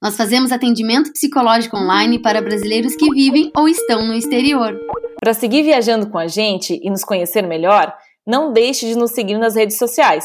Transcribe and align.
Nós 0.00 0.16
fazemos 0.16 0.52
atendimento 0.52 1.12
psicológico 1.12 1.76
online 1.76 2.20
para 2.20 2.40
brasileiros 2.40 2.94
que 2.94 3.10
vivem 3.10 3.50
ou 3.56 3.68
estão 3.68 4.06
no 4.06 4.14
exterior. 4.14 4.78
Para 5.20 5.34
seguir 5.34 5.64
viajando 5.64 6.08
com 6.08 6.16
a 6.16 6.28
gente 6.28 6.78
e 6.80 6.88
nos 6.88 7.02
conhecer 7.02 7.42
melhor, 7.42 7.92
não 8.24 8.52
deixe 8.52 8.86
de 8.86 8.96
nos 8.96 9.10
seguir 9.10 9.36
nas 9.38 9.56
redes 9.56 9.76
sociais, 9.76 10.24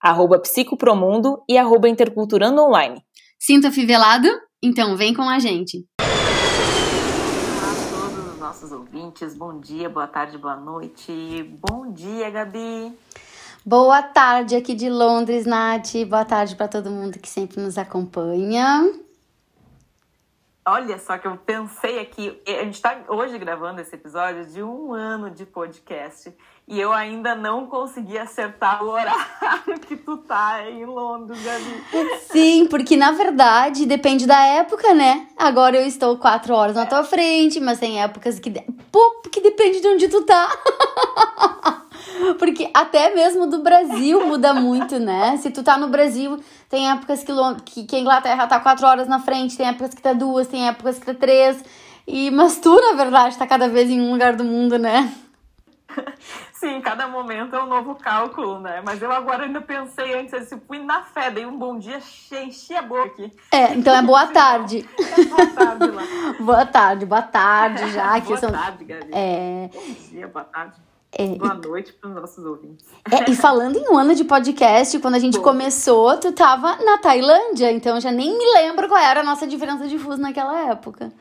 arroba 0.00 0.40
psicopromundo 0.40 1.40
e 1.48 1.56
arroba 1.56 1.88
interculturando 1.88 2.60
online. 2.60 3.00
Sinta 3.38 3.70
fivelado? 3.70 4.28
Então 4.60 4.96
vem 4.96 5.14
com 5.14 5.22
a 5.22 5.38
gente. 5.38 5.86
Olá 6.00 7.70
a 7.70 8.00
todos 8.00 8.32
os 8.32 8.40
nossos 8.40 8.72
ouvintes, 8.72 9.36
bom 9.36 9.60
dia, 9.60 9.88
boa 9.88 10.08
tarde, 10.08 10.36
boa 10.36 10.56
noite. 10.56 11.48
Bom 11.60 11.92
dia, 11.92 12.28
Gabi. 12.28 12.92
Boa 13.64 14.02
tarde 14.02 14.56
aqui 14.56 14.74
de 14.74 14.90
Londres, 14.90 15.46
Nath. 15.46 15.94
Boa 16.08 16.24
tarde 16.24 16.56
para 16.56 16.66
todo 16.66 16.90
mundo 16.90 17.20
que 17.20 17.28
sempre 17.28 17.60
nos 17.60 17.78
acompanha. 17.78 18.82
Olha 20.64 20.96
só 20.96 21.18
que 21.18 21.26
eu 21.26 21.36
pensei 21.36 21.98
aqui, 21.98 22.40
a 22.46 22.62
gente 22.62 22.74
está 22.74 22.96
hoje 23.08 23.36
gravando 23.36 23.80
esse 23.80 23.96
episódio 23.96 24.46
de 24.46 24.62
um 24.62 24.92
ano 24.92 25.28
de 25.28 25.44
podcast 25.44 26.32
e 26.68 26.80
eu 26.80 26.92
ainda 26.92 27.34
não 27.34 27.66
consegui 27.66 28.16
acertar 28.16 28.84
o 28.84 28.90
horário 28.90 29.80
que 29.88 29.96
tu 29.96 30.18
tá 30.18 30.62
em 30.70 30.84
Londres, 30.84 31.42
Gabi. 31.42 32.20
Sim, 32.30 32.68
porque 32.68 32.96
na 32.96 33.10
verdade 33.10 33.86
depende 33.86 34.24
da 34.24 34.40
época, 34.40 34.94
né? 34.94 35.26
Agora 35.36 35.76
eu 35.76 35.84
estou 35.84 36.16
quatro 36.16 36.54
horas 36.54 36.76
na 36.76 36.86
tua 36.86 37.02
frente, 37.02 37.58
mas 37.58 37.80
tem 37.80 38.00
épocas 38.00 38.38
que, 38.38 38.48
pô, 38.92 39.20
que 39.32 39.40
depende 39.40 39.80
de 39.80 39.88
onde 39.88 40.08
tu 40.08 40.22
tá. 40.22 40.48
Porque 42.38 42.70
até 42.74 43.14
mesmo 43.14 43.46
do 43.46 43.58
Brasil 43.60 44.26
muda 44.26 44.54
muito, 44.54 44.98
né? 44.98 45.36
Se 45.38 45.50
tu 45.50 45.62
tá 45.62 45.76
no 45.78 45.88
Brasil, 45.88 46.38
tem 46.68 46.90
épocas 46.90 47.24
que, 47.64 47.84
que 47.84 47.96
a 47.96 47.98
Inglaterra 47.98 48.46
tá 48.46 48.60
quatro 48.60 48.86
horas 48.86 49.08
na 49.08 49.20
frente, 49.20 49.56
tem 49.56 49.68
épocas 49.68 49.94
que 49.94 50.02
tá 50.02 50.12
duas, 50.12 50.46
tem 50.46 50.68
épocas 50.68 50.98
que 50.98 51.06
tá 51.06 51.14
três. 51.14 51.62
E, 52.06 52.30
mas 52.30 52.58
tu, 52.58 52.74
na 52.74 52.96
verdade, 52.96 53.38
tá 53.38 53.46
cada 53.46 53.68
vez 53.68 53.88
em 53.90 54.00
um 54.00 54.12
lugar 54.12 54.34
do 54.34 54.44
mundo, 54.44 54.78
né? 54.78 55.12
Sim, 56.52 56.80
cada 56.80 57.08
momento 57.08 57.56
é 57.56 57.62
um 57.62 57.66
novo 57.66 57.96
cálculo, 57.96 58.60
né? 58.60 58.80
Mas 58.84 59.02
eu 59.02 59.10
agora 59.10 59.44
ainda 59.44 59.60
pensei 59.60 60.14
antes, 60.14 60.32
assim, 60.32 60.60
fui 60.66 60.78
na 60.78 61.02
fé, 61.02 61.28
dei 61.30 61.44
um 61.44 61.58
bom 61.58 61.76
dia, 61.76 61.98
enchi 62.44 62.74
a 62.74 62.82
boca 62.82 63.04
aqui. 63.06 63.32
É, 63.50 63.74
então 63.74 63.94
é 63.94 64.00
boa 64.00 64.26
tarde. 64.32 64.88
É 64.96 65.24
boa 65.24 65.46
tarde 65.46 65.90
lá. 65.90 66.02
boa 66.38 66.66
tarde, 66.66 67.06
boa 67.06 67.22
tarde 67.22 67.90
já. 67.90 68.20
boa 68.20 68.36
são... 68.36 68.52
tarde, 68.52 68.84
Gabi. 68.84 69.10
É... 69.12 69.70
Bom 69.72 69.94
dia, 70.08 70.28
boa 70.28 70.44
tarde. 70.44 70.91
É, 71.14 71.26
Boa 71.36 71.54
noite 71.54 71.92
para 71.92 72.08
os 72.08 72.14
nossos 72.14 72.42
ouvintes. 72.42 72.86
É, 73.10 73.30
e 73.30 73.36
falando 73.36 73.76
em 73.76 73.86
um 73.90 73.98
ano 73.98 74.14
de 74.14 74.24
podcast, 74.24 74.98
quando 74.98 75.16
a 75.16 75.18
gente 75.18 75.36
Bom. 75.36 75.44
começou, 75.44 76.18
tu 76.18 76.32
tava 76.32 76.76
na 76.76 76.96
Tailândia, 76.96 77.70
então 77.70 78.00
já 78.00 78.10
nem 78.10 78.36
me 78.36 78.52
lembro 78.54 78.88
qual 78.88 78.98
era 78.98 79.20
a 79.20 79.24
nossa 79.24 79.46
diferença 79.46 79.86
de 79.86 79.98
fuso 79.98 80.20
naquela 80.20 80.70
época. 80.70 81.12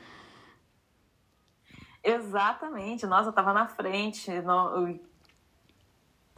Exatamente, 2.02 3.06
nossa, 3.06 3.34
tava 3.34 3.52
na 3.52 3.68
frente. 3.68 4.32
No... 4.42 4.98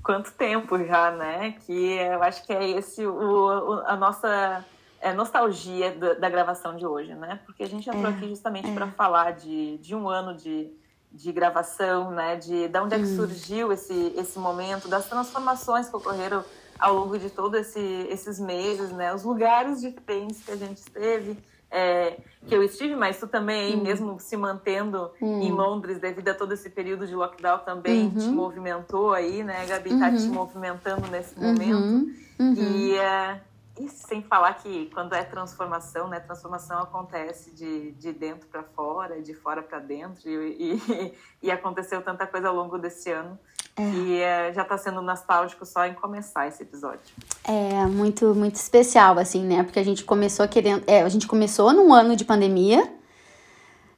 Quanto 0.02 0.34
tempo 0.34 0.84
já, 0.84 1.12
né? 1.12 1.52
Que 1.52 1.94
eu 1.94 2.24
acho 2.24 2.44
que 2.46 2.52
é 2.52 2.68
esse 2.72 3.06
o, 3.06 3.14
o 3.14 3.74
a 3.86 3.96
nossa 3.96 4.66
é, 5.00 5.14
nostalgia 5.14 5.92
da, 5.92 6.16
da, 6.16 6.30
gravação 6.30 6.76
de 6.76 6.86
hoje, 6.86 7.14
né? 7.14 7.40
Porque 7.46 7.64
a 7.64 7.68
gente 7.70 7.88
entrou 7.88 8.08
é, 8.08 8.10
aqui 8.10 8.28
justamente 8.28 8.70
é. 8.70 8.74
para 8.74 8.88
falar 8.88 9.32
de, 9.32 9.78
de 9.78 9.96
um 9.96 10.10
ano 10.10 10.36
de 10.36 10.74
de 11.14 11.32
gravação, 11.32 12.12
né? 12.12 12.36
De, 12.36 12.68
de 12.68 12.80
onde 12.80 12.96
é 12.96 13.00
que 13.00 13.08
surgiu 13.08 13.72
esse, 13.72 14.14
esse 14.18 14.40
momento, 14.40 14.88
das 14.88 15.08
transformações 15.08 15.88
que 15.88 15.96
ocorreram 15.96 16.44
ao 16.80 16.96
longo 16.96 17.18
de 17.18 17.30
todos 17.30 17.60
esse, 17.60 18.08
esses 18.10 18.40
meses, 18.40 18.92
né? 18.92 19.14
Os 19.14 19.24
lugares 19.24 19.80
diferentes 19.80 20.44
que 20.44 20.52
a 20.52 20.56
gente 20.56 20.78
esteve, 20.78 21.38
é, 21.70 22.18
que 22.48 22.56
eu 22.56 22.64
estive, 22.64 22.96
mas 22.96 23.20
tu 23.20 23.28
também, 23.28 23.76
hum. 23.76 23.84
mesmo 23.84 24.20
se 24.20 24.36
mantendo 24.36 25.12
hum. 25.22 25.42
em 25.42 25.52
Londres 25.52 26.00
devido 26.00 26.30
a 26.30 26.34
todo 26.34 26.54
esse 26.54 26.70
período 26.70 27.06
de 27.06 27.16
lockdown, 27.16 27.60
também 27.60 28.06
uhum. 28.08 28.18
te 28.18 28.28
movimentou 28.28 29.14
aí, 29.14 29.44
né? 29.44 29.66
Gabi 29.68 29.98
tá 29.98 30.10
uhum. 30.10 30.18
te 30.18 30.28
movimentando 30.28 31.08
nesse 31.08 31.40
momento. 31.40 31.78
Uhum. 31.78 32.16
uhum. 32.40 32.54
E... 32.54 32.96
É, 32.96 33.42
e 33.80 33.90
sem 33.90 34.22
falar 34.22 34.54
que 34.54 34.90
quando 34.94 35.14
é 35.14 35.24
transformação, 35.24 36.08
né? 36.08 36.20
Transformação 36.20 36.80
acontece 36.80 37.50
de, 37.52 37.92
de 37.94 38.14
dentro 38.14 38.48
para 38.48 38.62
fora, 38.62 39.20
de 39.20 39.34
fora 39.34 39.64
para 39.64 39.80
dentro, 39.80 40.30
e, 40.30 40.76
e, 40.78 41.14
e, 41.48 41.52
aconteceu 41.52 42.02
tanta 42.02 42.28
coisa 42.28 42.50
ao 42.50 42.56
longo 42.56 42.78
desse 42.78 43.10
ano. 43.10 43.38
É. 43.76 43.82
E 43.82 44.22
é, 44.22 44.54
já 44.54 44.62
está 44.62 44.78
sendo 44.78 45.02
nostálgico 45.02 45.66
só 45.66 45.88
em 45.88 45.96
começar 45.96 46.48
esse 46.48 46.62
episódio. 46.62 47.16
É 47.44 47.86
muito, 47.88 48.36
muito 48.36 48.56
especial, 48.56 49.18
assim, 49.18 49.44
né? 49.44 49.64
Porque 49.64 49.80
a 49.80 49.84
gente 49.84 50.04
começou 50.04 50.48
querendo. 50.48 50.84
É, 50.86 51.02
a 51.02 51.10
gente 51.10 51.26
começou 51.26 51.74
num 51.74 51.92
ano 51.92 52.16
de 52.16 52.24
pandemia, 52.24 52.88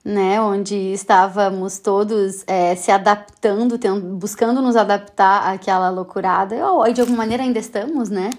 né? 0.06 0.40
Onde 0.40 0.74
estávamos 0.94 1.80
todos 1.80 2.46
é, 2.47 2.74
se 2.78 2.92
adaptando, 2.92 3.78
tendo, 3.78 4.16
buscando 4.16 4.62
nos 4.62 4.78
adaptar 4.78 5.53
àquela 5.53 5.90
loucurada. 5.90 6.56
E 6.88 6.94
de 6.94 7.02
alguma 7.02 7.18
maneira 7.18 7.44
ainda 7.44 7.59
estamos, 7.59 8.09
né? 8.09 8.30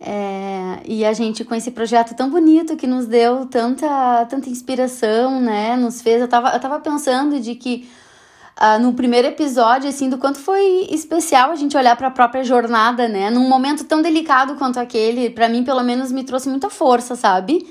É, 0.00 0.80
e 0.84 1.04
a 1.04 1.12
gente 1.12 1.44
com 1.44 1.54
esse 1.54 1.72
projeto 1.72 2.14
tão 2.14 2.30
bonito 2.30 2.76
que 2.76 2.86
nos 2.86 3.06
deu 3.06 3.46
tanta, 3.46 4.26
tanta 4.26 4.48
inspiração, 4.48 5.40
né? 5.40 5.76
Nos 5.76 6.00
fez. 6.00 6.20
Eu 6.20 6.28
tava, 6.28 6.50
eu 6.50 6.60
tava 6.60 6.78
pensando 6.78 7.40
de 7.40 7.54
que 7.56 7.88
uh, 8.60 8.80
no 8.80 8.92
primeiro 8.92 9.26
episódio, 9.26 9.88
assim, 9.88 10.08
do 10.08 10.18
quanto 10.18 10.38
foi 10.38 10.86
especial 10.90 11.50
a 11.50 11.56
gente 11.56 11.76
olhar 11.76 11.96
para 11.96 12.08
a 12.08 12.12
própria 12.12 12.44
jornada, 12.44 13.08
né? 13.08 13.28
Num 13.30 13.48
momento 13.48 13.84
tão 13.84 14.00
delicado 14.00 14.54
quanto 14.54 14.78
aquele, 14.78 15.30
para 15.30 15.48
mim, 15.48 15.64
pelo 15.64 15.82
menos, 15.82 16.12
me 16.12 16.22
trouxe 16.22 16.48
muita 16.48 16.70
força, 16.70 17.16
sabe? 17.16 17.66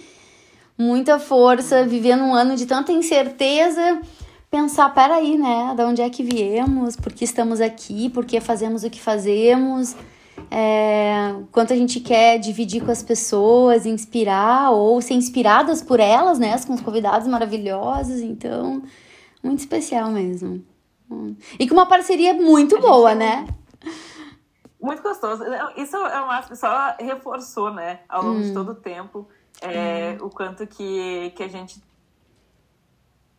Muita 0.78 1.18
força, 1.20 1.86
vivendo 1.86 2.24
um 2.24 2.34
ano 2.34 2.56
de 2.56 2.66
tanta 2.66 2.92
incerteza 2.92 4.02
pensar, 4.50 4.94
peraí, 4.94 5.38
né? 5.38 5.74
De 5.76 5.84
onde 5.84 6.02
é 6.02 6.10
que 6.10 6.24
viemos? 6.24 6.96
Por 6.96 7.14
que 7.14 7.24
estamos 7.24 7.62
aqui? 7.62 8.10
Por 8.10 8.26
que 8.26 8.40
fazemos 8.40 8.84
o 8.84 8.90
que 8.90 9.00
fazemos? 9.00 9.96
É, 10.50 11.36
quanto 11.52 11.74
a 11.74 11.76
gente 11.76 12.00
quer 12.00 12.38
dividir 12.40 12.84
com 12.84 12.92
as 12.92 13.04
pessoas, 13.04 13.86
inspirar 13.86 14.72
ou 14.72 15.02
ser 15.02 15.14
inspiradas 15.14 15.82
por 15.82 16.00
elas, 16.00 16.40
né? 16.40 16.56
Com 16.66 16.74
os 16.74 16.82
convidados 16.82 17.28
maravilhosos, 17.28 18.22
então, 18.22 18.82
muito 19.44 19.60
especial 19.60 20.10
mesmo. 20.10 20.64
E 21.60 21.68
com 21.68 21.74
uma 21.74 21.86
parceria 21.86 22.34
muito 22.34 22.80
boa, 22.80 23.14
né? 23.16 23.48
Muito 24.82 25.02
gostoso. 25.02 25.44
Isso 25.76 25.96
eu 25.96 26.32
acho 26.32 26.50
que 26.50 26.56
só 26.56 26.96
reforçou, 27.00 27.74
né, 27.74 28.02
ao 28.08 28.24
longo 28.24 28.40
hum. 28.40 28.44
de 28.44 28.54
todo 28.54 28.72
o 28.72 28.76
tempo, 28.76 29.28
é, 29.62 30.18
hum. 30.22 30.26
o 30.26 30.30
quanto 30.30 30.68
que, 30.68 31.32
que 31.36 31.44
a 31.44 31.48
gente 31.48 31.82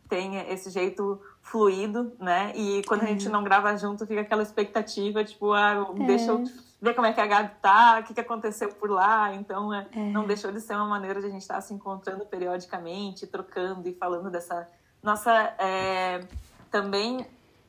tem 0.07 0.37
esse 0.51 0.69
jeito 0.69 1.21
fluido, 1.41 2.11
né? 2.19 2.51
E 2.55 2.81
quando 2.87 3.03
a 3.03 3.05
gente 3.05 3.27
é. 3.27 3.31
não 3.31 3.43
grava 3.43 3.75
junto, 3.77 4.05
fica 4.05 4.21
aquela 4.21 4.43
expectativa, 4.43 5.23
tipo, 5.23 5.53
ah, 5.53 5.87
deixa 6.05 6.31
eu 6.31 6.39
é. 6.39 6.68
Ver 6.81 6.93
como 6.93 7.07
é 7.07 7.13
que 7.13 7.19
a 7.19 7.27
Gabi 7.27 7.51
tá, 7.61 7.99
o 7.99 8.03
que, 8.03 8.13
que 8.13 8.21
aconteceu 8.21 8.69
por 8.69 8.89
lá. 8.89 9.33
Então, 9.33 9.73
é, 9.73 9.87
é. 9.91 9.99
não 9.99 10.25
deixou 10.25 10.51
de 10.51 10.61
ser 10.61 10.75
uma 10.75 10.85
maneira 10.85 11.19
de 11.19 11.27
a 11.27 11.29
gente 11.29 11.41
estar 11.41 11.55
tá 11.55 11.61
se 11.61 11.73
encontrando 11.73 12.25
periodicamente, 12.25 13.27
trocando 13.27 13.87
e 13.87 13.93
falando 13.93 14.29
dessa 14.29 14.67
nossa 15.01 15.31
é, 15.57 16.21
também 16.69 17.25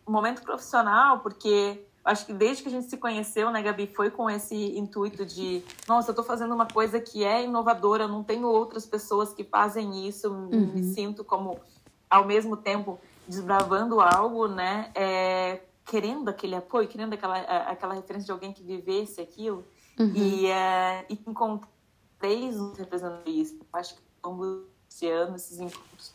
momento 0.06 0.42
profissional, 0.42 1.20
porque 1.20 1.84
acho 2.04 2.26
que 2.26 2.32
desde 2.32 2.62
que 2.62 2.68
a 2.68 2.72
gente 2.72 2.88
se 2.88 2.96
conheceu, 2.96 3.50
né, 3.50 3.62
Gabi, 3.62 3.86
foi 3.86 4.10
com 4.10 4.28
esse 4.28 4.76
intuito 4.76 5.24
de, 5.24 5.62
nossa, 5.86 6.10
eu 6.10 6.14
tô 6.14 6.22
fazendo 6.22 6.54
uma 6.54 6.66
coisa 6.66 7.00
que 7.00 7.24
é 7.24 7.44
inovadora, 7.44 8.08
não 8.08 8.24
tenho 8.24 8.48
outras 8.48 8.84
pessoas 8.86 9.32
que 9.32 9.44
fazem 9.44 10.08
isso, 10.08 10.30
uhum. 10.30 10.72
me 10.74 10.82
sinto 10.94 11.22
como 11.22 11.60
ao 12.08 12.24
mesmo 12.24 12.56
tempo 12.56 12.98
desbravando 13.28 14.00
algo, 14.00 14.48
né? 14.48 14.90
É, 14.94 15.60
querendo 15.90 16.28
aquele 16.28 16.54
apoio, 16.54 16.86
querendo 16.86 17.14
aquela, 17.14 17.40
aquela 17.68 17.94
referência 17.94 18.26
de 18.26 18.30
alguém 18.30 18.52
que 18.52 18.62
vivesse 18.62 19.20
aquilo. 19.20 19.64
Uhum. 19.98 20.12
E, 20.14 20.46
é, 20.46 21.04
e 21.10 21.18
encontrei 21.26 22.48
representando 22.78 23.26
isso. 23.26 23.58
Acho 23.72 23.96
que 23.96 24.00
ao 24.22 24.30
longo 24.30 24.66
desse 24.88 25.08
ano, 25.08 25.34
esses 25.34 25.58
encontros 25.58 26.14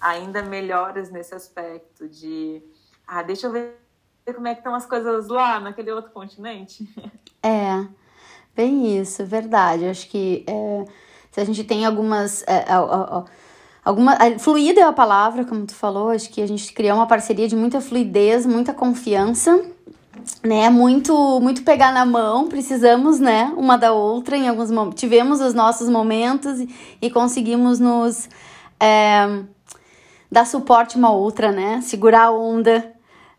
ainda 0.00 0.42
melhores 0.42 1.10
nesse 1.10 1.34
aspecto 1.34 2.08
de, 2.08 2.62
ah, 3.06 3.22
deixa 3.22 3.46
eu 3.46 3.52
ver 3.52 3.78
como 4.34 4.48
é 4.48 4.54
que 4.54 4.60
estão 4.60 4.74
as 4.74 4.86
coisas 4.86 5.28
lá, 5.28 5.60
naquele 5.60 5.92
outro 5.92 6.10
continente. 6.10 6.88
É, 7.42 7.86
bem 8.56 8.98
isso, 8.98 9.26
verdade. 9.26 9.84
Acho 9.84 10.08
que 10.08 10.46
é, 10.48 10.84
se 11.30 11.38
a 11.38 11.44
gente 11.44 11.62
tem 11.64 11.84
algumas... 11.84 12.42
É, 12.44 12.64
alguma 13.84 14.16
fluida 14.38 14.80
é 14.80 14.84
a 14.84 14.92
palavra, 14.92 15.44
como 15.44 15.66
tu 15.66 15.74
falou, 15.74 16.10
acho 16.10 16.30
que 16.30 16.40
a 16.40 16.46
gente 16.46 16.72
criou 16.72 16.96
uma 16.96 17.06
parceria 17.06 17.46
de 17.46 17.54
muita 17.54 17.80
fluidez, 17.80 18.46
muita 18.46 18.72
confiança, 18.72 19.62
né? 20.42 20.70
Muito 20.70 21.40
muito 21.40 21.62
pegar 21.62 21.92
na 21.92 22.06
mão, 22.06 22.48
precisamos, 22.48 23.20
né, 23.20 23.52
uma 23.56 23.76
da 23.76 23.92
outra 23.92 24.36
em 24.36 24.48
alguns 24.48 24.70
momentos. 24.70 25.00
Tivemos 25.00 25.40
os 25.40 25.54
nossos 25.54 25.88
momentos 25.88 26.60
e, 26.60 26.68
e 27.02 27.10
conseguimos 27.10 27.78
nos 27.78 28.28
é, 28.80 29.42
dar 30.30 30.46
suporte 30.46 30.96
uma 30.96 31.12
outra, 31.12 31.52
né? 31.52 31.80
Segurar 31.82 32.24
a 32.24 32.32
onda, 32.32 32.92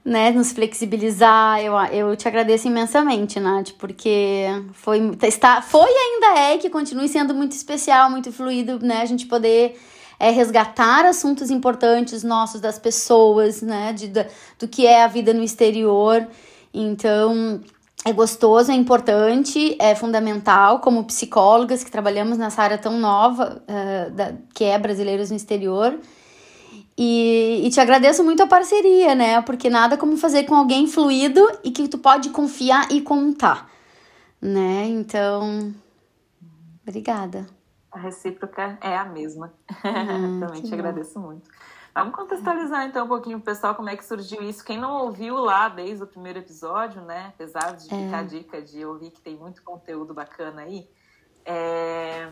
né? 0.03 0.31
Nos 0.31 0.51
flexibilizar. 0.51 1.59
Eu, 1.59 1.74
eu 1.92 2.15
te 2.15 2.27
agradeço 2.27 2.68
imensamente, 2.68 3.39
Nath, 3.39 3.71
porque 3.80 4.45
foi, 4.74 5.18
está, 5.24 5.62
foi 5.62 5.89
ainda 5.89 6.39
é 6.39 6.57
que 6.57 6.69
continue 6.69 7.07
sendo 7.07 7.33
muito 7.33 7.53
especial, 7.53 8.09
muito 8.09 8.31
fluido, 8.31 8.80
né? 8.80 9.01
A 9.01 9.06
gente 9.06 9.25
poder 9.25 9.75
é, 10.19 10.29
resgatar 10.29 11.06
assuntos 11.06 11.50
importantes 11.50 12.23
nossos, 12.23 12.62
das 12.62 12.79
pessoas, 12.79 13.62
né? 13.62 13.94
De, 13.94 14.07
do, 14.07 14.67
que 14.67 14.85
é 14.85 15.03
a 15.03 15.07
vida 15.07 15.33
no 15.33 15.44
exterior. 15.44 16.27
Então, 16.73 17.62
é 18.06 18.13
gostoso, 18.13 18.71
é 18.71 18.75
importante, 18.75 19.75
é 19.79 19.95
fundamental, 19.95 20.79
como 20.79 21.03
psicólogas 21.06 21.83
que 21.83 21.89
trabalhamos 21.89 22.38
nessa 22.38 22.62
área 22.62 22.77
tão 22.77 23.00
nova, 23.00 23.63
uh, 23.63 24.12
da, 24.12 24.33
que 24.53 24.63
é 24.63 24.77
Brasileiros 24.77 25.31
no 25.31 25.35
Exterior. 25.35 25.97
E, 26.97 27.61
e, 27.65 27.69
te 27.71 27.79
agradeço 27.81 28.23
muito 28.23 28.44
a 28.44 28.47
parceria, 28.47 29.15
né? 29.15 29.41
Porque 29.41 29.69
nada 29.69 29.97
como 29.97 30.15
fazer 30.18 30.44
com 30.44 30.56
alguém 30.56 30.88
fluido 30.88 31.41
e 31.63 31.71
que 31.71 31.88
tu 31.88 31.97
pode 31.97 32.29
confiar 32.29 32.89
e 32.91 33.01
contar, 33.01 33.69
né? 34.39 34.85
Então, 34.88 35.73
obrigada. 36.88 37.55
A 37.95 37.97
recíproca 37.97 38.77
é 38.81 38.97
a 38.97 39.06
mesma. 39.06 39.53
Hum, 39.86 40.39
Também 40.45 40.62
te 40.62 40.69
bom. 40.69 40.75
agradeço 40.75 41.18
muito. 41.18 41.50
Vamos 41.94 42.13
contextualizar 42.13 42.86
então 42.86 43.06
um 43.06 43.07
pouquinho 43.07 43.38
o 43.38 43.42
pessoal 43.42 43.74
como 43.74 43.89
é 43.89 43.95
que 43.95 44.03
surgiu 44.03 44.42
isso. 44.42 44.65
Quem 44.65 44.77
não 44.77 45.03
ouviu 45.03 45.38
lá 45.38 45.69
desde 45.69 46.03
o 46.03 46.07
primeiro 46.07 46.39
episódio, 46.39 47.01
né? 47.01 47.27
Apesar 47.33 47.74
de 47.74 47.83
ficar 47.83 48.18
é. 48.18 48.19
a 48.19 48.24
dica 48.24 48.62
de 48.62 48.86
ouvir 48.86 49.12
que 49.12 49.21
tem 49.21 49.38
muito 49.38 49.63
conteúdo 49.63 50.13
bacana 50.13 50.63
aí, 50.63 50.89
é... 51.45 52.27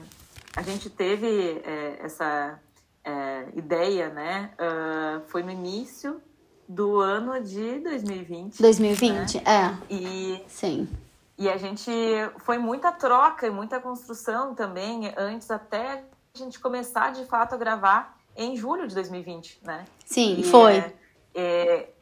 a 0.54 0.62
gente 0.62 0.90
teve 0.90 1.62
é, 1.64 1.98
essa 2.02 2.60
é, 3.06 3.48
ideia, 3.56 4.10
né? 4.10 4.52
Uh, 4.60 5.30
foi 5.30 5.44
no 5.44 5.52
início 5.52 6.22
do 6.68 7.00
ano 7.00 7.42
de 7.42 7.80
2020. 7.80 8.62
2020, 8.62 9.36
né? 9.36 9.44
é. 9.46 9.94
E, 9.94 10.44
Sim. 10.48 10.90
E 11.38 11.50
a 11.50 11.58
gente 11.58 11.92
foi 12.40 12.58
muita 12.58 12.92
troca 12.92 13.48
e 13.48 13.50
muita 13.50 13.80
construção 13.80 14.54
também 14.54 15.12
antes 15.18 15.50
até 15.50 16.04
a 16.34 16.38
gente 16.38 16.60
começar 16.60 17.12
de 17.12 17.26
fato 17.26 17.56
a 17.56 17.58
gravar 17.58 18.18
em 18.36 18.56
julho 18.56 18.88
de 18.88 18.96
2020, 18.96 19.62
né? 19.64 19.86
Sim, 20.06 20.40
e 20.40 20.44
foi. 20.44 20.78
É, 20.78 20.94
é, 21.36 21.94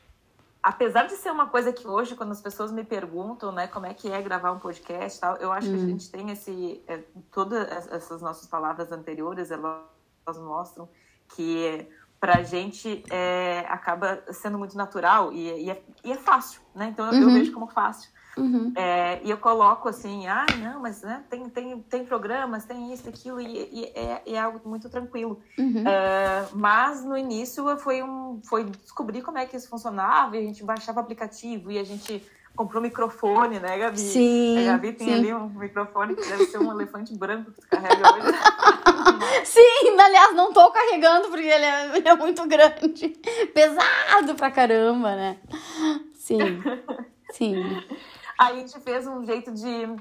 apesar 0.62 1.08
de 1.08 1.14
ser 1.14 1.32
uma 1.32 1.48
coisa 1.48 1.72
que 1.72 1.88
hoje, 1.88 2.16
quando 2.16 2.32
as 2.32 2.42
pessoas 2.42 2.72
me 2.72 2.84
perguntam, 2.84 3.52
né, 3.52 3.68
como 3.68 3.86
é 3.86 3.94
que 3.94 4.12
é 4.12 4.22
gravar 4.22 4.52
um 4.52 4.60
podcast 4.60 5.20
tal, 5.20 5.36
eu 5.38 5.52
acho 5.52 5.68
hum. 5.70 5.74
que 5.74 5.80
a 5.80 5.84
hum. 5.84 5.88
gente 5.88 6.12
tem 6.12 6.30
esse... 6.30 6.82
É, 6.88 7.00
todas 7.32 7.68
essas 7.90 8.22
nossas 8.22 8.48
palavras 8.48 8.92
anteriores, 8.92 9.52
elas, 9.52 9.82
elas 10.26 10.40
mostram 10.40 10.90
que 11.30 11.88
pra 12.20 12.44
gente 12.44 13.04
é, 13.10 13.66
acaba 13.68 14.24
sendo 14.32 14.58
muito 14.58 14.78
natural 14.78 15.34
e, 15.34 15.66
e, 15.66 15.72
é, 15.72 15.84
e 16.04 16.12
é 16.12 16.18
fácil, 16.18 16.62
né? 16.76 16.90
Então 16.94 17.08
eu, 17.08 17.14
uhum. 17.14 17.30
eu 17.30 17.34
vejo 17.34 17.52
como 17.52 17.68
fácil. 17.68 18.12
Uhum. 18.38 18.72
É, 18.76 19.20
e 19.24 19.30
eu 19.30 19.38
coloco 19.38 19.90
assim, 19.90 20.28
ah, 20.28 20.46
não, 20.58 20.82
mas 20.82 21.02
né, 21.02 21.24
tem, 21.30 21.50
tem, 21.50 21.80
tem 21.82 22.06
programas, 22.06 22.66
tem 22.66 22.94
isso, 22.94 23.08
aquilo, 23.10 23.42
e, 23.42 23.70
e 23.72 23.86
é, 23.94 24.22
é, 24.26 24.40
algo 24.40 24.62
muito 24.68 24.90
tranquilo. 24.90 25.42
Uhum. 25.58 25.82
Uh, 25.82 26.56
mas 26.58 27.04
no 27.04 27.18
início 27.18 27.78
foi, 27.78 28.02
um, 28.02 28.40
foi 28.44 28.64
descobrir 28.64 29.22
como 29.22 29.38
é 29.38 29.46
que 29.46 29.58
isso 29.58 29.70
funcionava, 29.70 30.38
e 30.38 30.40
a 30.40 30.44
gente 30.44 30.64
baixava 30.64 31.02
aplicativo, 31.02 31.72
e 31.72 31.78
a 31.78 31.84
gente 31.84 32.24
comprou 32.56 32.82
microfone, 32.82 33.60
né, 33.60 33.78
Gabi? 33.78 34.00
Sim. 34.00 34.60
A 34.60 34.74
Gabi 34.74 34.94
tem 34.94 35.08
sim. 35.08 35.14
ali 35.14 35.34
um 35.34 35.48
microfone 35.50 36.16
que 36.16 36.28
deve 36.28 36.46
ser 36.46 36.58
um 36.60 36.72
elefante 36.72 37.14
branco 37.18 37.52
que 37.52 37.62
tu 37.62 37.68
carrega 37.68 38.14
hoje. 38.14 38.28
sim, 39.46 40.00
aliás, 40.00 40.36
não 40.36 40.54
tô 40.54 40.70
carregando 40.72 41.30
porque 41.30 41.46
ele 41.46 41.66
é, 41.66 41.98
ele 41.98 42.08
é 42.08 42.16
muito 42.16 42.46
grande. 42.48 43.10
Pesado 43.54 44.36
pra 44.36 44.52
caramba, 44.52 45.16
né? 45.16 45.38
Sim. 46.16 46.62
Sim. 47.32 47.82
Aí 48.42 48.58
a 48.58 48.60
gente 48.62 48.80
fez 48.80 49.06
um 49.06 49.24
jeito 49.24 49.52
de 49.52 49.96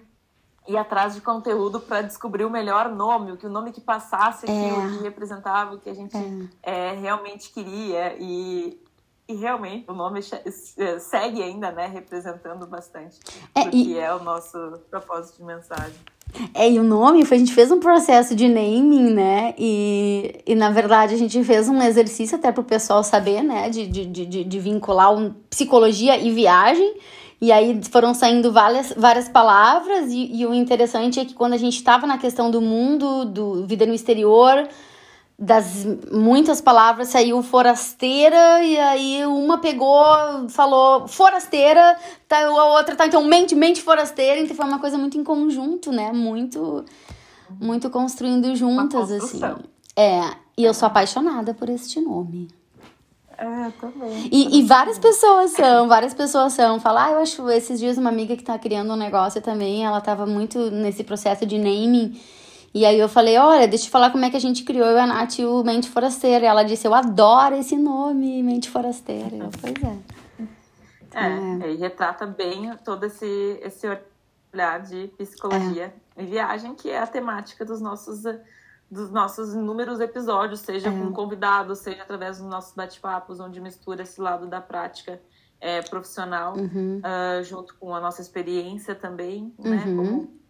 ir 0.66 0.76
atrás 0.78 1.14
de 1.14 1.20
conteúdo 1.20 1.78
para 1.78 2.00
descobrir 2.00 2.46
o 2.46 2.50
melhor 2.50 2.88
nome, 2.88 3.32
o 3.32 3.36
que 3.36 3.46
o 3.46 3.50
nome 3.50 3.70
que 3.70 3.82
passasse 3.82 4.46
aquilo 4.46 4.80
é. 4.80 4.96
que 4.96 5.02
representava 5.02 5.74
o 5.74 5.78
que 5.78 5.90
a 5.90 5.94
gente 5.94 6.16
é. 6.62 6.90
É, 6.90 6.92
realmente 6.94 7.52
queria 7.52 8.16
e, 8.18 8.80
e 9.28 9.34
realmente 9.34 9.84
o 9.90 9.92
nome 9.92 10.20
é, 10.20 10.98
segue 10.98 11.42
ainda, 11.42 11.70
né, 11.70 11.86
representando 11.86 12.66
bastante 12.66 13.18
é, 13.54 13.60
o 13.60 13.70
que 13.70 13.98
é 13.98 14.14
o 14.14 14.22
nosso 14.22 14.80
propósito 14.88 15.36
de 15.36 15.44
mensagem. 15.44 16.00
É, 16.54 16.70
e 16.70 16.78
o 16.78 16.84
nome, 16.84 17.22
a 17.22 17.36
gente 17.36 17.52
fez 17.52 17.70
um 17.70 17.80
processo 17.80 18.34
de 18.34 18.48
naming, 18.48 19.12
né? 19.12 19.52
E, 19.58 20.40
e 20.46 20.54
na 20.54 20.70
verdade 20.70 21.12
a 21.12 21.18
gente 21.18 21.42
fez 21.42 21.68
um 21.68 21.82
exercício 21.82 22.38
até 22.38 22.52
para 22.52 22.60
o 22.60 22.64
pessoal 22.64 23.02
saber, 23.02 23.42
né? 23.42 23.68
De, 23.68 23.86
de, 23.86 24.06
de, 24.06 24.44
de 24.44 24.60
vincular 24.60 25.12
um, 25.12 25.34
psicologia 25.50 26.16
e 26.16 26.30
viagem. 26.30 26.94
E 27.40 27.50
aí 27.50 27.80
foram 27.90 28.12
saindo 28.12 28.52
várias, 28.52 28.92
várias 28.94 29.28
palavras, 29.28 30.12
e, 30.12 30.30
e 30.36 30.46
o 30.46 30.52
interessante 30.52 31.18
é 31.18 31.24
que 31.24 31.32
quando 31.32 31.54
a 31.54 31.56
gente 31.56 31.76
estava 31.76 32.06
na 32.06 32.18
questão 32.18 32.50
do 32.50 32.60
mundo, 32.60 33.24
do 33.24 33.66
vida 33.66 33.86
no 33.86 33.94
exterior, 33.94 34.68
das 35.38 35.86
muitas 36.12 36.60
palavras 36.60 37.08
saiu 37.08 37.42
forasteira, 37.42 38.62
e 38.62 38.78
aí 38.78 39.24
uma 39.24 39.56
pegou, 39.56 40.04
falou 40.50 41.08
forasteira, 41.08 41.96
tá, 42.28 42.44
a 42.44 42.76
outra 42.76 42.94
tá, 42.94 43.06
então 43.06 43.24
mente, 43.24 43.54
mente 43.54 43.80
forasteira, 43.80 44.38
então 44.38 44.54
foi 44.54 44.66
uma 44.66 44.78
coisa 44.78 44.98
muito 44.98 45.16
em 45.16 45.24
conjunto, 45.24 45.90
né? 45.90 46.12
Muito, 46.12 46.84
muito 47.58 47.88
construindo 47.88 48.54
juntas, 48.54 49.10
assim. 49.10 49.40
É, 49.96 50.20
e 50.58 50.64
eu 50.64 50.74
sou 50.74 50.86
apaixonada 50.86 51.54
por 51.54 51.70
este 51.70 52.02
nome. 52.02 52.48
É, 53.40 53.70
também. 53.80 54.28
E, 54.30 54.58
e 54.58 54.62
várias 54.62 54.98
pessoas 54.98 55.52
são, 55.52 55.88
várias 55.88 56.12
pessoas 56.12 56.52
são. 56.52 56.78
Falar, 56.78 57.06
ah, 57.06 57.12
eu 57.12 57.18
acho 57.20 57.48
esses 57.48 57.80
dias 57.80 57.96
uma 57.96 58.10
amiga 58.10 58.36
que 58.36 58.44
tá 58.44 58.58
criando 58.58 58.92
um 58.92 58.96
negócio 58.96 59.40
também, 59.40 59.82
ela 59.82 59.98
tava 59.98 60.26
muito 60.26 60.70
nesse 60.70 61.02
processo 61.02 61.46
de 61.46 61.56
naming. 61.56 62.20
E 62.74 62.84
aí 62.84 62.98
eu 62.98 63.08
falei, 63.08 63.38
olha, 63.38 63.66
deixa 63.66 63.86
eu 63.86 63.90
falar 63.90 64.10
como 64.10 64.26
é 64.26 64.30
que 64.30 64.36
a 64.36 64.40
gente 64.40 64.62
criou 64.62 64.86
eu 64.86 64.96
e 64.96 65.00
a 65.00 65.06
Nath 65.06 65.38
o 65.38 65.64
Mente 65.64 65.88
Forasteira. 65.88 66.44
E 66.44 66.48
ela 66.48 66.62
disse, 66.62 66.86
eu 66.86 66.94
adoro 66.94 67.56
esse 67.56 67.76
nome, 67.76 68.42
Mente 68.42 68.68
Forasteira. 68.68 69.34
Eu, 69.34 69.50
pois 69.58 69.74
é. 69.82 69.96
É, 71.12 71.66
é. 71.66 71.72
e 71.72 71.76
retrata 71.76 72.26
bem 72.26 72.70
todo 72.84 73.06
esse, 73.06 73.58
esse 73.62 73.86
olhar 74.52 74.80
de 74.82 75.08
psicologia 75.16 75.94
é. 76.14 76.22
e 76.22 76.26
viagem, 76.26 76.74
que 76.74 76.90
é 76.90 76.98
a 76.98 77.06
temática 77.06 77.64
dos 77.64 77.80
nossos 77.80 78.22
dos 78.90 79.10
nossos 79.10 79.54
inúmeros 79.54 80.00
episódios, 80.00 80.60
seja 80.60 80.88
é. 80.88 80.92
com 80.92 81.12
convidados, 81.12 81.78
seja 81.78 82.02
através 82.02 82.38
dos 82.38 82.46
nossos 82.48 82.74
bate-papos, 82.74 83.38
onde 83.38 83.60
mistura 83.60 84.02
esse 84.02 84.20
lado 84.20 84.46
da 84.46 84.60
prática 84.60 85.20
é, 85.60 85.80
profissional, 85.82 86.56
uhum. 86.56 87.00
uh, 87.00 87.44
junto 87.44 87.76
com 87.76 87.94
a 87.94 88.00
nossa 88.00 88.20
experiência 88.20 88.94
também, 88.94 89.54
né, 89.58 89.84
uhum. 89.86 89.96
né, 89.96 90.04
como 90.04 90.40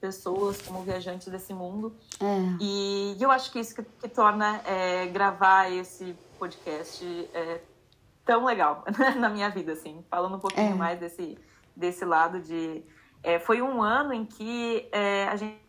pessoas, 0.00 0.62
como 0.62 0.82
viajantes 0.82 1.26
desse 1.28 1.52
mundo. 1.52 1.96
É. 2.20 2.56
E, 2.60 3.16
e, 3.18 3.22
eu 3.22 3.30
acho 3.30 3.50
que 3.50 3.58
isso 3.58 3.74
que, 3.74 3.82
que 3.82 4.08
torna 4.08 4.60
é, 4.64 5.06
gravar 5.06 5.72
esse 5.72 6.14
podcast 6.38 7.04
é, 7.34 7.60
tão 8.24 8.44
legal 8.44 8.84
na 9.18 9.28
minha 9.28 9.48
vida, 9.48 9.72
assim, 9.72 10.04
falando 10.08 10.36
um 10.36 10.40
pouquinho 10.40 10.74
é. 10.74 10.74
mais 10.74 11.00
desse, 11.00 11.36
desse 11.74 12.04
lado 12.04 12.40
de... 12.40 12.84
Foi 13.44 13.60
um 13.60 13.82
ano 13.82 14.12
em 14.14 14.24
que 14.24 14.88
a 15.28 15.34
gente 15.34 15.67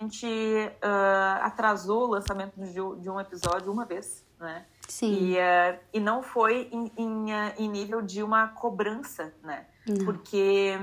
a 0.00 0.04
gente 0.04 0.26
uh, 0.26 1.42
atrasou 1.42 2.04
o 2.04 2.06
lançamento 2.06 2.58
de, 2.58 2.72
de, 2.72 3.10
um 3.10 3.20
episódio 3.20 3.70
uma 3.70 3.84
vez, 3.84 4.24
né? 4.38 4.64
Sim. 4.88 5.12
E, 5.12 5.36
uh, 5.36 5.78
e 5.92 6.00
não 6.00 6.22
foi 6.22 6.70
em, 6.72 6.90
em, 6.96 7.26
em, 7.58 7.68
nível 7.68 8.00
de 8.00 8.22
uma 8.22 8.48
cobrança, 8.48 9.32
né? 9.42 9.66
Não. 9.86 10.06
Porque 10.06 10.78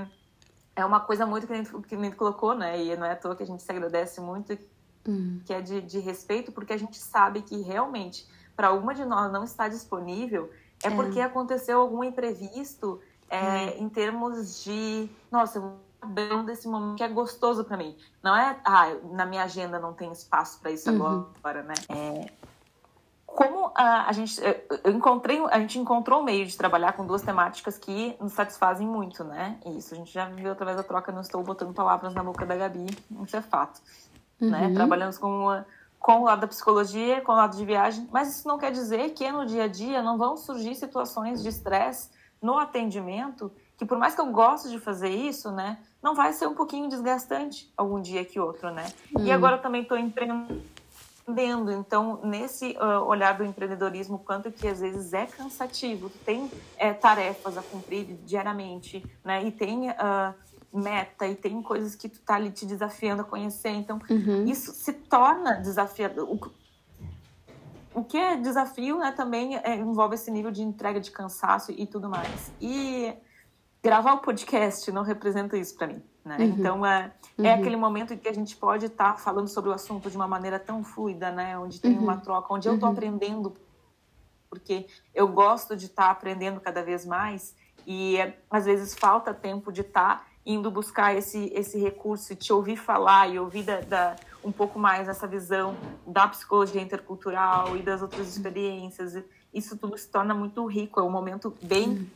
é 0.75 0.85
uma 0.85 0.99
coisa 0.99 1.25
muito 1.25 1.47
que 1.47 1.53
a, 1.53 1.55
gente, 1.55 1.71
que 1.71 1.95
a 1.95 1.97
gente 1.97 2.15
colocou, 2.15 2.53
né? 2.53 2.79
E 2.79 2.95
não 2.95 3.07
é 3.07 3.13
à 3.13 3.15
toa 3.15 3.35
que 3.35 3.41
a 3.41 3.45
gente 3.45 3.63
se 3.63 3.71
agradece 3.71 4.21
muito, 4.21 4.55
hum. 5.07 5.41
que 5.43 5.51
é 5.51 5.61
de, 5.61 5.81
de 5.81 5.97
respeito, 5.97 6.51
porque 6.51 6.73
a 6.73 6.77
gente 6.77 6.99
sabe 6.99 7.41
que 7.41 7.59
realmente, 7.61 8.27
para 8.55 8.71
uma 8.71 8.93
de 8.93 9.03
nós 9.03 9.31
não 9.31 9.43
estar 9.43 9.67
disponível, 9.67 10.51
é, 10.83 10.89
é. 10.89 10.91
porque 10.91 11.19
aconteceu 11.19 11.81
algum 11.81 12.03
imprevisto 12.03 13.01
é, 13.27 13.39
hum. 13.39 13.85
em 13.85 13.89
termos 13.89 14.63
de, 14.63 15.09
nossa, 15.31 15.57
eu 15.57 15.86
bem 16.07 16.43
desse 16.45 16.67
momento 16.67 16.97
que 16.97 17.03
é 17.03 17.07
gostoso 17.07 17.63
para 17.63 17.77
mim. 17.77 17.95
Não 18.23 18.35
é, 18.35 18.57
ah, 18.65 18.95
na 19.11 19.25
minha 19.25 19.43
agenda 19.43 19.79
não 19.79 19.93
tem 19.93 20.11
espaço 20.11 20.59
para 20.59 20.71
isso 20.71 20.89
uhum. 20.89 21.27
agora, 21.37 21.63
né? 21.63 21.73
É, 21.89 22.31
como 23.25 23.71
a, 23.75 24.07
a 24.07 24.11
gente 24.13 24.41
eu 24.83 24.91
encontrei 24.91 25.39
a 25.51 25.59
gente 25.59 25.77
encontrou 25.77 26.21
um 26.21 26.23
meio 26.23 26.45
de 26.45 26.57
trabalhar 26.57 26.93
com 26.93 27.05
duas 27.05 27.21
temáticas 27.21 27.77
que 27.77 28.15
nos 28.19 28.33
satisfazem 28.33 28.87
muito 28.87 29.23
né 29.23 29.59
isso 29.65 29.93
a 29.93 29.97
gente 29.97 30.11
já 30.11 30.25
viu 30.25 30.51
através 30.51 30.77
da 30.77 30.81
troca 30.81 31.11
não 31.11 31.21
estou 31.21 31.43
botando 31.43 31.71
palavras 31.73 32.15
na 32.15 32.23
boca 32.23 32.45
da 32.45 32.55
Gabi 32.55 32.87
isso 33.23 33.35
é 33.35 33.41
fato 33.41 33.79
né? 34.39 34.47
uhum. 34.61 34.69
né 34.69 34.73
trabalhamos 34.73 35.19
com 35.19 35.27
uma, 35.27 35.67
com 35.99 36.21
o 36.21 36.23
lado 36.25 36.41
da 36.41 36.47
psicologia, 36.47 37.21
com 37.21 37.31
o 37.31 37.35
lado 37.35 37.57
de 37.57 37.65
viagem, 37.65 38.07
mas 38.11 38.29
isso 38.29 38.47
não 38.47 38.57
quer 38.57 38.71
dizer 38.71 39.09
que 39.11 39.29
no 39.31 39.45
dia 39.45 39.63
a 39.63 39.67
dia 39.67 40.01
não 40.01 40.17
vão 40.17 40.37
surgir 40.37 40.75
situações 40.75 41.41
de 41.41 41.49
estresse 41.49 42.09
no 42.41 42.57
atendimento, 42.57 43.51
que 43.77 43.85
por 43.85 43.97
mais 43.97 44.15
que 44.15 44.21
eu 44.21 44.27
goste 44.27 44.69
de 44.69 44.79
fazer 44.79 45.09
isso, 45.09 45.51
né, 45.51 45.79
não 46.01 46.13
vai 46.15 46.33
ser 46.33 46.47
um 46.47 46.53
pouquinho 46.53 46.89
desgastante 46.89 47.71
algum 47.75 48.01
dia 48.01 48.23
que 48.23 48.39
outro, 48.39 48.71
né? 48.71 48.85
Hum. 49.15 49.23
E 49.23 49.31
agora 49.31 49.57
eu 49.57 49.61
também 49.61 49.81
estou 49.81 49.97
empreendendo, 49.97 51.71
então 51.71 52.19
nesse 52.23 52.77
uh, 52.77 53.03
olhar 53.05 53.37
do 53.37 53.43
empreendedorismo, 53.43 54.19
quanto 54.19 54.51
que 54.51 54.67
às 54.67 54.79
vezes 54.79 55.13
é 55.13 55.25
cansativo, 55.25 56.09
tem 56.25 56.49
é, 56.77 56.93
tarefas 56.93 57.57
a 57.57 57.61
cumprir 57.61 58.05
diariamente, 58.25 59.03
né? 59.23 59.43
E 59.43 59.51
tem 59.51 59.89
uh, 59.89 60.33
meta 60.73 61.27
e 61.27 61.35
tem 61.35 61.61
coisas 61.61 61.95
que 61.95 62.07
tu 62.09 62.19
tá 62.21 62.35
ali 62.35 62.51
te 62.51 62.65
desafiando 62.65 63.21
a 63.21 63.25
conhecer. 63.25 63.69
Então, 63.69 63.99
uhum. 64.09 64.45
isso 64.45 64.71
se 64.71 64.93
torna 64.93 65.53
desafiador. 65.53 66.29
O, 66.29 66.39
o 67.93 68.03
que 68.03 68.17
é 68.17 68.35
desafio, 68.35 68.99
né, 68.99 69.11
também 69.11 69.57
é, 69.57 69.75
envolve 69.75 70.15
esse 70.15 70.29
nível 70.29 70.51
de 70.51 70.61
entrega 70.61 70.99
de 70.99 71.09
cansaço 71.09 71.71
e 71.71 71.85
tudo 71.85 72.09
mais. 72.09 72.51
E 72.61 73.13
gravar 73.87 74.15
o 74.15 74.17
podcast 74.17 74.91
não 74.91 75.01
representa 75.01 75.57
isso 75.57 75.73
para 75.77 75.87
mim, 75.87 76.03
né? 76.25 76.35
Uhum. 76.37 76.45
Então, 76.45 76.85
é, 76.85 77.13
é 77.37 77.41
uhum. 77.41 77.53
aquele 77.53 77.77
momento 77.77 78.13
em 78.13 78.17
que 78.17 78.27
a 78.27 78.33
gente 78.33 78.53
pode 78.57 78.87
estar 78.87 79.13
tá 79.13 79.17
falando 79.17 79.47
sobre 79.47 79.69
o 79.69 79.73
assunto 79.73 80.11
de 80.11 80.17
uma 80.17 80.27
maneira 80.27 80.59
tão 80.59 80.83
fluida, 80.83 81.31
né? 81.31 81.57
Onde 81.57 81.79
tem 81.79 81.97
uma 81.97 82.15
uhum. 82.15 82.19
troca, 82.19 82.53
onde 82.53 82.67
eu 82.67 82.73
estou 82.73 82.89
uhum. 82.89 82.93
aprendendo, 82.93 83.53
porque 84.49 84.87
eu 85.15 85.25
gosto 85.29 85.73
de 85.73 85.85
estar 85.85 86.07
tá 86.07 86.11
aprendendo 86.11 86.59
cada 86.59 86.83
vez 86.83 87.05
mais 87.05 87.55
e 87.85 88.17
às 88.51 88.65
vezes 88.65 88.93
falta 88.93 89.33
tempo 89.33 89.71
de 89.71 89.79
estar 89.79 90.17
tá 90.17 90.25
indo 90.45 90.69
buscar 90.69 91.15
esse, 91.15 91.49
esse 91.55 91.79
recurso 91.79 92.33
e 92.33 92.35
te 92.35 92.51
ouvir 92.51 92.75
falar 92.75 93.29
e 93.29 93.39
ouvir 93.39 93.63
da, 93.63 93.79
da, 93.79 94.15
um 94.43 94.51
pouco 94.51 94.77
mais 94.77 95.07
essa 95.07 95.25
visão 95.25 95.77
da 96.05 96.27
psicologia 96.27 96.81
intercultural 96.81 97.77
e 97.77 97.81
das 97.81 98.01
outras 98.01 98.27
experiências. 98.27 99.23
Isso 99.53 99.77
tudo 99.77 99.97
se 99.97 100.09
torna 100.09 100.33
muito 100.33 100.65
rico, 100.65 100.99
é 100.99 101.03
um 101.03 101.09
momento 101.09 101.55
bem 101.63 102.11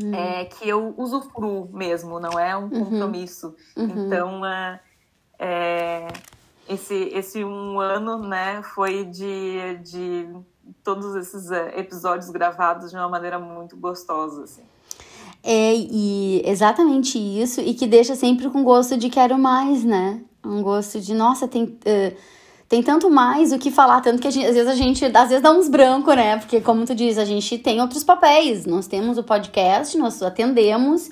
uhum. 0.00 0.14
é, 0.14 0.44
que 0.44 0.68
eu 0.68 0.94
usufruo 0.96 1.68
mesmo, 1.72 2.20
não 2.20 2.38
é 2.38 2.56
um 2.56 2.64
uhum. 2.64 2.84
compromisso. 2.84 3.54
Uhum. 3.76 4.06
Então, 4.06 4.46
é, 4.46 4.80
é, 5.38 6.08
esse, 6.68 6.94
esse 6.94 7.44
um 7.44 7.80
ano 7.80 8.18
né, 8.18 8.62
foi 8.62 9.04
de, 9.04 9.78
de 9.82 10.28
todos 10.84 11.14
esses 11.16 11.50
é, 11.50 11.78
episódios 11.78 12.30
gravados 12.30 12.90
de 12.90 12.96
uma 12.96 13.08
maneira 13.08 13.38
muito 13.38 13.76
gostosa. 13.76 14.44
Assim. 14.44 14.62
É, 15.42 15.74
e 15.74 16.42
exatamente 16.44 17.18
isso, 17.18 17.60
e 17.60 17.74
que 17.74 17.86
deixa 17.86 18.14
sempre 18.14 18.48
com 18.48 18.62
gosto 18.62 18.96
de 18.96 19.08
quero 19.08 19.36
mais, 19.38 19.82
né? 19.82 20.22
Um 20.44 20.62
gosto 20.62 21.00
de, 21.00 21.14
nossa, 21.14 21.48
tem, 21.48 21.64
uh, 21.64 22.16
tem 22.72 22.82
tanto 22.82 23.10
mais 23.10 23.52
o 23.52 23.58
que 23.58 23.70
falar, 23.70 24.00
tanto 24.00 24.22
que 24.22 24.30
gente, 24.30 24.46
às 24.46 24.54
vezes 24.54 24.70
a 24.70 24.74
gente, 24.74 25.04
às 25.04 25.28
vezes 25.28 25.42
dá 25.42 25.52
uns 25.52 25.68
brancos, 25.68 26.16
né? 26.16 26.38
Porque, 26.38 26.58
como 26.58 26.86
tu 26.86 26.94
diz, 26.94 27.18
a 27.18 27.24
gente 27.26 27.58
tem 27.58 27.82
outros 27.82 28.02
papéis. 28.02 28.64
Nós 28.64 28.86
temos 28.86 29.18
o 29.18 29.22
podcast, 29.22 29.94
nós 29.98 30.22
atendemos 30.22 31.10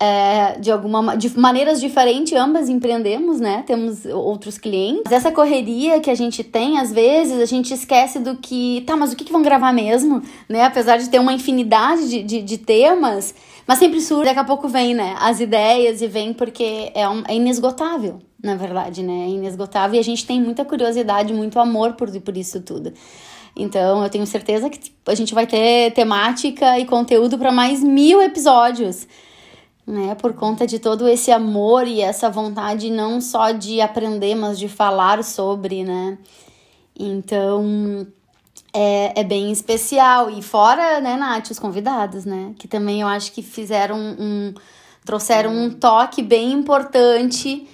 é, 0.00 0.58
de 0.58 0.72
alguma 0.72 1.16
de 1.16 1.38
maneiras 1.38 1.80
diferentes, 1.80 2.32
ambas 2.32 2.68
empreendemos, 2.68 3.38
né? 3.38 3.62
Temos 3.64 4.06
outros 4.06 4.58
clientes. 4.58 5.02
Mas 5.04 5.12
essa 5.12 5.30
correria 5.30 6.00
que 6.00 6.10
a 6.10 6.16
gente 6.16 6.42
tem, 6.42 6.80
às 6.80 6.92
vezes, 6.92 7.40
a 7.40 7.46
gente 7.46 7.72
esquece 7.72 8.18
do 8.18 8.34
que. 8.34 8.82
Tá, 8.84 8.96
mas 8.96 9.12
o 9.12 9.16
que, 9.16 9.22
que 9.22 9.32
vão 9.32 9.42
gravar 9.42 9.72
mesmo? 9.72 10.20
Né? 10.48 10.64
Apesar 10.64 10.96
de 10.96 11.08
ter 11.08 11.20
uma 11.20 11.32
infinidade 11.32 12.08
de, 12.08 12.24
de, 12.24 12.42
de 12.42 12.58
temas, 12.58 13.32
mas 13.68 13.78
sempre 13.78 14.00
surge, 14.00 14.24
daqui 14.24 14.40
a 14.40 14.44
pouco 14.44 14.66
vem, 14.66 14.94
né? 14.94 15.14
As 15.20 15.38
ideias 15.38 16.02
e 16.02 16.08
vem 16.08 16.32
porque 16.32 16.90
é, 16.92 17.08
um, 17.08 17.22
é 17.28 17.36
inesgotável, 17.36 18.18
na 18.42 18.54
verdade, 18.54 19.02
né? 19.02 19.24
É 19.24 19.28
inesgotável 19.28 19.96
e 19.96 19.98
a 19.98 20.04
gente 20.04 20.26
tem 20.26 20.40
muita 20.40 20.64
curiosidade, 20.64 21.32
muito 21.32 21.58
amor 21.58 21.94
por, 21.94 22.08
por 22.20 22.36
isso 22.36 22.60
tudo. 22.60 22.92
Então, 23.56 24.02
eu 24.02 24.08
tenho 24.08 24.26
certeza 24.26 24.70
que 24.70 24.92
a 25.06 25.14
gente 25.14 25.34
vai 25.34 25.46
ter 25.46 25.92
temática 25.92 26.78
e 26.78 26.86
conteúdo 26.86 27.36
para 27.36 27.50
mais 27.50 27.82
mil 27.82 28.22
episódios, 28.22 29.08
né? 29.84 30.14
Por 30.14 30.32
conta 30.34 30.66
de 30.66 30.78
todo 30.78 31.08
esse 31.08 31.32
amor 31.32 31.86
e 31.86 32.00
essa 32.00 32.30
vontade 32.30 32.90
não 32.90 33.20
só 33.20 33.50
de 33.50 33.80
aprender, 33.80 34.36
mas 34.36 34.58
de 34.58 34.68
falar 34.68 35.24
sobre, 35.24 35.82
né? 35.82 36.18
Então, 36.96 38.06
é, 38.72 39.20
é 39.20 39.24
bem 39.24 39.50
especial. 39.50 40.30
E 40.30 40.40
fora, 40.42 41.00
né, 41.00 41.16
Nath, 41.16 41.50
os 41.50 41.58
convidados, 41.58 42.24
né? 42.24 42.54
Que 42.58 42.68
também 42.68 43.00
eu 43.00 43.08
acho 43.08 43.32
que 43.32 43.42
fizeram 43.42 43.98
um. 43.98 44.54
trouxeram 45.04 45.52
um 45.52 45.70
toque 45.70 46.22
bem 46.22 46.52
importante, 46.52 47.66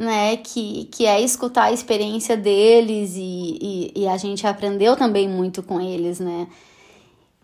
né? 0.00 0.36
Que, 0.38 0.86
que 0.86 1.06
é 1.06 1.20
escutar 1.20 1.64
a 1.64 1.72
experiência 1.72 2.36
deles 2.36 3.14
e, 3.16 3.92
e, 3.94 4.02
e 4.02 4.08
a 4.08 4.16
gente 4.16 4.46
aprendeu 4.46 4.96
também 4.96 5.28
muito 5.28 5.62
com 5.62 5.80
eles, 5.80 6.18
né? 6.18 6.48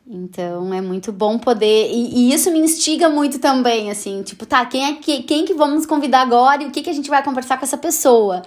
Então 0.07 0.73
é 0.73 0.81
muito 0.81 1.13
bom 1.13 1.39
poder. 1.39 1.91
E, 1.91 2.31
e, 2.31 2.35
isso 2.35 2.51
me 2.51 2.59
instiga 2.59 3.09
muito 3.09 3.39
também, 3.39 3.91
assim, 3.91 4.23
tipo, 4.23 4.47
tá, 4.47 4.65
quem 4.65 4.85
é 4.87 4.95
que, 4.95 5.23
quem 5.23 5.45
que 5.45 5.55
vamos 5.55 5.85
convidar 5.85 6.23
agora 6.23 6.63
e 6.63 6.67
o 6.67 6.71
que, 6.71 6.83
que 6.83 6.91
a 6.91 6.93
gente 6.93 7.11
vai 7.11 7.23
conversar 7.23 7.59
com 7.59 7.65
essa 7.65 7.79
pessoa? 7.79 8.43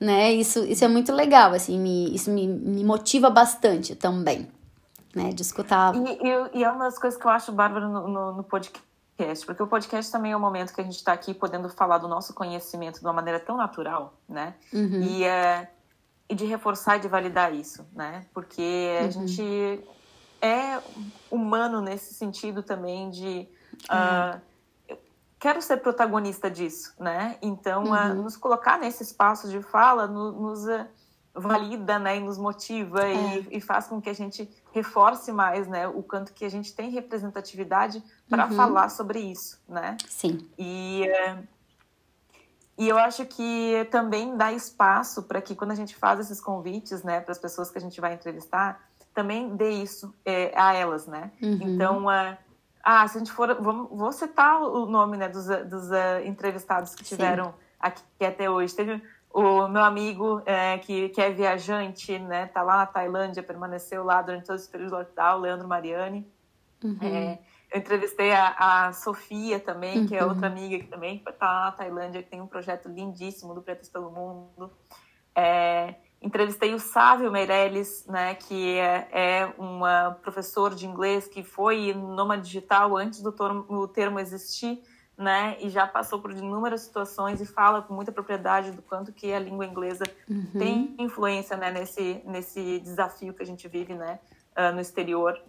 né? 0.00 0.32
Isso, 0.32 0.60
isso 0.64 0.84
é 0.84 0.88
muito 0.88 1.12
legal, 1.12 1.52
assim, 1.52 1.78
me, 1.78 2.14
isso 2.14 2.30
me, 2.30 2.46
me 2.46 2.84
motiva 2.84 3.30
bastante 3.30 3.94
também, 3.94 4.48
né? 5.14 5.30
De 5.30 5.42
escutar. 5.42 5.94
E, 5.94 5.98
e, 5.98 6.58
e 6.58 6.64
é 6.64 6.70
uma 6.70 6.84
das 6.84 6.98
coisas 6.98 7.18
que 7.18 7.26
eu 7.26 7.30
acho 7.30 7.52
bárbaro 7.52 7.88
no, 7.88 8.08
no, 8.08 8.32
no 8.32 8.44
podcast, 8.44 8.85
porque 9.16 9.62
o 9.62 9.66
podcast 9.66 10.12
também 10.12 10.32
é 10.32 10.36
o 10.36 10.40
momento 10.40 10.74
que 10.74 10.80
a 10.80 10.84
gente 10.84 10.96
está 10.96 11.12
aqui 11.12 11.32
podendo 11.32 11.68
falar 11.68 11.98
do 11.98 12.06
nosso 12.06 12.34
conhecimento 12.34 12.98
de 12.98 13.06
uma 13.06 13.12
maneira 13.12 13.40
tão 13.40 13.56
natural, 13.56 14.14
né? 14.28 14.54
Uhum. 14.72 15.00
E, 15.02 15.24
é, 15.24 15.70
e 16.28 16.34
de 16.34 16.44
reforçar 16.44 16.98
e 16.98 17.00
de 17.00 17.08
validar 17.08 17.54
isso, 17.54 17.86
né? 17.94 18.26
Porque 18.34 18.90
a 19.00 19.04
uhum. 19.04 19.10
gente 19.10 19.84
é 20.40 20.78
humano 21.30 21.80
nesse 21.80 22.14
sentido 22.14 22.62
também 22.62 23.10
de. 23.10 23.48
Uh, 23.84 24.40
quero 25.38 25.62
ser 25.62 25.78
protagonista 25.78 26.50
disso, 26.50 26.92
né? 26.98 27.38
Então, 27.40 27.84
uhum. 27.84 28.22
nos 28.22 28.36
colocar 28.36 28.78
nesse 28.78 29.02
espaço 29.02 29.48
de 29.48 29.62
fala 29.62 30.06
no, 30.06 30.32
nos 30.32 30.66
uh, 30.66 30.86
valida, 31.36 31.98
né? 31.98 32.16
E 32.16 32.20
nos 32.20 32.38
motiva 32.38 33.04
é. 33.04 33.14
e, 33.14 33.58
e, 33.58 33.60
faz 33.60 33.86
com 33.86 34.00
que 34.00 34.08
a 34.08 34.14
gente 34.14 34.48
reforce 34.72 35.30
mais, 35.32 35.68
né? 35.68 35.86
O 35.86 36.02
quanto 36.02 36.32
que 36.32 36.44
a 36.44 36.48
gente 36.48 36.74
tem 36.74 36.90
representatividade 36.90 38.02
para 38.28 38.46
uhum. 38.46 38.56
falar 38.56 38.88
sobre 38.88 39.20
isso, 39.20 39.60
né? 39.68 39.96
Sim. 40.08 40.48
E, 40.58 41.06
uh, 41.06 41.46
e 42.78 42.88
eu 42.88 42.98
acho 42.98 43.24
que 43.26 43.86
também 43.90 44.36
dá 44.36 44.52
espaço 44.52 45.22
para 45.22 45.40
que 45.40 45.54
quando 45.54 45.72
a 45.72 45.76
gente 45.76 45.94
faz 45.94 46.20
esses 46.20 46.40
convites, 46.40 47.02
né? 47.02 47.20
Para 47.20 47.32
as 47.32 47.38
pessoas 47.38 47.70
que 47.70 47.78
a 47.78 47.80
gente 47.80 48.00
vai 48.00 48.14
entrevistar, 48.14 48.80
também 49.14 49.56
dê 49.56 49.70
isso 49.70 50.14
é, 50.24 50.52
a 50.54 50.74
elas, 50.74 51.06
né? 51.06 51.30
Uhum. 51.42 51.58
Então, 51.62 52.06
uh, 52.06 52.36
ah, 52.88 53.08
se 53.08 53.16
a 53.16 53.18
gente 53.18 53.32
for. 53.32 53.52
Vamos, 53.60 53.88
vou 53.90 54.12
citar 54.12 54.62
o 54.62 54.86
nome 54.86 55.16
né, 55.16 55.28
dos, 55.28 55.46
dos 55.46 55.90
uh, 55.90 56.24
entrevistados 56.24 56.94
que 56.94 57.02
tiveram 57.02 57.46
Sim. 57.46 57.54
aqui 57.80 58.24
até 58.24 58.48
hoje. 58.48 58.76
Teve 58.76 59.02
o 59.38 59.68
meu 59.68 59.82
amigo 59.82 60.42
é, 60.46 60.78
que, 60.78 61.10
que 61.10 61.20
é 61.20 61.30
viajante, 61.30 62.18
né? 62.18 62.46
Tá 62.46 62.62
lá 62.62 62.78
na 62.78 62.86
Tailândia, 62.86 63.42
permaneceu 63.42 64.02
lá 64.02 64.22
durante 64.22 64.46
todo 64.46 64.56
esse 64.56 64.70
período 64.70 64.90
do 64.90 64.96
lockdown, 64.96 65.40
Leandro 65.40 65.68
Mariani. 65.68 66.26
Uhum. 66.82 66.98
É, 67.02 67.38
eu 67.72 67.80
entrevistei 67.80 68.32
a, 68.32 68.86
a 68.86 68.92
Sofia 68.92 69.60
também, 69.60 70.00
uhum. 70.00 70.06
que 70.06 70.16
é 70.16 70.22
uhum. 70.22 70.30
outra 70.30 70.46
amiga 70.46 70.78
que 70.78 70.86
também 70.86 71.22
está 71.28 71.46
lá 71.46 71.64
na 71.66 71.72
Tailândia, 71.72 72.22
que 72.22 72.30
tem 72.30 72.40
um 72.40 72.46
projeto 72.46 72.88
lindíssimo 72.88 73.54
do 73.54 73.60
Pretas 73.60 73.88
pelo 73.88 74.10
Mundo. 74.10 74.70
É, 75.34 75.96
Entrevistei 76.20 76.74
o 76.74 76.80
Sávio 76.80 77.30
Meirelles, 77.30 78.06
né, 78.06 78.34
que 78.34 78.78
é, 78.78 79.08
é 79.12 79.54
um 79.58 79.80
professor 80.22 80.74
de 80.74 80.86
inglês 80.86 81.28
que 81.28 81.44
foi 81.44 81.92
nômade 81.92 82.46
digital 82.46 82.96
antes 82.96 83.20
do 83.20 83.30
termo, 83.30 83.88
termo 83.88 84.18
existir, 84.18 84.82
né, 85.16 85.56
e 85.60 85.70
já 85.70 85.86
passou 85.86 86.20
por 86.20 86.30
inúmeras 86.30 86.82
situações 86.82 87.40
e 87.40 87.46
fala 87.46 87.80
com 87.80 87.94
muita 87.94 88.12
propriedade 88.12 88.70
do 88.70 88.82
quanto 88.82 89.12
que 89.12 89.32
a 89.32 89.38
língua 89.38 89.64
inglesa 89.64 90.04
uhum. 90.28 90.46
tem 90.58 90.94
influência, 90.98 91.56
né, 91.56 91.70
nesse, 91.70 92.20
nesse 92.26 92.80
desafio 92.80 93.32
que 93.32 93.42
a 93.42 93.46
gente 93.46 93.66
vive, 93.66 93.94
né, 93.94 94.18
uh, 94.56 94.74
no 94.74 94.80
exterior. 94.80 95.40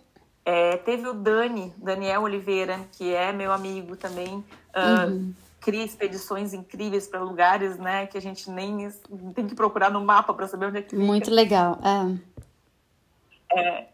É, 0.46 0.78
teve 0.78 1.08
o 1.08 1.14
Dani, 1.14 1.74
Daniel 1.78 2.22
Oliveira, 2.22 2.80
que 2.94 3.14
é 3.14 3.34
meu 3.34 3.52
amigo 3.52 3.98
também, 3.98 4.38
uh, 4.38 5.12
uhum 5.12 5.34
cria 5.68 5.84
expedições 5.84 6.54
incríveis 6.54 7.08
para 7.10 7.20
lugares, 7.20 7.78
né, 7.78 8.08
que 8.08 8.18
a 8.18 8.22
gente 8.22 8.50
nem 8.50 8.90
tem 9.36 9.46
que 9.48 9.54
procurar 9.54 9.92
no 9.92 10.00
mapa 10.00 10.34
para 10.34 10.48
saber 10.48 10.68
onde 10.68 10.78
é 10.78 10.82
que 10.82 10.92
fica. 10.92 11.02
Muito 11.02 11.30
legal, 11.30 11.78
é. 13.52 13.60
é. 13.60 13.88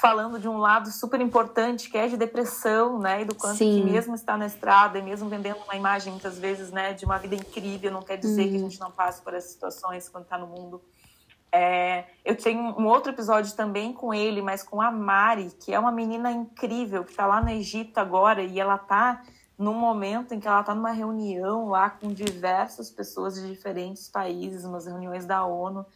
Falando 0.00 0.38
de 0.38 0.48
um 0.48 0.58
lado 0.58 0.90
super 0.90 1.20
importante, 1.20 1.88
que 1.88 1.96
é 1.96 2.08
de 2.08 2.16
depressão, 2.16 2.98
né, 2.98 3.22
e 3.22 3.24
do 3.24 3.34
quanto 3.34 3.58
Sim. 3.58 3.80
que 3.80 3.90
mesmo 3.90 4.14
estar 4.14 4.36
na 4.36 4.46
estrada 4.46 4.98
e 4.98 5.02
mesmo 5.02 5.28
vendendo 5.28 5.58
uma 5.64 5.76
imagem, 5.76 6.12
muitas 6.12 6.38
vezes, 6.38 6.70
né, 6.72 6.92
de 6.92 7.04
uma 7.04 7.16
vida 7.18 7.34
incrível, 7.36 7.92
não 7.92 8.02
quer 8.02 8.16
dizer 8.16 8.48
que 8.48 8.56
a 8.56 8.58
uhum. 8.58 8.70
gente 8.70 8.80
não 8.80 8.90
passe 8.90 9.22
por 9.22 9.34
essas 9.34 9.52
situações 9.52 10.08
quando 10.08 10.24
está 10.24 10.36
no 10.36 10.46
mundo. 10.46 10.82
É, 11.52 12.06
eu 12.24 12.36
tenho 12.36 12.60
um 12.60 12.86
outro 12.88 13.12
episódio 13.12 13.54
também 13.54 13.92
com 13.92 14.12
ele, 14.12 14.42
mas 14.42 14.64
com 14.64 14.82
a 14.82 14.90
Mari, 14.90 15.52
que 15.60 15.72
é 15.72 15.78
uma 15.78 15.92
menina 15.92 16.32
incrível, 16.32 17.04
que 17.04 17.12
está 17.12 17.26
lá 17.26 17.40
no 17.40 17.48
Egito 17.48 17.98
agora, 17.98 18.42
e 18.42 18.58
ela 18.58 18.74
está 18.74 19.22
no 19.56 19.72
momento 19.72 20.34
em 20.34 20.40
que 20.40 20.48
ela 20.48 20.60
está 20.60 20.74
numa 20.74 20.90
reunião 20.90 21.68
lá 21.68 21.88
com 21.88 22.12
diversas 22.12 22.90
pessoas 22.90 23.36
de 23.36 23.48
diferentes 23.48 24.08
países, 24.08 24.64
umas 24.64 24.86
reuniões 24.86 25.24
da 25.24 25.44
ONU, 25.44 25.86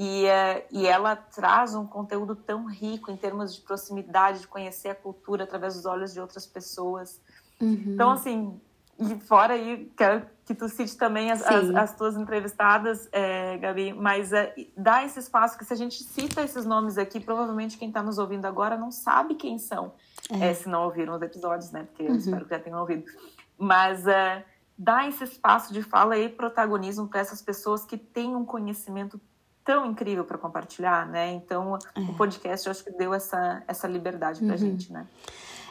E, 0.00 0.26
uh, 0.26 0.64
e 0.70 0.86
ela 0.86 1.16
traz 1.16 1.74
um 1.74 1.84
conteúdo 1.84 2.36
tão 2.36 2.66
rico 2.66 3.10
em 3.10 3.16
termos 3.16 3.52
de 3.52 3.60
proximidade, 3.62 4.42
de 4.42 4.46
conhecer 4.46 4.90
a 4.90 4.94
cultura 4.94 5.42
através 5.42 5.74
dos 5.74 5.86
olhos 5.86 6.12
de 6.12 6.20
outras 6.20 6.46
pessoas. 6.46 7.20
Uhum. 7.60 7.82
Então, 7.88 8.12
assim, 8.12 8.60
e 8.96 9.18
fora 9.18 9.54
aí, 9.54 9.92
quero 9.96 10.24
que 10.44 10.54
tu 10.54 10.68
cite 10.68 10.96
também 10.96 11.32
as, 11.32 11.44
as, 11.44 11.74
as, 11.74 11.96
tuas 11.96 12.16
entrevistadas, 12.16 13.08
é, 13.10 13.58
Gabi, 13.58 13.92
mas 13.92 14.32
é, 14.32 14.54
dá 14.76 15.04
esse 15.04 15.18
espaço 15.18 15.58
que 15.58 15.64
se 15.64 15.72
a 15.72 15.76
gente 15.76 16.00
cita 16.04 16.42
esses 16.42 16.64
nomes 16.64 16.96
aqui, 16.96 17.18
provavelmente 17.18 17.76
quem 17.76 17.88
está 17.88 18.00
nos 18.00 18.18
ouvindo 18.18 18.46
agora 18.46 18.76
não 18.76 18.92
sabe 18.92 19.34
quem 19.34 19.58
são, 19.58 19.94
é. 20.30 20.50
É, 20.50 20.54
se 20.54 20.68
não 20.68 20.84
ouviram 20.84 21.16
os 21.16 21.22
episódios, 21.22 21.72
né? 21.72 21.82
Porque 21.82 22.04
eu 22.04 22.10
uhum. 22.10 22.16
espero 22.16 22.44
que 22.44 22.50
já 22.50 22.60
tenham 22.60 22.78
ouvido. 22.78 23.04
Mas 23.58 24.04
dá 24.78 25.08
esse 25.08 25.24
espaço 25.24 25.72
de 25.72 25.82
fala 25.82 26.16
e 26.16 26.28
protagonismo 26.28 27.08
para 27.08 27.18
essas 27.18 27.42
pessoas 27.42 27.84
que 27.84 27.98
têm 27.98 28.36
um 28.36 28.44
conhecimento 28.44 29.20
tão 29.68 29.84
incrível 29.84 30.24
para 30.24 30.38
compartilhar, 30.38 31.06
né? 31.06 31.30
Então, 31.34 31.78
é. 31.94 32.00
o 32.00 32.14
podcast 32.14 32.66
eu 32.66 32.70
acho 32.70 32.82
que 32.82 32.90
deu 32.92 33.12
essa, 33.12 33.62
essa 33.68 33.86
liberdade 33.86 34.40
para 34.40 34.52
uhum. 34.52 34.56
gente, 34.56 34.90
né? 34.90 35.06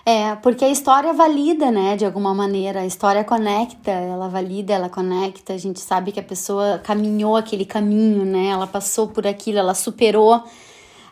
É, 0.06 0.36
porque 0.36 0.64
a 0.64 0.70
história 0.70 1.12
valida, 1.14 1.72
né, 1.72 1.98
de 1.98 2.06
alguma 2.06 2.32
maneira. 2.32 2.82
A 2.82 2.86
história 2.86 3.24
conecta, 3.24 3.90
ela 3.90 4.30
valida, 4.30 4.72
ela 4.72 4.88
conecta. 4.88 5.52
A 5.52 5.58
gente 5.58 5.80
sabe 5.80 6.12
que 6.12 6.20
a 6.20 6.24
pessoa 6.24 6.78
caminhou 6.78 7.36
aquele 7.36 7.66
caminho, 7.66 8.24
né? 8.24 8.50
Ela 8.50 8.68
passou 8.68 9.08
por 9.08 9.26
aquilo, 9.26 9.58
ela 9.58 9.74
superou, 9.74 10.44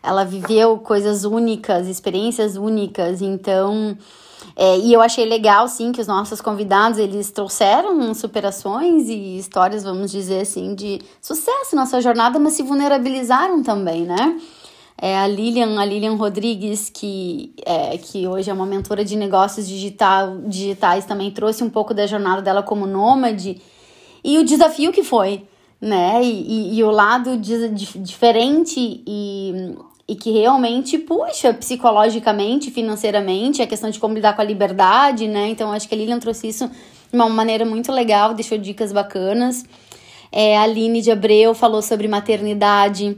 ela 0.03 0.23
viveu 0.23 0.77
coisas 0.77 1.23
únicas, 1.23 1.87
experiências 1.87 2.55
únicas. 2.55 3.19
Então, 3.19 3.97
é, 4.55 4.77
e 4.77 4.93
eu 4.93 5.01
achei 5.01 5.25
legal, 5.25 5.67
sim, 5.67 5.91
que 5.91 5.99
os 5.99 6.07
nossos 6.07 6.39
convidados, 6.39 6.97
eles 6.97 7.29
trouxeram 7.31 8.13
superações 8.13 9.09
e 9.09 9.37
histórias, 9.37 9.83
vamos 9.83 10.11
dizer 10.11 10.41
assim, 10.41 10.73
de 10.73 11.01
sucesso 11.21 11.75
na 11.75 11.85
sua 11.85 12.01
jornada, 12.01 12.39
mas 12.39 12.53
se 12.53 12.63
vulnerabilizaram 12.63 13.61
também, 13.61 14.03
né? 14.03 14.39
É, 14.97 15.17
a 15.17 15.27
Lilian, 15.27 15.77
a 15.77 15.83
Lilian 15.83 16.15
Rodrigues, 16.15 16.89
que, 16.89 17.53
é, 17.65 17.97
que 17.97 18.25
hoje 18.25 18.49
é 18.49 18.53
uma 18.53 18.65
mentora 18.65 19.03
de 19.03 19.17
negócios 19.17 19.67
digital, 19.67 20.37
digitais, 20.47 21.05
também 21.05 21.31
trouxe 21.31 21.63
um 21.63 21.69
pouco 21.69 21.93
da 21.93 22.07
jornada 22.07 22.41
dela 22.41 22.63
como 22.63 22.87
nômade 22.87 23.61
e 24.23 24.37
o 24.37 24.45
desafio 24.45 24.93
que 24.93 25.03
foi, 25.03 25.43
né? 25.81 26.23
E, 26.23 26.29
e, 26.29 26.77
e 26.77 26.83
o 26.83 26.91
lado 26.91 27.37
de, 27.37 27.69
de, 27.69 27.99
diferente 27.99 29.03
e 29.05 29.75
e 30.07 30.15
que 30.15 30.31
realmente 30.31 30.99
puxa 30.99 31.53
psicologicamente, 31.53 32.69
financeiramente, 32.69 33.61
a 33.61 33.67
questão 33.67 33.89
de 33.89 33.99
como 33.99 34.13
lidar 34.13 34.35
com 34.35 34.41
a 34.41 34.45
liberdade, 34.45 35.27
né? 35.27 35.47
Então 35.49 35.71
acho 35.71 35.87
que 35.87 35.95
a 35.95 35.97
Lilian 35.97 36.19
trouxe 36.19 36.47
isso 36.47 36.67
de 36.67 37.15
uma 37.15 37.27
maneira 37.27 37.65
muito 37.65 37.91
legal, 37.91 38.33
deixou 38.33 38.57
dicas 38.57 38.91
bacanas. 38.91 39.65
É, 40.31 40.57
a 40.57 40.63
Aline 40.63 41.01
de 41.01 41.11
Abreu 41.11 41.55
falou 41.55 41.81
sobre 41.81 42.07
maternidade 42.07 43.17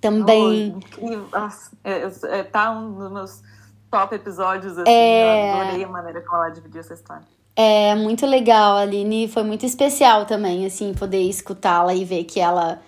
também. 0.00 0.76
Oh, 1.00 1.36
Nossa, 1.36 1.70
é, 1.82 2.08
é, 2.38 2.42
tá 2.44 2.70
um 2.70 2.92
dos 2.92 3.10
meus 3.10 3.42
top 3.90 4.14
episódios, 4.14 4.78
assim, 4.78 4.90
é... 4.90 5.50
eu 5.50 5.62
adorei 5.62 5.84
a 5.84 5.88
maneira 5.88 6.20
como 6.20 6.42
ela 6.42 6.50
dividiu 6.50 6.80
essa 6.80 6.94
história. 6.94 7.22
É 7.56 7.94
muito 7.94 8.26
legal, 8.26 8.76
a 8.76 8.80
Aline 8.80 9.28
foi 9.28 9.44
muito 9.44 9.64
especial 9.64 10.26
também, 10.26 10.66
assim, 10.66 10.92
poder 10.92 11.22
escutá-la 11.22 11.94
e 11.94 12.04
ver 12.04 12.24
que 12.24 12.40
ela 12.40 12.80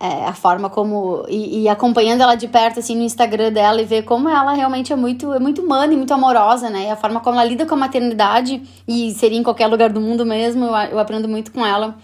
é, 0.00 0.24
a 0.24 0.32
forma 0.32 0.70
como. 0.70 1.26
E, 1.28 1.64
e, 1.64 1.68
acompanhando 1.68 2.22
ela 2.22 2.34
de 2.34 2.48
perto, 2.48 2.80
assim, 2.80 2.96
no 2.96 3.02
Instagram 3.02 3.52
dela 3.52 3.82
e 3.82 3.84
ver 3.84 4.02
como 4.02 4.30
ela 4.30 4.54
realmente 4.54 4.90
é 4.94 4.96
muito, 4.96 5.34
é 5.34 5.38
muito 5.38 5.60
humana 5.60 5.92
e 5.92 5.96
muito 5.96 6.14
amorosa, 6.14 6.70
né? 6.70 6.86
E 6.86 6.90
a 6.90 6.96
forma 6.96 7.20
como 7.20 7.38
ela 7.38 7.46
lida 7.46 7.66
com 7.66 7.74
a 7.74 7.78
maternidade, 7.78 8.62
e 8.88 9.12
seria 9.12 9.38
em 9.38 9.42
qualquer 9.42 9.66
lugar 9.66 9.90
do 9.90 10.00
mundo 10.00 10.24
mesmo, 10.24 10.64
eu, 10.64 10.74
eu 10.92 10.98
aprendo 10.98 11.28
muito 11.28 11.52
com 11.52 11.66
ela. 11.66 11.98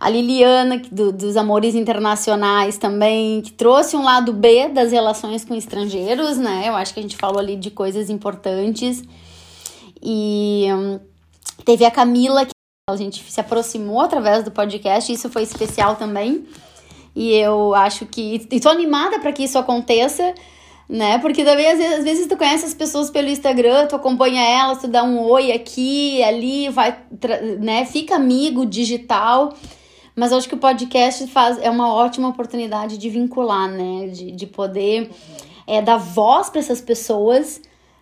A 0.00 0.10
Liliana, 0.10 0.82
do, 0.90 1.12
dos 1.12 1.36
Amores 1.36 1.76
Internacionais 1.76 2.76
também, 2.76 3.40
que 3.40 3.52
trouxe 3.52 3.96
um 3.96 4.02
lado 4.02 4.32
B 4.32 4.70
das 4.70 4.90
relações 4.90 5.44
com 5.44 5.54
estrangeiros, 5.54 6.38
né? 6.38 6.64
Eu 6.66 6.74
acho 6.74 6.92
que 6.92 6.98
a 6.98 7.02
gente 7.04 7.16
falou 7.16 7.38
ali 7.38 7.54
de 7.54 7.70
coisas 7.70 8.10
importantes. 8.10 9.00
E 10.02 10.66
hum, 10.72 10.98
teve 11.64 11.84
a 11.84 11.90
Camila, 11.92 12.44
que 12.44 12.52
a 12.90 12.96
gente 12.96 13.22
se 13.30 13.40
aproximou 13.40 14.00
através 14.00 14.42
do 14.42 14.50
podcast, 14.50 15.12
isso 15.12 15.30
foi 15.30 15.44
especial 15.44 15.94
também 15.94 16.44
e 17.14 17.32
eu 17.34 17.74
acho 17.74 18.06
que. 18.06 18.46
E 18.50 18.60
tô 18.60 18.68
animada 18.68 19.18
para 19.18 19.32
que 19.32 19.44
isso 19.44 19.58
aconteça, 19.58 20.34
né? 20.88 21.18
Porque 21.18 21.44
também 21.44 21.70
às 21.70 21.78
vezes, 21.78 21.98
às 21.98 22.04
vezes 22.04 22.26
tu 22.26 22.36
conhece 22.36 22.64
as 22.64 22.74
pessoas 22.74 23.10
pelo 23.10 23.28
Instagram, 23.28 23.86
tu 23.86 23.96
acompanha 23.96 24.42
elas, 24.42 24.80
tu 24.80 24.88
dá 24.88 25.04
um 25.04 25.20
oi 25.20 25.52
aqui, 25.52 26.22
ali, 26.22 26.68
vai, 26.70 26.96
né? 27.58 27.84
Fica 27.84 28.16
amigo 28.16 28.64
digital. 28.64 29.54
Mas 30.14 30.32
acho 30.32 30.46
que 30.46 30.54
o 30.54 30.58
podcast 30.58 31.26
faz, 31.28 31.58
é 31.58 31.70
uma 31.70 31.92
ótima 31.92 32.28
oportunidade 32.28 32.98
de 32.98 33.08
vincular, 33.08 33.70
né? 33.70 34.08
De, 34.08 34.32
de 34.32 34.46
poder 34.46 35.10
é, 35.66 35.80
dar 35.80 35.96
voz 35.96 36.50
para 36.50 36.60
essas 36.60 36.80
pessoas, 36.80 37.60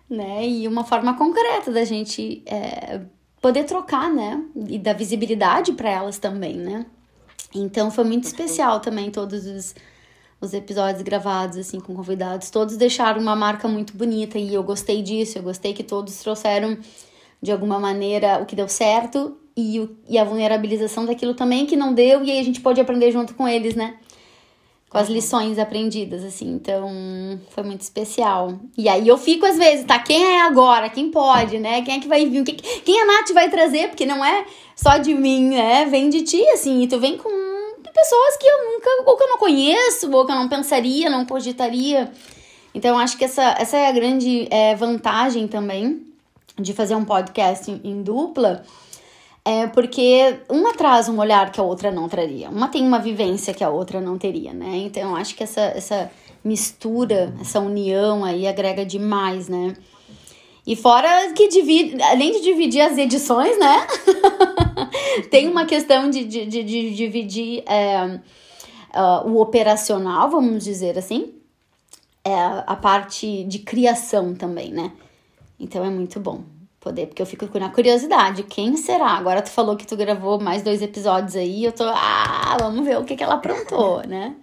né? 0.09 0.45
E 0.45 0.67
uma 0.67 0.83
forma 0.83 1.13
concreta 1.15 1.71
da 1.71 1.85
gente 1.85 2.43
é, 2.45 3.01
poder 3.41 3.63
trocar, 3.63 4.09
né? 4.09 4.43
E 4.67 4.77
dar 4.77 4.93
visibilidade 4.93 5.71
para 5.73 5.89
elas 5.89 6.17
também, 6.19 6.55
né? 6.55 6.85
Então 7.53 7.91
foi 7.91 8.03
muito 8.03 8.25
especial 8.25 8.79
também 8.79 9.11
todos 9.11 9.45
os, 9.45 9.75
os 10.39 10.53
episódios 10.53 11.01
gravados 11.01 11.57
assim 11.57 11.79
com 11.79 11.93
convidados. 11.93 12.49
Todos 12.49 12.77
deixaram 12.77 13.21
uma 13.21 13.35
marca 13.35 13.67
muito 13.67 13.95
bonita 13.95 14.37
e 14.37 14.53
eu 14.53 14.63
gostei 14.63 15.01
disso. 15.01 15.37
Eu 15.37 15.43
gostei 15.43 15.73
que 15.73 15.83
todos 15.83 16.17
trouxeram 16.17 16.77
de 17.41 17.51
alguma 17.51 17.79
maneira 17.79 18.39
o 18.41 18.45
que 18.45 18.55
deu 18.55 18.67
certo 18.67 19.37
e, 19.55 19.79
o, 19.79 19.97
e 20.07 20.17
a 20.17 20.23
vulnerabilização 20.23 21.05
daquilo 21.05 21.33
também 21.33 21.65
que 21.65 21.75
não 21.75 21.93
deu 21.93 22.23
e 22.23 22.31
aí 22.31 22.39
a 22.39 22.43
gente 22.43 22.61
pode 22.61 22.79
aprender 22.79 23.11
junto 23.11 23.33
com 23.33 23.47
eles, 23.47 23.75
né? 23.75 23.95
Com 24.89 24.97
as 24.97 25.07
uhum. 25.07 25.15
lições 25.15 25.57
aprendidas, 25.57 26.23
assim. 26.23 26.49
Então, 26.51 27.39
foi 27.49 27.63
muito 27.63 27.79
especial. 27.79 28.59
E 28.77 28.89
aí 28.89 29.07
eu 29.07 29.17
fico 29.17 29.45
às 29.45 29.57
vezes, 29.57 29.85
tá? 29.85 29.97
Quem 29.99 30.21
é 30.21 30.41
agora? 30.41 30.89
Quem 30.89 31.09
pode, 31.09 31.59
né? 31.59 31.81
Quem 31.81 31.95
é 31.95 31.99
que 31.99 32.09
vai 32.09 32.25
vir? 32.25 32.43
Quem, 32.43 32.55
quem 32.55 33.01
a 33.01 33.05
Nath 33.05 33.31
vai 33.33 33.49
trazer? 33.49 33.87
Porque 33.87 34.05
não 34.05 34.23
é 34.23 34.45
só 34.75 34.97
de 34.97 35.13
mim, 35.13 35.49
né? 35.49 35.85
Vem 35.85 36.09
de 36.09 36.23
ti, 36.23 36.41
assim. 36.49 36.83
E 36.83 36.87
tu 36.87 36.99
vem 36.99 37.17
com 37.17 37.29
pessoas 37.93 38.37
que 38.37 38.47
eu 38.47 38.71
nunca, 38.71 38.89
ou 39.05 39.17
que 39.17 39.23
eu 39.23 39.27
não 39.27 39.37
conheço, 39.37 40.11
ou 40.11 40.25
que 40.25 40.31
eu 40.31 40.35
não 40.35 40.49
pensaria, 40.49 41.09
não 41.09 41.25
cogitaria. 41.25 42.11
Então, 42.73 42.97
acho 42.97 43.17
que 43.17 43.25
essa, 43.25 43.55
essa 43.59 43.77
é 43.77 43.87
a 43.87 43.91
grande 43.91 44.47
é, 44.49 44.75
vantagem 44.75 45.47
também 45.47 46.05
de 46.57 46.73
fazer 46.73 46.95
um 46.95 47.05
podcast 47.05 47.69
em, 47.69 47.81
em 47.83 48.01
dupla. 48.01 48.63
É 49.43 49.65
porque 49.67 50.39
uma 50.47 50.73
traz 50.73 51.09
um 51.09 51.19
olhar 51.19 51.51
que 51.51 51.59
a 51.59 51.63
outra 51.63 51.91
não 51.91 52.07
traria. 52.07 52.49
Uma 52.49 52.67
tem 52.67 52.85
uma 52.85 52.99
vivência 52.99 53.53
que 53.53 53.63
a 53.63 53.69
outra 53.69 53.99
não 53.99 54.17
teria, 54.17 54.53
né? 54.53 54.77
Então, 54.77 55.15
acho 55.15 55.35
que 55.35 55.43
essa, 55.43 55.61
essa 55.61 56.11
mistura, 56.43 57.33
essa 57.41 57.59
união 57.59 58.23
aí 58.23 58.47
agrega 58.47 58.85
demais, 58.85 59.47
né? 59.47 59.75
E 60.65 60.75
fora 60.75 61.33
que 61.33 61.47
divide, 61.47 62.01
além 62.03 62.33
de 62.33 62.41
dividir 62.41 62.81
as 62.81 62.97
edições, 62.97 63.57
né? 63.57 63.87
Tem 65.31 65.49
uma 65.49 65.65
questão 65.65 66.09
de, 66.09 66.23
de, 66.23 66.45
de, 66.45 66.63
de 66.63 66.95
dividir 66.95 67.63
é, 67.65 68.19
uh, 68.95 69.27
o 69.27 69.41
operacional, 69.41 70.29
vamos 70.29 70.63
dizer 70.63 70.97
assim, 70.97 71.33
é, 72.23 72.33
a 72.67 72.75
parte 72.75 73.43
de 73.45 73.59
criação 73.59 74.35
também, 74.35 74.71
né? 74.71 74.91
Então 75.59 75.83
é 75.83 75.89
muito 75.89 76.19
bom 76.19 76.43
poder, 76.79 77.07
porque 77.07 77.21
eu 77.21 77.25
fico 77.25 77.47
com 77.47 77.63
a 77.63 77.69
curiosidade, 77.69 78.43
quem 78.43 78.75
será? 78.75 79.11
Agora 79.11 79.41
tu 79.41 79.49
falou 79.49 79.75
que 79.75 79.85
tu 79.85 79.95
gravou 79.95 80.39
mais 80.39 80.63
dois 80.63 80.81
episódios 80.81 81.35
aí, 81.35 81.63
eu 81.63 81.71
tô, 81.71 81.83
ah, 81.85 82.57
vamos 82.59 82.85
ver 82.85 82.97
o 82.97 83.03
que, 83.03 83.15
que 83.15 83.23
ela 83.23 83.35
aprontou, 83.35 84.01
né? 84.07 84.35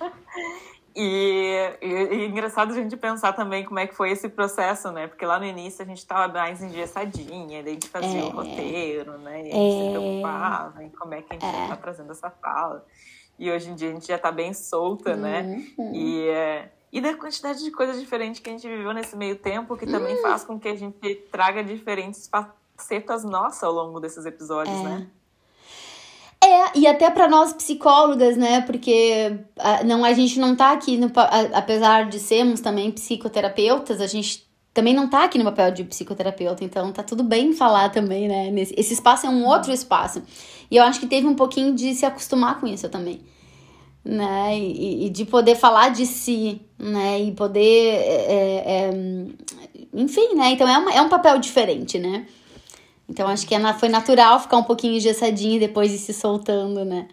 E, 0.96 1.76
e, 1.82 1.86
e, 1.86 2.22
é 2.22 2.26
engraçado 2.26 2.70
a 2.70 2.74
gente 2.74 2.96
pensar 2.96 3.32
também 3.32 3.64
como 3.64 3.80
é 3.80 3.86
que 3.86 3.94
foi 3.94 4.10
esse 4.10 4.28
processo, 4.28 4.92
né? 4.92 5.08
Porque 5.08 5.26
lá 5.26 5.40
no 5.40 5.44
início 5.44 5.82
a 5.82 5.84
gente 5.84 5.98
estava 5.98 6.32
mais 6.32 6.62
engessadinha, 6.62 7.62
daí 7.62 7.72
a 7.72 7.74
gente 7.74 7.88
fazia 7.88 8.20
é, 8.20 8.24
o 8.24 8.30
roteiro, 8.30 9.18
né? 9.18 9.38
E 9.38 9.50
a 9.50 9.54
gente 9.54 9.56
é, 9.56 9.84
se 9.84 9.90
preocupava 9.90 10.84
em 10.84 10.88
como 10.90 11.14
é 11.14 11.22
que 11.22 11.34
a 11.34 11.34
gente 11.34 11.44
é. 11.44 11.68
tá 11.68 11.76
trazendo 11.76 12.12
essa 12.12 12.30
fala. 12.30 12.86
E 13.36 13.50
hoje 13.50 13.70
em 13.70 13.74
dia 13.74 13.90
a 13.90 13.92
gente 13.92 14.06
já 14.06 14.14
está 14.14 14.30
bem 14.30 14.54
solta, 14.54 15.16
né? 15.16 15.42
uhum. 15.76 15.90
né? 15.90 15.98
E, 15.98 16.28
é, 16.28 16.72
e 16.92 17.00
da 17.00 17.12
quantidade 17.16 17.64
de 17.64 17.72
coisas 17.72 17.98
diferentes 17.98 18.40
que 18.40 18.48
a 18.48 18.52
gente 18.52 18.68
viveu 18.68 18.92
nesse 18.92 19.16
meio 19.16 19.34
tempo, 19.34 19.76
que 19.76 19.86
também 19.86 20.14
uhum. 20.14 20.22
faz 20.22 20.44
com 20.44 20.60
que 20.60 20.68
a 20.68 20.76
gente 20.76 21.14
traga 21.32 21.64
diferentes 21.64 22.28
facetas 22.28 23.24
nossas 23.24 23.64
ao 23.64 23.72
longo 23.72 23.98
desses 23.98 24.24
episódios, 24.24 24.78
é. 24.78 24.82
né? 24.82 25.10
É, 26.54 26.78
e 26.78 26.86
até 26.86 27.10
para 27.10 27.26
nós 27.26 27.52
psicólogas, 27.52 28.36
né? 28.36 28.60
Porque 28.60 29.40
a, 29.58 29.82
não, 29.82 30.04
a 30.04 30.12
gente 30.12 30.38
não 30.38 30.54
tá 30.54 30.70
aqui, 30.72 30.96
no, 30.96 31.10
a, 31.16 31.58
apesar 31.58 32.08
de 32.08 32.20
sermos 32.20 32.60
também 32.60 32.92
psicoterapeutas, 32.92 34.00
a 34.00 34.06
gente 34.06 34.46
também 34.72 34.94
não 34.94 35.08
tá 35.08 35.24
aqui 35.24 35.36
no 35.36 35.44
papel 35.44 35.72
de 35.72 35.84
psicoterapeuta, 35.84 36.64
então 36.64 36.92
tá 36.92 37.02
tudo 37.02 37.24
bem 37.24 37.52
falar 37.52 37.90
também, 37.90 38.28
né? 38.28 38.52
Esse 38.76 38.94
espaço 38.94 39.26
é 39.26 39.28
um 39.28 39.44
outro 39.46 39.72
espaço. 39.72 40.22
E 40.70 40.76
eu 40.76 40.84
acho 40.84 41.00
que 41.00 41.06
teve 41.06 41.26
um 41.26 41.34
pouquinho 41.34 41.74
de 41.74 41.92
se 41.92 42.06
acostumar 42.06 42.60
com 42.60 42.68
isso 42.68 42.88
também. 42.88 43.20
Né? 44.04 44.58
E, 44.58 45.06
e 45.06 45.10
de 45.10 45.24
poder 45.24 45.56
falar 45.56 45.88
de 45.88 46.06
si, 46.06 46.60
né? 46.78 47.20
E 47.20 47.32
poder. 47.32 47.60
É, 47.62 48.62
é, 48.66 48.90
enfim, 49.92 50.34
né? 50.36 50.50
Então 50.50 50.68
é, 50.68 50.78
uma, 50.78 50.92
é 50.92 51.02
um 51.02 51.08
papel 51.08 51.38
diferente, 51.38 51.98
né? 51.98 52.26
Então 53.08 53.28
acho 53.28 53.46
que 53.46 53.54
é 53.54 53.72
foi 53.74 53.88
natural 53.88 54.40
ficar 54.40 54.56
um 54.56 54.64
pouquinho 54.64 54.94
engessadinho 54.94 55.56
e 55.56 55.60
depois 55.60 55.92
ir 55.92 55.98
se 55.98 56.14
soltando, 56.14 56.84
né? 56.84 57.08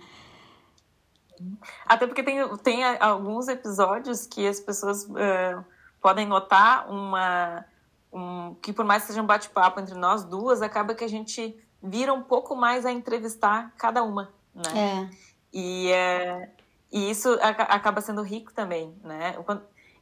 Até 1.85 2.07
porque 2.07 2.23
tem, 2.23 2.57
tem 2.57 2.83
alguns 2.99 3.47
episódios 3.47 4.25
que 4.25 4.47
as 4.47 4.59
pessoas 4.59 5.05
uh, 5.05 5.65
podem 6.01 6.25
notar 6.25 6.89
uma. 6.89 7.65
Um, 8.13 8.55
que 8.61 8.73
por 8.73 8.83
mais 8.83 9.03
que 9.03 9.09
seja 9.09 9.21
um 9.21 9.25
bate-papo 9.25 9.79
entre 9.79 9.95
nós 9.95 10.23
duas, 10.23 10.61
acaba 10.61 10.93
que 10.93 11.03
a 11.03 11.07
gente 11.07 11.55
vira 11.81 12.13
um 12.13 12.21
pouco 12.21 12.55
mais 12.55 12.85
a 12.85 12.91
entrevistar 12.91 13.73
cada 13.77 14.03
uma, 14.03 14.31
né? 14.53 15.09
É. 15.09 15.09
E, 15.53 15.91
uh, 15.91 16.47
e 16.91 17.09
isso 17.09 17.37
acaba 17.41 18.01
sendo 18.01 18.21
rico 18.21 18.53
também, 18.53 18.93
né? 19.03 19.35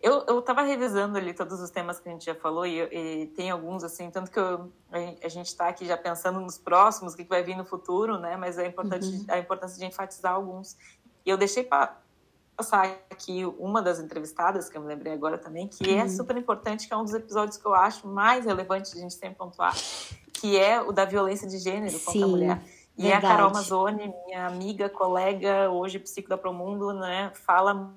Eu, 0.01 0.23
eu 0.27 0.41
tava 0.41 0.61
revisando 0.61 1.17
ali 1.17 1.33
todos 1.33 1.59
os 1.59 1.69
temas 1.69 1.99
que 1.99 2.07
a 2.07 2.11
gente 2.11 2.25
já 2.25 2.33
falou 2.33 2.65
e, 2.65 2.79
e 2.79 3.25
tem 3.35 3.49
alguns, 3.49 3.83
assim, 3.83 4.09
tanto 4.09 4.31
que 4.31 4.39
eu, 4.39 4.71
a, 4.91 5.27
gente 5.27 5.47
está 5.47 5.67
aqui 5.67 5.85
já 5.85 5.97
pensando 5.97 6.39
nos 6.39 6.57
próximos, 6.57 7.13
o 7.13 7.17
que, 7.17 7.23
que 7.23 7.29
vai 7.29 7.43
vir 7.43 7.57
no 7.57 7.65
futuro, 7.65 8.17
né? 8.17 8.37
Mas 8.37 8.57
é 8.57 8.65
importante 8.65 9.05
uhum. 9.05 9.25
a 9.27 9.37
importância 9.37 9.77
de 9.77 9.85
enfatizar 9.85 10.33
alguns. 10.33 10.77
E 11.25 11.29
eu 11.29 11.37
deixei 11.37 11.65
passar 11.65 12.97
aqui 13.09 13.45
uma 13.59 13.81
das 13.81 13.99
entrevistadas, 13.99 14.69
que 14.69 14.77
eu 14.77 14.81
me 14.81 14.87
lembrei 14.87 15.11
agora 15.11 15.37
também, 15.37 15.67
que 15.67 15.89
é 15.89 15.95
uhum. 15.95 16.01
é 16.01 16.07
super 16.07 16.37
importante, 16.37 16.87
que 16.87 16.93
é 16.93 16.97
um 16.97 17.03
dos 17.03 17.13
episódios 17.13 17.57
que 17.57 17.65
eu 17.65 17.75
acho 17.75 18.07
mais 18.07 18.45
relevante 18.45 18.91
de 18.91 18.99
a 18.99 19.01
gente 19.01 19.15
sempre 19.15 19.35
pontuar, 19.35 19.75
que 20.31 20.57
é 20.57 20.81
o 20.81 20.93
da 20.93 21.03
violência 21.03 21.45
de 21.45 21.57
gênero 21.57 21.99
contra 21.99 22.13
Sim. 22.13 22.23
a 22.23 22.27
mulher. 22.27 22.63
E 22.97 23.03
Verdade. 23.03 23.25
a 23.25 23.29
Carol 23.29 23.51
Mazzoni, 23.51 24.13
minha 24.25 24.47
amiga, 24.47 24.87
colega, 24.87 25.69
hoje 25.69 25.99
psico 25.99 26.29
da 26.29 26.37
Promundo, 26.37 26.93
né, 26.93 27.31
fala 27.33 27.93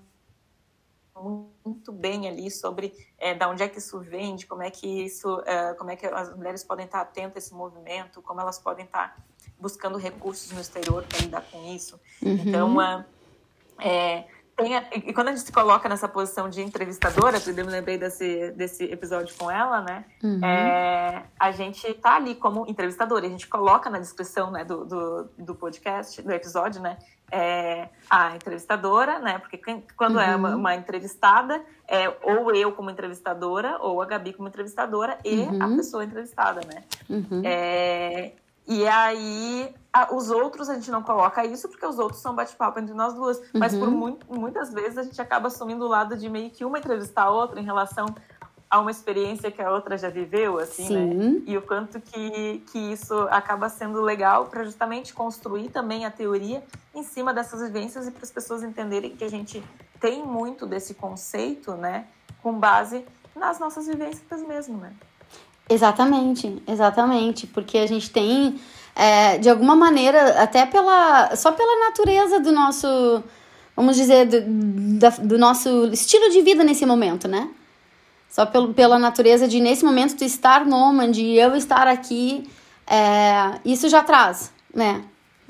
muito 1.64 1.92
bem 1.92 2.28
ali 2.28 2.50
sobre 2.50 2.92
é, 3.18 3.34
da 3.34 3.48
onde 3.48 3.62
é 3.62 3.68
que 3.68 3.78
isso 3.78 4.00
vem, 4.00 4.36
de 4.36 4.46
como 4.46 4.62
é 4.62 4.70
que 4.70 4.86
isso, 5.04 5.42
é, 5.46 5.74
como 5.74 5.90
é 5.90 5.96
que 5.96 6.06
as 6.06 6.34
mulheres 6.34 6.64
podem 6.64 6.86
estar 6.86 7.00
atentas 7.00 7.36
a 7.36 7.38
esse 7.38 7.54
movimento, 7.54 8.22
como 8.22 8.40
elas 8.40 8.58
podem 8.58 8.84
estar 8.84 9.16
buscando 9.58 9.98
recursos 9.98 10.50
no 10.52 10.60
exterior 10.60 11.04
para 11.04 11.18
lidar 11.18 11.42
com 11.50 11.72
isso. 11.72 12.00
Uhum. 12.22 12.32
Então, 12.32 13.06
é, 13.78 14.24
tem 14.56 14.76
a, 14.76 14.84
e 14.94 15.12
quando 15.12 15.28
a 15.28 15.30
gente 15.32 15.44
se 15.44 15.52
coloca 15.52 15.88
nessa 15.88 16.08
posição 16.08 16.48
de 16.48 16.62
entrevistadora, 16.62 17.38
eu 17.44 17.54
me 17.54 17.72
lembrei 17.72 17.96
desse, 17.96 18.50
desse 18.52 18.84
episódio 18.84 19.34
com 19.36 19.50
ela, 19.50 19.80
né? 19.80 20.04
Uhum. 20.22 20.44
É, 20.44 21.24
a 21.38 21.50
gente 21.52 21.92
tá 21.94 22.16
ali 22.16 22.34
como 22.34 22.66
entrevistadora, 22.68 23.26
a 23.26 23.30
gente 23.30 23.48
coloca 23.48 23.88
na 23.88 23.98
descrição 23.98 24.50
né, 24.50 24.64
do, 24.64 24.84
do, 24.84 25.30
do 25.38 25.54
podcast, 25.54 26.20
do 26.20 26.30
episódio, 26.32 26.80
né? 26.82 26.98
É, 27.32 27.88
a 28.10 28.36
entrevistadora, 28.36 29.18
né? 29.18 29.38
Porque 29.38 29.58
quando 29.96 30.16
uhum. 30.16 30.20
é 30.20 30.36
uma, 30.36 30.50
uhum. 30.50 30.56
uma, 30.58 30.74
entrevistada, 30.74 31.62
é 31.88 32.08
ou 32.22 32.54
eu 32.54 32.72
como 32.72 32.90
entrevistadora, 32.90 33.78
ou 33.80 34.02
a 34.02 34.04
Gabi 34.04 34.34
como 34.34 34.48
entrevistadora 34.48 35.18
e 35.24 35.40
uhum. 35.40 35.62
a 35.62 35.76
pessoa 35.76 36.04
entrevistada, 36.04 36.60
né? 36.66 36.84
Uhum. 37.08 37.42
É, 37.42 38.32
e 38.68 38.86
aí, 38.86 39.74
a, 39.92 40.14
os 40.14 40.30
outros 40.30 40.68
a 40.68 40.74
gente 40.74 40.90
não 40.90 41.02
coloca 41.02 41.44
isso 41.44 41.68
porque 41.68 41.84
os 41.86 41.98
outros 41.98 42.20
são 42.20 42.34
bate-papo 42.34 42.78
entre 42.78 42.94
nós 42.94 43.14
duas. 43.14 43.42
Mas 43.54 43.74
por 43.74 43.88
uhum. 43.88 44.18
muitas 44.28 44.72
vezes 44.72 44.98
a 44.98 45.02
gente 45.02 45.20
acaba 45.20 45.48
assumindo 45.48 45.84
o 45.86 45.88
lado 45.88 46.16
de 46.16 46.28
meio 46.28 46.50
que 46.50 46.64
uma 46.64 46.78
entrevistar 46.78 47.24
a 47.24 47.30
outra 47.30 47.58
em 47.58 47.64
relação 47.64 48.06
a 48.72 48.80
uma 48.80 48.90
experiência 48.90 49.50
que 49.50 49.60
a 49.60 49.70
outra 49.70 49.98
já 49.98 50.08
viveu, 50.08 50.58
assim, 50.58 50.88
né? 50.88 50.88
Sim. 50.88 51.14
né? 51.14 51.42
E 51.46 51.58
o 51.58 51.60
quanto 51.60 52.00
que, 52.00 52.62
que 52.72 52.78
isso 52.78 53.12
acaba 53.30 53.68
sendo 53.68 54.00
legal 54.00 54.46
para 54.46 54.64
justamente 54.64 55.12
construir 55.12 55.68
também 55.68 56.06
a 56.06 56.10
teoria 56.10 56.64
em 56.94 57.02
cima 57.02 57.34
dessas 57.34 57.60
vivências 57.60 58.08
e 58.08 58.10
para 58.10 58.22
as 58.22 58.30
pessoas 58.30 58.62
entenderem 58.62 59.14
que 59.14 59.22
a 59.22 59.28
gente 59.28 59.62
tem 60.00 60.24
muito 60.24 60.64
desse 60.64 60.94
conceito, 60.94 61.72
né? 61.72 62.06
Com 62.42 62.54
base 62.54 63.04
nas 63.36 63.60
nossas 63.60 63.86
vivências 63.86 64.40
mesmo, 64.48 64.78
né? 64.78 64.90
Exatamente, 65.68 66.62
exatamente, 66.66 67.46
porque 67.46 67.76
a 67.76 67.86
gente 67.86 68.10
tem, 68.10 68.58
é, 68.96 69.36
de 69.36 69.50
alguma 69.50 69.76
maneira, 69.76 70.42
até 70.42 70.64
pela, 70.64 71.36
só 71.36 71.52
pela 71.52 71.90
natureza 71.90 72.40
do 72.40 72.50
nosso, 72.50 73.22
vamos 73.76 73.96
dizer, 73.96 74.26
do, 74.26 74.98
da, 74.98 75.10
do 75.10 75.36
nosso 75.36 75.88
estilo 75.88 76.30
de 76.30 76.40
vida 76.40 76.64
nesse 76.64 76.86
momento, 76.86 77.28
né? 77.28 77.50
Só 78.32 78.46
pelo, 78.46 78.72
pela 78.72 78.98
natureza 78.98 79.46
de, 79.46 79.60
nesse 79.60 79.84
momento, 79.84 80.16
tu 80.16 80.24
estar 80.24 80.64
nômade 80.64 81.22
e 81.22 81.38
eu 81.38 81.54
estar 81.54 81.86
aqui, 81.86 82.48
é, 82.86 83.60
isso 83.62 83.90
já 83.90 84.02
traz, 84.02 84.50
né? 84.74 85.02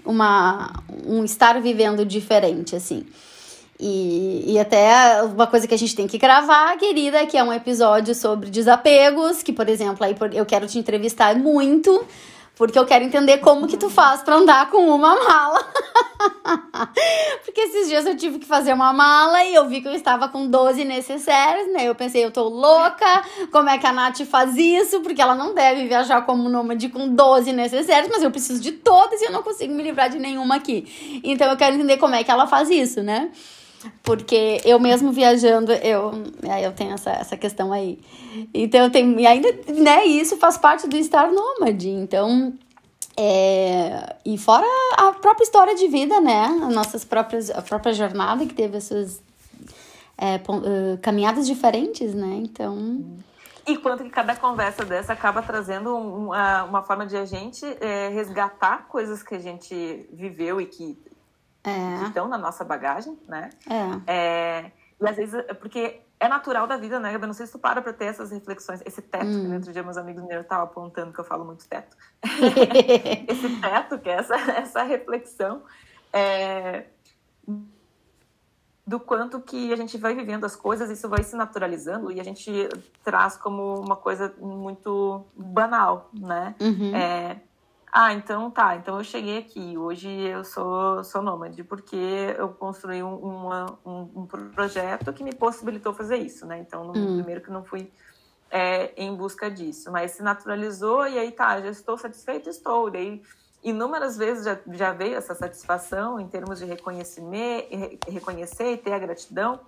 Uma, 0.05 0.83
um 1.07 1.23
estar 1.23 1.61
vivendo 1.61 2.05
diferente, 2.05 2.75
assim. 2.75 3.07
E, 3.79 4.53
e 4.53 4.59
até 4.59 5.23
uma 5.23 5.47
coisa 5.47 5.69
que 5.69 5.75
a 5.75 5.79
gente 5.79 5.95
tem 5.95 6.09
que 6.09 6.19
gravar, 6.19 6.77
querida, 6.77 7.25
que 7.25 7.39
é 7.39 7.45
um 7.45 7.53
episódio 7.53 8.17
sobre 8.17 8.51
desapegos, 8.51 9.45
que, 9.45 9.53
por 9.53 9.69
exemplo, 9.69 10.05
aí 10.05 10.17
eu 10.33 10.45
quero 10.45 10.67
te 10.67 10.77
entrevistar 10.77 11.37
muito 11.37 12.05
porque 12.57 12.79
eu 12.79 12.85
quero 12.87 13.05
entender 13.05 13.39
como 13.39 13.67
que 13.67 13.77
tu 13.77 13.89
faz 13.89 14.23
para 14.23 14.37
andar 14.37 14.71
com 14.71 14.89
uma 14.95 15.15
mala. 15.17 15.61
Porque 17.45 17.61
esses 17.61 17.89
dias 17.89 18.07
eu 18.07 18.17
tive 18.17 18.39
que 18.39 18.47
fazer 18.47 18.73
uma 18.73 18.93
mala 18.93 19.45
e 19.45 19.55
eu 19.55 19.69
vi 19.69 19.81
que 19.81 19.89
eu 19.89 19.95
estava 19.95 20.29
com 20.29 20.47
12 20.47 20.85
necessários, 20.85 21.73
né? 21.73 21.89
Eu 21.89 21.95
pensei, 21.95 22.25
eu 22.25 22.31
tô 22.31 22.49
louca, 22.49 23.25
como 23.51 23.69
é 23.69 23.79
que 23.79 23.87
a 23.87 23.93
Nath 23.93 24.21
faz 24.21 24.57
isso? 24.57 25.01
Porque 25.01 25.21
ela 25.21 25.35
não 25.35 25.55
deve 25.55 25.87
viajar 25.89 26.25
como 26.25 26.49
nômade 26.49 26.89
com 26.89 27.09
12 27.09 27.53
necessários, 27.53 28.11
mas 28.11 28.23
eu 28.23 28.31
preciso 28.31 28.63
de 28.63 28.73
todas 28.73 29.21
e 29.21 29.25
eu 29.25 29.33
não 29.33 29.43
consigo 29.43 29.75
me 29.75 29.83
livrar 29.83 30.09
de 30.09 30.19
nenhuma 30.19 30.57
aqui. 30.57 31.21
Então 31.25 31.51
eu 31.51 31.57
quero 31.57 31.75
entender 31.75 31.97
como 31.97 32.15
é 32.15 32.23
que 32.23 32.31
ela 32.31 32.47
faz 32.47 32.71
isso, 32.71 33.03
né? 33.03 33.31
Porque 34.03 34.61
eu 34.65 34.79
mesmo 34.79 35.13
viajando, 35.13 35.73
eu, 35.73 36.13
eu 36.63 36.73
tenho 36.73 36.95
essa, 36.95 37.11
essa 37.11 37.37
questão 37.37 37.73
aí. 37.73 37.99
Então 38.53 38.85
eu 38.85 38.91
tenho. 38.91 39.19
E 39.19 39.27
ainda, 39.27 39.49
né, 39.69 40.05
isso 40.05 40.37
faz 40.37 40.57
parte 40.57 40.89
do 40.89 40.97
estar 40.97 41.31
nômade. 41.33 41.89
Então. 41.89 42.53
É, 43.15 44.17
e 44.25 44.39
fora 44.39 44.67
a 44.97 45.13
própria 45.13 45.45
história 45.45 45.75
de 45.75 45.87
vida, 45.87 46.19
né? 46.19 46.47
As 46.63 46.75
nossas 46.75 47.05
próprias, 47.05 47.51
a 47.51 47.61
própria 47.61 47.93
jornada 47.93 48.47
que 48.47 48.55
teve 48.55 48.79
essas 48.79 49.21
é, 50.17 50.37
uh, 50.37 50.99
caminhadas 51.03 51.47
diferentes, 51.47 52.15
né? 52.15 52.41
Então. 52.43 53.05
E 53.67 53.77
quanto 53.77 54.03
que 54.03 54.11
cada 54.11 54.35
conversa 54.35 54.85
dessa 54.85 55.13
acaba 55.13 55.43
trazendo 55.43 55.97
uma, 55.97 56.65
uma 56.65 56.83
forma 56.83 57.07
de 57.07 57.17
a 57.17 57.25
gente 57.25 57.65
é, 57.81 58.09
resgatar 58.09 58.89
coisas 58.89 59.23
que 59.23 59.35
a 59.35 59.39
gente 59.39 60.09
viveu 60.13 60.61
e 60.61 60.67
que 60.67 60.99
é. 61.65 61.99
que 61.99 62.05
estão 62.07 62.29
na 62.29 62.39
nossa 62.39 62.65
bagagem, 62.65 63.19
né? 63.29 63.51
É. 64.07 64.13
é. 64.13 64.73
E 65.01 65.09
às 65.09 65.17
vezes, 65.17 65.43
porque 65.61 66.01
é 66.21 66.29
natural 66.29 66.69
da 66.69 66.77
vida, 66.77 67.01
né, 67.01 67.13
Eu 67.15 67.19
não 67.19 67.33
sei 67.33 67.47
se 67.47 67.53
tu 67.53 67.59
para 67.59 67.83
pra 67.83 67.93
ter 67.93 68.05
essas 68.05 68.31
reflexões, 68.31 68.81
esse 68.87 69.03
teto, 69.03 69.27
hum. 69.27 69.43
que 69.43 69.49
no 69.49 69.55
outro 69.57 69.73
dia 69.73 69.83
meus 69.83 69.97
amigos 69.97 70.23
meus 70.25 70.43
estavam 70.43 70.65
apontando 70.65 71.13
que 71.13 71.19
eu 71.19 71.25
falo 71.25 71.45
muito 71.45 71.67
teto. 71.69 71.97
esse 73.29 73.61
teto, 73.61 73.99
que 73.99 74.09
é 74.09 74.13
essa, 74.13 74.37
essa 74.53 74.83
reflexão 74.85 75.63
é, 76.13 76.85
do 78.87 79.01
quanto 79.01 79.41
que 79.41 79.73
a 79.73 79.77
gente 79.77 79.97
vai 79.99 80.15
vivendo 80.15 80.45
as 80.45 80.55
coisas, 80.55 80.91
isso 80.91 81.09
vai 81.09 81.23
se 81.23 81.35
naturalizando 81.35 82.13
e 82.13 82.21
a 82.21 82.25
gente 82.25 82.69
traz 83.03 83.37
como 83.37 83.81
uma 83.81 83.97
coisa 83.97 84.35
muito 84.39 85.25
banal, 85.37 86.11
né? 86.13 86.55
Uhum. 86.61 86.95
É, 86.95 87.41
ah, 87.93 88.15
então 88.15 88.51
tá. 88.51 88.75
Então 88.77 88.97
eu 88.97 89.05
cheguei 89.05 89.37
aqui. 89.37 89.77
Hoje 89.77 90.09
eu 90.09 90.43
sou, 90.45 91.05
sou 91.05 91.21
nômade, 91.21 91.63
porque 91.63 92.35
eu 92.39 92.49
construí 92.49 93.03
um, 93.03 93.15
uma, 93.17 93.79
um, 93.85 94.23
um, 94.23 94.27
projeto 94.27 95.13
que 95.13 95.23
me 95.23 95.35
possibilitou 95.35 95.93
fazer 95.93 96.17
isso, 96.17 96.47
né? 96.47 96.59
Então, 96.59 96.85
no 96.85 96.97
hum. 96.97 97.17
primeiro 97.17 97.43
que 97.43 97.51
não 97.51 97.63
fui 97.63 97.93
é, 98.51 98.95
em 98.97 99.15
busca 99.15 99.51
disso. 99.51 99.93
Mas 99.93 100.13
se 100.13 100.23
naturalizou 100.23 101.07
e 101.07 101.19
aí 101.19 101.31
tá, 101.33 101.61
já 101.61 101.69
estou 101.69 101.99
satisfeito, 101.99 102.49
estou. 102.49 102.91
Daí, 102.91 103.23
inúmeras 103.63 104.17
vezes 104.17 104.47
já, 104.47 104.59
já 104.69 104.93
veio 104.95 105.17
essa 105.17 105.35
satisfação 105.35 106.19
em 106.19 106.27
termos 106.27 106.61
de 106.61 106.65
reconhecer, 106.65 107.23
reconhecer 108.09 108.73
e 108.73 108.79
ter 108.79 108.95
a 108.95 108.99
gratidão. 108.99 109.61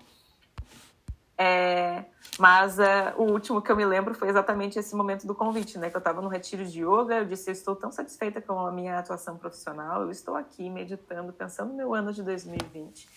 É, 1.37 2.05
mas 2.38 2.79
uh, 2.79 3.12
o 3.16 3.25
último 3.25 3.61
que 3.61 3.70
eu 3.70 3.77
me 3.77 3.85
lembro 3.85 4.14
foi 4.14 4.29
exatamente 4.29 4.79
esse 4.79 4.94
momento 4.94 5.27
do 5.27 5.35
convite, 5.35 5.79
né? 5.79 5.90
Que 5.90 5.97
eu 5.97 5.99
estava 6.01 6.20
no 6.20 6.29
retiro 6.29 6.64
de 6.64 6.81
yoga, 6.81 7.16
eu 7.16 7.25
disse, 7.25 7.51
eu 7.51 7.53
estou 7.53 7.75
tão 7.75 7.90
satisfeita 7.90 8.40
com 8.40 8.59
a 8.59 8.70
minha 8.70 8.99
atuação 8.99 9.37
profissional, 9.37 10.03
eu 10.03 10.11
estou 10.11 10.37
aqui 10.37 10.70
meditando, 10.70 11.33
pensando 11.33 11.70
no 11.70 11.77
meu 11.77 11.94
ano 11.94 12.12
de 12.12 12.23
2020, 12.23 13.09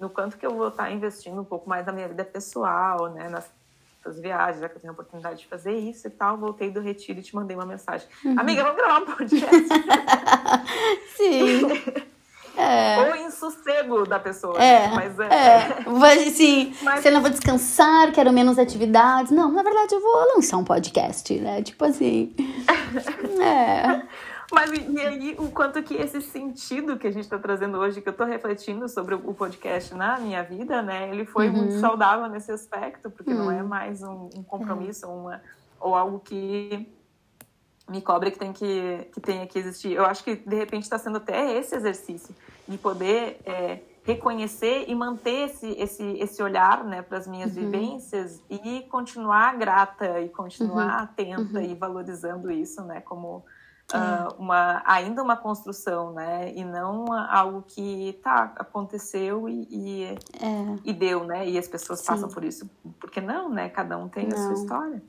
no 0.00 0.08
quanto 0.08 0.38
que 0.38 0.46
eu 0.46 0.54
vou 0.54 0.68
estar 0.68 0.90
investindo 0.90 1.40
um 1.40 1.44
pouco 1.44 1.68
mais 1.68 1.84
na 1.84 1.92
minha 1.92 2.08
vida 2.08 2.24
pessoal, 2.24 3.10
né? 3.10 3.28
Nas, 3.28 3.50
nas 4.04 4.18
viagens, 4.18 4.60
já 4.60 4.68
que 4.68 4.76
eu 4.76 4.80
tenho 4.80 4.92
a 4.92 4.94
oportunidade 4.94 5.40
de 5.40 5.46
fazer 5.46 5.74
isso 5.74 6.06
e 6.06 6.10
tal, 6.10 6.38
voltei 6.38 6.70
do 6.70 6.80
retiro 6.80 7.18
e 7.18 7.22
te 7.22 7.34
mandei 7.34 7.56
uma 7.56 7.66
mensagem. 7.66 8.08
Uhum. 8.24 8.40
Amiga, 8.40 8.62
vamos 8.62 8.78
gravar 8.78 9.02
um 9.02 9.06
podcast? 9.06 9.68
Sim. 11.16 12.06
É. 12.56 13.10
Ou 13.10 13.15
da 14.06 14.18
pessoa. 14.18 14.58
É. 14.62 14.88
Mas 14.88 15.18
é. 15.18 15.24
é. 15.24 16.28
Assim, 16.28 16.74
Mas... 16.82 17.00
se 17.00 17.08
eu 17.08 17.12
não 17.12 17.20
vou 17.20 17.30
descansar, 17.30 18.12
quero 18.12 18.32
menos 18.32 18.58
atividades. 18.58 19.30
Não, 19.30 19.50
na 19.52 19.62
verdade 19.62 19.94
eu 19.94 20.00
vou 20.00 20.34
lançar 20.34 20.56
um 20.56 20.64
podcast, 20.64 21.38
né? 21.38 21.62
Tipo 21.62 21.84
assim. 21.84 22.34
é. 23.40 24.02
Mas 24.52 24.70
e 24.70 25.00
aí, 25.00 25.36
o 25.38 25.50
quanto 25.50 25.82
que 25.82 25.94
esse 25.94 26.20
sentido 26.20 26.96
que 26.96 27.06
a 27.06 27.10
gente 27.10 27.24
está 27.24 27.38
trazendo 27.38 27.78
hoje, 27.78 28.00
que 28.00 28.08
eu 28.08 28.12
estou 28.12 28.26
refletindo 28.26 28.88
sobre 28.88 29.14
o 29.14 29.34
podcast 29.34 29.92
na 29.94 30.18
minha 30.18 30.42
vida, 30.42 30.82
né? 30.82 31.10
Ele 31.10 31.24
foi 31.24 31.48
uhum. 31.48 31.56
muito 31.56 31.80
saudável 31.80 32.28
nesse 32.28 32.52
aspecto, 32.52 33.10
porque 33.10 33.32
uhum. 33.32 33.38
não 33.38 33.50
é 33.50 33.62
uhum. 33.62 33.68
mais 33.68 34.02
um, 34.02 34.30
um 34.36 34.42
compromisso 34.44 35.08
uma, 35.08 35.42
ou 35.80 35.96
algo 35.96 36.20
que 36.20 36.88
me 37.88 38.00
cobre 38.00 38.30
que 38.30 38.38
tem 38.38 38.52
que, 38.52 39.08
que 39.12 39.20
tenha 39.20 39.46
que 39.46 39.58
existir. 39.58 39.92
Eu 39.92 40.04
acho 40.04 40.22
que, 40.22 40.36
de 40.36 40.56
repente, 40.56 40.84
está 40.84 40.98
sendo 40.98 41.16
até 41.16 41.58
esse 41.58 41.74
exercício 41.74 42.34
de 42.66 42.78
poder 42.78 43.38
é, 43.44 43.80
reconhecer 44.04 44.84
e 44.88 44.94
manter 44.94 45.46
esse, 45.46 45.66
esse, 45.72 46.04
esse 46.18 46.42
olhar 46.42 46.84
né, 46.84 47.02
para 47.02 47.18
as 47.18 47.26
minhas 47.26 47.56
uhum. 47.56 47.62
vivências 47.62 48.42
e 48.48 48.82
continuar 48.90 49.56
grata 49.56 50.20
e 50.20 50.28
continuar 50.28 50.98
uhum. 50.98 51.04
atenta 51.04 51.58
uhum. 51.58 51.64
e 51.64 51.74
valorizando 51.74 52.50
isso 52.50 52.82
né, 52.82 53.00
como 53.00 53.44
uh, 53.94 54.34
uma, 54.38 54.82
ainda 54.84 55.22
uma 55.22 55.36
construção, 55.36 56.12
né? 56.12 56.52
E 56.54 56.64
não 56.64 57.12
algo 57.12 57.64
que 57.66 58.18
tá, 58.22 58.52
aconteceu 58.56 59.48
e, 59.48 59.68
e, 59.70 60.04
é. 60.04 60.76
e 60.84 60.92
deu, 60.92 61.24
né? 61.24 61.48
E 61.48 61.58
as 61.58 61.68
pessoas 61.68 62.00
Sim. 62.00 62.06
passam 62.06 62.28
por 62.28 62.44
isso. 62.44 62.68
Porque 62.98 63.20
não, 63.20 63.48
né? 63.48 63.68
Cada 63.68 63.96
um 63.96 64.08
tem 64.08 64.26
não. 64.26 64.36
a 64.36 64.40
sua 64.40 64.52
história. 64.54 65.02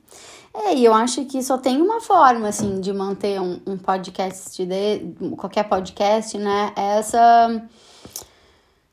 É, 0.54 0.76
e 0.76 0.86
eu 0.86 0.94
acho 0.94 1.26
que 1.26 1.42
só 1.42 1.58
tem 1.58 1.82
uma 1.82 2.02
forma, 2.02 2.48
assim, 2.48 2.80
de 2.80 2.94
manter 2.94 3.40
um, 3.42 3.60
um 3.66 3.78
podcast, 3.78 4.66
de, 4.66 5.36
qualquer 5.36 5.64
podcast, 5.64 6.38
né? 6.38 6.74
Essa 6.76 7.62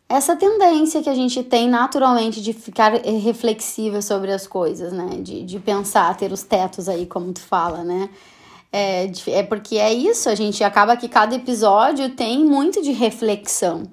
essa 0.06 0.36
tendência 0.36 1.02
que 1.02 1.08
a 1.08 1.14
gente 1.14 1.42
tem 1.42 1.68
naturalmente 1.68 2.40
de 2.40 2.52
ficar 2.52 2.92
reflexiva 2.92 4.02
sobre 4.02 4.30
as 4.30 4.46
coisas, 4.46 4.92
né? 4.92 5.16
De, 5.20 5.42
de 5.42 5.58
pensar, 5.58 6.14
ter 6.16 6.30
os 6.30 6.42
tetos 6.42 6.88
aí, 6.88 7.06
como 7.06 7.32
tu 7.32 7.40
fala, 7.40 7.82
né? 7.82 8.10
É, 8.76 9.08
é 9.28 9.42
porque 9.44 9.76
é 9.76 9.94
isso, 9.94 10.28
a 10.28 10.34
gente 10.34 10.64
acaba 10.64 10.96
que 10.96 11.08
cada 11.08 11.36
episódio 11.36 12.10
tem 12.10 12.44
muito 12.44 12.82
de 12.82 12.90
reflexão, 12.90 13.84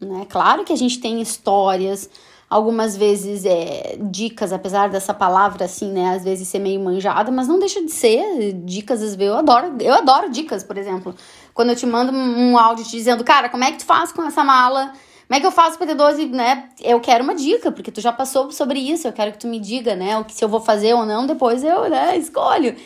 né? 0.00 0.26
Claro 0.28 0.62
que 0.62 0.72
a 0.72 0.76
gente 0.76 1.00
tem 1.00 1.20
histórias, 1.20 2.08
algumas 2.48 2.96
vezes 2.96 3.44
é, 3.44 3.98
dicas, 4.00 4.52
apesar 4.52 4.90
dessa 4.90 5.12
palavra 5.12 5.64
assim, 5.64 5.90
né, 5.90 6.14
às 6.14 6.22
vezes 6.22 6.46
ser 6.46 6.60
meio 6.60 6.78
manjada, 6.78 7.32
mas 7.32 7.48
não 7.48 7.58
deixa 7.58 7.84
de 7.84 7.90
ser 7.90 8.52
dicas, 8.64 9.02
às 9.02 9.16
vezes 9.16 9.28
eu 9.28 9.36
adoro, 9.36 9.74
eu 9.80 9.94
adoro 9.94 10.30
dicas, 10.30 10.62
por 10.62 10.78
exemplo. 10.78 11.16
Quando 11.52 11.70
eu 11.70 11.76
te 11.76 11.84
mando 11.84 12.12
um 12.12 12.56
áudio 12.56 12.84
te 12.84 12.92
dizendo, 12.92 13.24
cara, 13.24 13.48
como 13.48 13.64
é 13.64 13.72
que 13.72 13.78
tu 13.78 13.84
faz 13.84 14.12
com 14.12 14.22
essa 14.22 14.44
mala? 14.44 14.92
Como 15.26 15.36
é 15.36 15.40
que 15.40 15.46
eu 15.46 15.50
faço 15.50 15.76
para 15.76 15.88
ter 15.88 15.96
12, 15.96 16.26
né? 16.26 16.68
Eu 16.80 17.00
quero 17.00 17.24
uma 17.24 17.34
dica, 17.34 17.72
porque 17.72 17.90
tu 17.90 18.00
já 18.00 18.12
passou 18.12 18.52
sobre 18.52 18.78
isso, 18.78 19.08
eu 19.08 19.12
quero 19.12 19.32
que 19.32 19.38
tu 19.38 19.48
me 19.48 19.58
diga, 19.58 19.96
né, 19.96 20.16
o 20.16 20.24
que 20.24 20.32
se 20.32 20.44
eu 20.44 20.48
vou 20.48 20.60
fazer 20.60 20.94
ou 20.94 21.04
não, 21.04 21.26
depois 21.26 21.64
eu, 21.64 21.90
né, 21.90 22.16
escolho. 22.16 22.76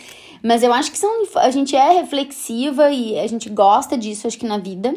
Mas 0.43 0.63
eu 0.63 0.73
acho 0.73 0.91
que 0.91 0.99
são, 0.99 1.25
a 1.37 1.51
gente 1.51 1.77
é 1.77 1.93
reflexiva 1.93 2.91
e 2.91 3.19
a 3.19 3.27
gente 3.27 3.49
gosta 3.49 3.97
disso, 3.97 4.27
acho 4.27 4.39
que 4.39 4.47
na 4.47 4.59
vida. 4.59 4.95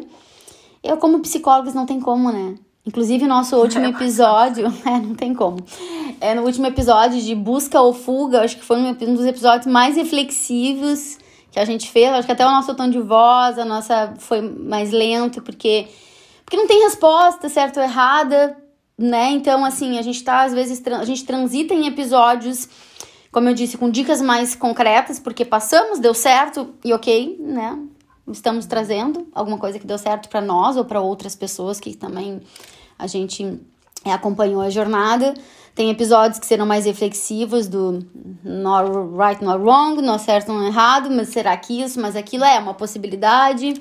Eu, 0.82 0.96
como 0.96 1.20
psicólogos, 1.20 1.74
não 1.74 1.86
tem 1.86 2.00
como, 2.00 2.32
né? 2.32 2.54
Inclusive, 2.84 3.24
o 3.24 3.28
nosso 3.28 3.56
último 3.56 3.84
episódio. 3.90 4.66
é, 4.86 4.98
não 4.98 5.14
tem 5.14 5.34
como. 5.34 5.58
É, 6.20 6.34
no 6.34 6.42
último 6.42 6.66
episódio 6.66 7.20
de 7.20 7.34
Busca 7.34 7.80
ou 7.80 7.92
Fuga, 7.92 8.42
acho 8.42 8.56
que 8.56 8.64
foi 8.64 8.78
um 8.78 9.14
dos 9.14 9.24
episódios 9.24 9.66
mais 9.66 9.96
reflexivos 9.96 11.18
que 11.50 11.58
a 11.58 11.64
gente 11.64 11.90
fez. 11.90 12.12
Acho 12.12 12.26
que 12.26 12.32
até 12.32 12.46
o 12.46 12.50
nosso 12.50 12.74
tom 12.74 12.88
de 12.88 13.00
voz, 13.00 13.58
a 13.58 13.64
nossa 13.64 14.14
foi 14.18 14.40
mais 14.40 14.90
lento, 14.90 15.42
porque, 15.42 15.88
porque 16.44 16.56
não 16.56 16.66
tem 16.66 16.82
resposta 16.82 17.48
certa 17.48 17.80
ou 17.80 17.86
errada, 17.86 18.56
né? 18.96 19.30
Então, 19.30 19.64
assim, 19.64 19.98
a 19.98 20.02
gente 20.02 20.22
tá, 20.22 20.42
às 20.42 20.54
vezes, 20.54 20.82
a 20.86 21.04
gente 21.04 21.24
transita 21.24 21.74
em 21.74 21.86
episódios 21.86 22.68
como 23.36 23.50
eu 23.50 23.54
disse, 23.54 23.76
com 23.76 23.90
dicas 23.90 24.22
mais 24.22 24.54
concretas, 24.54 25.18
porque 25.18 25.44
passamos, 25.44 25.98
deu 25.98 26.14
certo 26.14 26.70
e 26.82 26.94
ok, 26.94 27.36
né? 27.38 27.78
Estamos 28.32 28.64
trazendo 28.64 29.28
alguma 29.34 29.58
coisa 29.58 29.78
que 29.78 29.86
deu 29.86 29.98
certo 29.98 30.30
para 30.30 30.40
nós 30.40 30.74
ou 30.78 30.86
para 30.86 31.02
outras 31.02 31.36
pessoas 31.36 31.78
que 31.78 31.94
também 31.94 32.40
a 32.98 33.06
gente 33.06 33.60
é, 34.06 34.10
acompanhou 34.10 34.62
a 34.62 34.70
jornada. 34.70 35.34
Tem 35.74 35.90
episódios 35.90 36.38
que 36.38 36.46
serão 36.46 36.64
mais 36.64 36.86
reflexivos 36.86 37.68
do 37.68 38.06
not 38.42 38.90
right, 39.14 39.44
not 39.44 39.62
wrong, 39.62 40.00
não 40.00 40.18
certo, 40.18 40.50
não 40.50 40.66
errado, 40.66 41.10
mas 41.10 41.28
será 41.28 41.54
que 41.58 41.82
isso, 41.82 42.00
mas 42.00 42.16
aquilo 42.16 42.42
é 42.42 42.58
uma 42.58 42.72
possibilidade. 42.72 43.74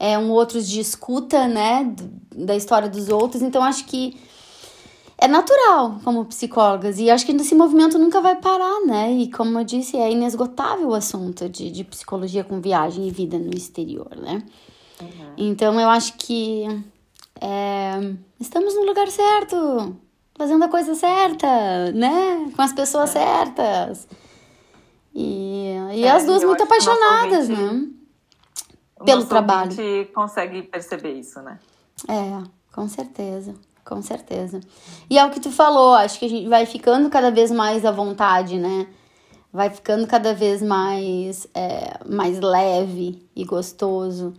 É 0.00 0.18
um 0.18 0.30
outros 0.30 0.68
de 0.68 0.80
escuta, 0.80 1.46
né, 1.46 1.94
da 2.34 2.56
história 2.56 2.88
dos 2.88 3.08
outros. 3.08 3.40
Então 3.40 3.62
acho 3.62 3.84
que 3.84 4.18
é 5.20 5.28
natural 5.28 6.00
como 6.02 6.24
psicólogas 6.24 6.98
e 6.98 7.10
acho 7.10 7.26
que 7.26 7.32
esse 7.32 7.54
movimento 7.54 7.98
nunca 7.98 8.22
vai 8.22 8.36
parar, 8.36 8.80
né? 8.86 9.12
E 9.12 9.30
como 9.30 9.58
eu 9.58 9.64
disse, 9.64 9.98
é 9.98 10.10
inesgotável 10.10 10.88
o 10.88 10.94
assunto 10.94 11.46
de, 11.46 11.70
de 11.70 11.84
psicologia 11.84 12.42
com 12.42 12.60
viagem 12.60 13.06
e 13.06 13.10
vida 13.10 13.38
no 13.38 13.54
exterior, 13.54 14.16
né? 14.16 14.42
Uhum. 14.98 15.34
Então 15.36 15.78
eu 15.78 15.90
acho 15.90 16.14
que 16.16 16.64
é, 17.38 18.14
estamos 18.40 18.74
no 18.74 18.86
lugar 18.86 19.08
certo, 19.08 19.94
fazendo 20.34 20.64
a 20.64 20.68
coisa 20.68 20.94
certa, 20.94 21.92
né? 21.92 22.50
Com 22.56 22.62
as 22.62 22.72
pessoas 22.72 23.14
é. 23.14 23.20
certas. 23.20 24.08
E, 25.14 25.74
e 25.96 26.04
é, 26.04 26.10
as 26.10 26.24
duas 26.24 26.42
muito 26.42 26.62
apaixonadas, 26.62 27.46
né? 27.46 27.88
Pelo 29.04 29.26
trabalho. 29.26 29.70
A 29.70 29.74
gente 29.74 30.12
consegue 30.12 30.62
perceber 30.62 31.12
isso, 31.12 31.42
né? 31.42 31.58
É, 32.08 32.42
com 32.72 32.88
certeza. 32.88 33.54
Com 33.90 34.00
certeza. 34.00 34.60
E 35.10 35.18
é 35.18 35.26
o 35.26 35.30
que 35.30 35.40
tu 35.40 35.50
falou, 35.50 35.94
acho 35.94 36.16
que 36.20 36.26
a 36.26 36.28
gente 36.28 36.48
vai 36.48 36.64
ficando 36.64 37.10
cada 37.10 37.28
vez 37.28 37.50
mais 37.50 37.84
à 37.84 37.90
vontade, 37.90 38.56
né? 38.56 38.86
Vai 39.52 39.68
ficando 39.68 40.06
cada 40.06 40.32
vez 40.32 40.62
mais, 40.62 41.48
é, 41.52 41.98
mais 42.08 42.38
leve 42.38 43.20
e 43.34 43.44
gostoso, 43.44 44.32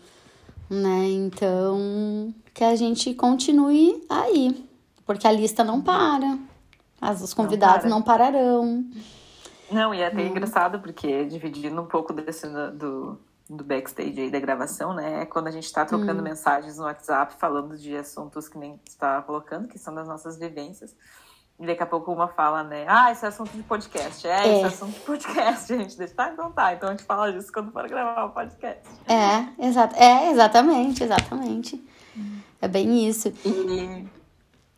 né? 0.70 1.06
Então, 1.10 2.34
que 2.54 2.64
a 2.64 2.78
gente 2.78 3.14
continue 3.14 4.02
aí, 4.10 4.66
porque 5.06 5.28
a 5.28 5.32
lista 5.34 5.66
não 5.66 5.82
para. 5.82 6.40
As, 7.02 7.22
os 7.22 7.34
convidados 7.34 7.90
não, 7.90 8.02
para. 8.02 8.30
não 8.30 8.32
pararão. 8.32 8.86
Não, 9.70 9.94
e 9.94 10.00
é 10.00 10.08
até 10.08 10.22
hum. 10.22 10.28
engraçado, 10.28 10.80
porque 10.80 11.26
dividindo 11.26 11.82
um 11.82 11.88
pouco 11.88 12.14
desse 12.14 12.48
do, 12.48 13.20
do 13.56 13.64
backstage 13.64 14.20
aí 14.20 14.32
da 14.32 14.40
gravação, 14.40 14.94
né? 14.94 15.22
É 15.22 15.26
quando 15.26 15.48
a 15.48 15.52
gente 15.52 15.66
está 15.66 15.86
trocando 15.86 16.22
hum. 16.22 16.24
mensagens 16.24 16.78
no 16.78 16.86
WhatsApp 16.86 17.36
falando 17.38 17.78
de 17.78 17.96
assuntos 17.96 18.48
que 18.48 18.58
nem 18.58 18.80
está 18.88 19.22
colocando, 19.22 19.68
que 19.68 19.78
são 19.78 19.94
das 19.94 20.08
nossas 20.08 20.38
vivências. 20.38 20.96
E 21.60 21.66
daqui 21.66 21.84
a 21.84 21.86
pouco 21.86 22.12
uma 22.12 22.30
fala, 22.30 22.64
né? 22.64 22.86
Ah, 22.88 23.12
esse 23.12 23.24
é 23.24 23.28
assunto 23.28 23.52
de 23.52 23.62
podcast. 23.62 24.26
É, 24.26 24.32
é. 24.32 24.56
esse 24.56 24.64
é 24.64 24.68
assunto 24.68 24.94
de 24.94 25.00
podcast, 25.02 25.68
gente. 25.78 25.98
Deixa, 25.98 26.16
tá, 26.16 26.32
então 26.32 26.52
tá. 26.52 26.74
Então 26.74 26.90
a 26.90 26.92
gente 26.94 27.04
fala 27.04 27.32
disso 27.32 27.52
quando 27.52 27.72
for 27.72 27.88
gravar 27.88 28.24
o 28.24 28.30
podcast. 28.30 28.90
É, 29.08 29.68
exato. 29.68 29.96
É, 29.96 30.32
exatamente, 30.32 31.04
exatamente. 31.04 31.88
É 32.62 32.68
bem 32.68 33.08
isso. 33.08 33.34
E, 33.46 34.08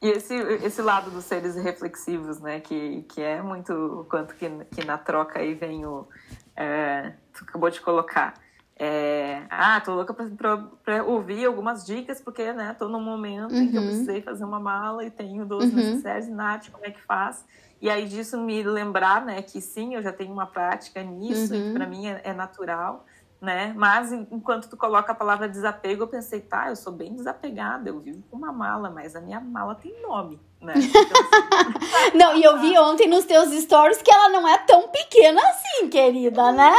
e 0.02 0.10
esse, 0.10 0.34
esse 0.34 0.82
lado 0.82 1.12
dos 1.12 1.26
seres 1.26 1.56
reflexivos, 1.56 2.40
né? 2.40 2.60
Que, 2.60 3.04
que 3.04 3.22
é 3.22 3.42
muito 3.42 3.72
o 3.72 4.06
quanto 4.06 4.36
que, 4.36 4.50
que 4.72 4.84
na 4.84 4.98
troca 4.98 5.40
aí 5.40 5.54
vem 5.54 5.86
o. 5.86 6.08
É, 6.56 7.14
tu 7.34 7.46
acabou 7.46 7.70
de 7.70 7.80
colocar 7.80 8.34
é, 8.76 9.44
ah, 9.50 9.80
tô 9.82 9.94
louca 9.94 10.14
pra, 10.14 10.26
pra, 10.26 10.58
pra, 10.84 11.04
ouvir 11.04 11.46
algumas 11.46 11.86
dicas, 11.86 12.20
porque, 12.20 12.52
né, 12.54 12.76
tô 12.78 12.88
num 12.88 13.02
momento 13.02 13.54
uhum. 13.54 13.62
em 13.62 13.72
que 13.72 13.78
eu 13.78 13.82
uhum. 13.82 13.88
precisei 13.88 14.22
fazer 14.22 14.44
uma 14.44 14.60
mala 14.60 15.06
e 15.06 15.12
tenho 15.12 15.46
12 15.46 15.70
uhum. 15.70 15.76
necessários, 15.76 16.28
Nath, 16.30 16.70
como 16.72 16.86
é 16.86 16.92
que 16.92 17.02
faz? 17.02 17.46
E 17.80 17.90
aí 17.90 18.08
disso 18.08 18.40
me 18.40 18.64
lembrar, 18.64 19.24
né, 19.24 19.42
que 19.42 19.62
sim, 19.62 19.94
eu 19.94 20.02
já 20.02 20.12
tenho 20.12 20.34
uma 20.34 20.48
prática 20.48 21.04
nisso, 21.04 21.54
uhum. 21.54 21.72
e 21.72 21.74
para 21.74 21.86
mim 21.86 22.08
é, 22.08 22.22
é 22.24 22.34
natural, 22.34 23.06
né? 23.40 23.74
Mas 23.76 24.12
enquanto 24.12 24.70
tu 24.70 24.78
coloca 24.78 25.12
a 25.12 25.16
palavra 25.16 25.50
desapego, 25.50 26.04
eu 26.04 26.08
pensei, 26.08 26.40
tá, 26.40 26.70
eu 26.70 26.78
sou 26.78 26.94
bem 26.94 27.14
desapegada, 27.14 27.90
eu 27.90 28.00
vivo 28.00 28.24
com 28.32 28.38
uma 28.38 28.54
mala, 28.54 28.90
mas 28.90 29.18
a 29.18 29.22
minha 29.22 29.42
mala 29.42 29.76
tem 29.76 30.02
nome, 30.02 30.40
né? 30.64 30.74
Então, 30.76 31.02
assim, 31.02 32.12
não, 32.18 32.36
e 32.36 32.44
eu 32.44 32.60
vi 32.60 32.78
ontem 32.78 33.08
nos 33.08 33.26
teus 33.26 33.52
stories 33.52 34.02
que 34.02 34.12
ela 34.12 34.30
não 34.30 34.48
é 34.48 34.58
tão 34.60 34.88
pequena 34.88 35.42
assim, 35.42 35.90
querida, 35.90 36.52
né? 36.52 36.74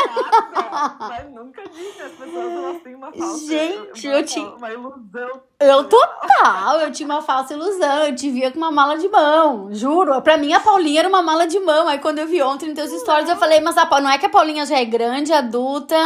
Nada, 0.53 0.97
mas 0.99 1.31
nunca 1.33 1.63
disse, 1.69 2.03
as 2.03 2.13
pessoas 2.13 2.53
elas 2.53 2.83
têm 2.83 2.95
uma 2.95 3.13
falsa 3.13 3.47
Gente, 3.47 4.09
uma, 4.09 4.17
eu 4.17 4.25
tinha 4.25 4.49
uma 4.49 4.73
ilusão. 4.73 5.43
Eu 5.61 5.85
total, 5.85 6.81
eu 6.81 6.93
tinha 6.93 7.07
uma 7.07 7.23
falsa 7.23 7.55
ilusão, 7.55 8.05
eu 8.05 8.15
te 8.15 8.31
via 8.31 8.51
com 8.51 8.59
uma 8.59 8.71
mala 8.71 8.97
de 8.97 9.09
mão, 9.09 9.69
juro. 9.73 10.21
Pra 10.23 10.37
mim 10.37 10.53
a 10.53 10.61
Paulinha 10.61 11.01
era 11.01 11.09
uma 11.09 11.23
mala 11.23 11.47
de 11.47 11.59
mão. 11.61 11.89
Aí 11.89 11.99
quando 11.99 12.19
eu 12.19 12.27
vi 12.27 12.43
ontem 12.43 12.67
nos 12.67 12.75
teus 12.75 13.01
stories, 13.03 13.29
eu 13.29 13.37
falei, 13.37 13.61
mas 13.61 13.77
a, 13.77 13.85
não 14.01 14.11
é 14.11 14.19
que 14.19 14.27
a 14.27 14.31
Paulinha 14.31 14.67
já 14.67 14.79
é 14.79 14.85
grande, 14.85 15.33
adulta 15.33 15.97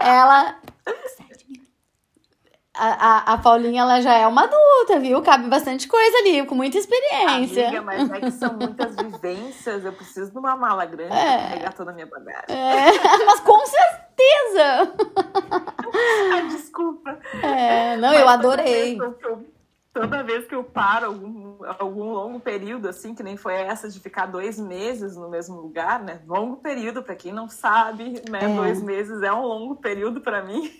ela. 0.00 0.56
A, 2.82 2.86
a, 2.92 3.34
a, 3.34 3.38
Paulinha, 3.38 3.82
ela 3.82 4.00
já 4.00 4.14
é 4.14 4.26
uma 4.26 4.44
adulta, 4.44 4.98
viu? 4.98 5.20
Cabe 5.20 5.50
bastante 5.50 5.86
coisa 5.86 6.16
ali, 6.18 6.46
com 6.46 6.54
muita 6.54 6.78
experiência. 6.78 7.68
Amiga, 7.68 7.82
mas 7.82 8.10
é 8.10 8.20
que 8.20 8.30
são 8.30 8.54
muitas 8.54 8.96
vivências. 8.96 9.84
Eu 9.84 9.92
preciso 9.92 10.32
de 10.32 10.38
uma 10.38 10.56
mala 10.56 10.86
grande 10.86 11.12
é. 11.12 11.36
pra 11.36 11.48
carregar 11.48 11.72
toda 11.74 11.90
a 11.90 11.94
minha 11.94 12.06
bagagem. 12.06 12.46
É, 12.48 12.86
mas 13.26 13.40
com 13.40 13.60
certeza! 13.66 14.94
Desculpa. 16.56 17.18
É, 17.42 17.98
não, 17.98 18.12
mas 18.12 18.20
eu 18.20 18.28
adorei. 18.28 18.98
Eu, 18.98 19.18
eu 19.24 19.44
toda 19.92 20.22
vez 20.22 20.46
que 20.46 20.54
eu 20.54 20.64
paro 20.64 21.06
algum, 21.06 21.56
algum 21.78 22.12
longo 22.12 22.40
período, 22.40 22.88
assim, 22.88 23.14
que 23.14 23.22
nem 23.22 23.36
foi 23.36 23.54
essa 23.54 23.88
de 23.88 24.00
ficar 24.00 24.26
dois 24.26 24.58
meses 24.58 25.16
no 25.16 25.28
mesmo 25.28 25.60
lugar, 25.60 26.02
né? 26.02 26.22
Longo 26.26 26.56
período, 26.56 27.02
para 27.02 27.16
quem 27.16 27.32
não 27.32 27.48
sabe, 27.48 28.22
né? 28.30 28.44
É. 28.44 28.56
Dois 28.56 28.82
meses 28.82 29.22
é 29.22 29.32
um 29.32 29.42
longo 29.42 29.76
período 29.76 30.20
para 30.20 30.42
mim. 30.42 30.70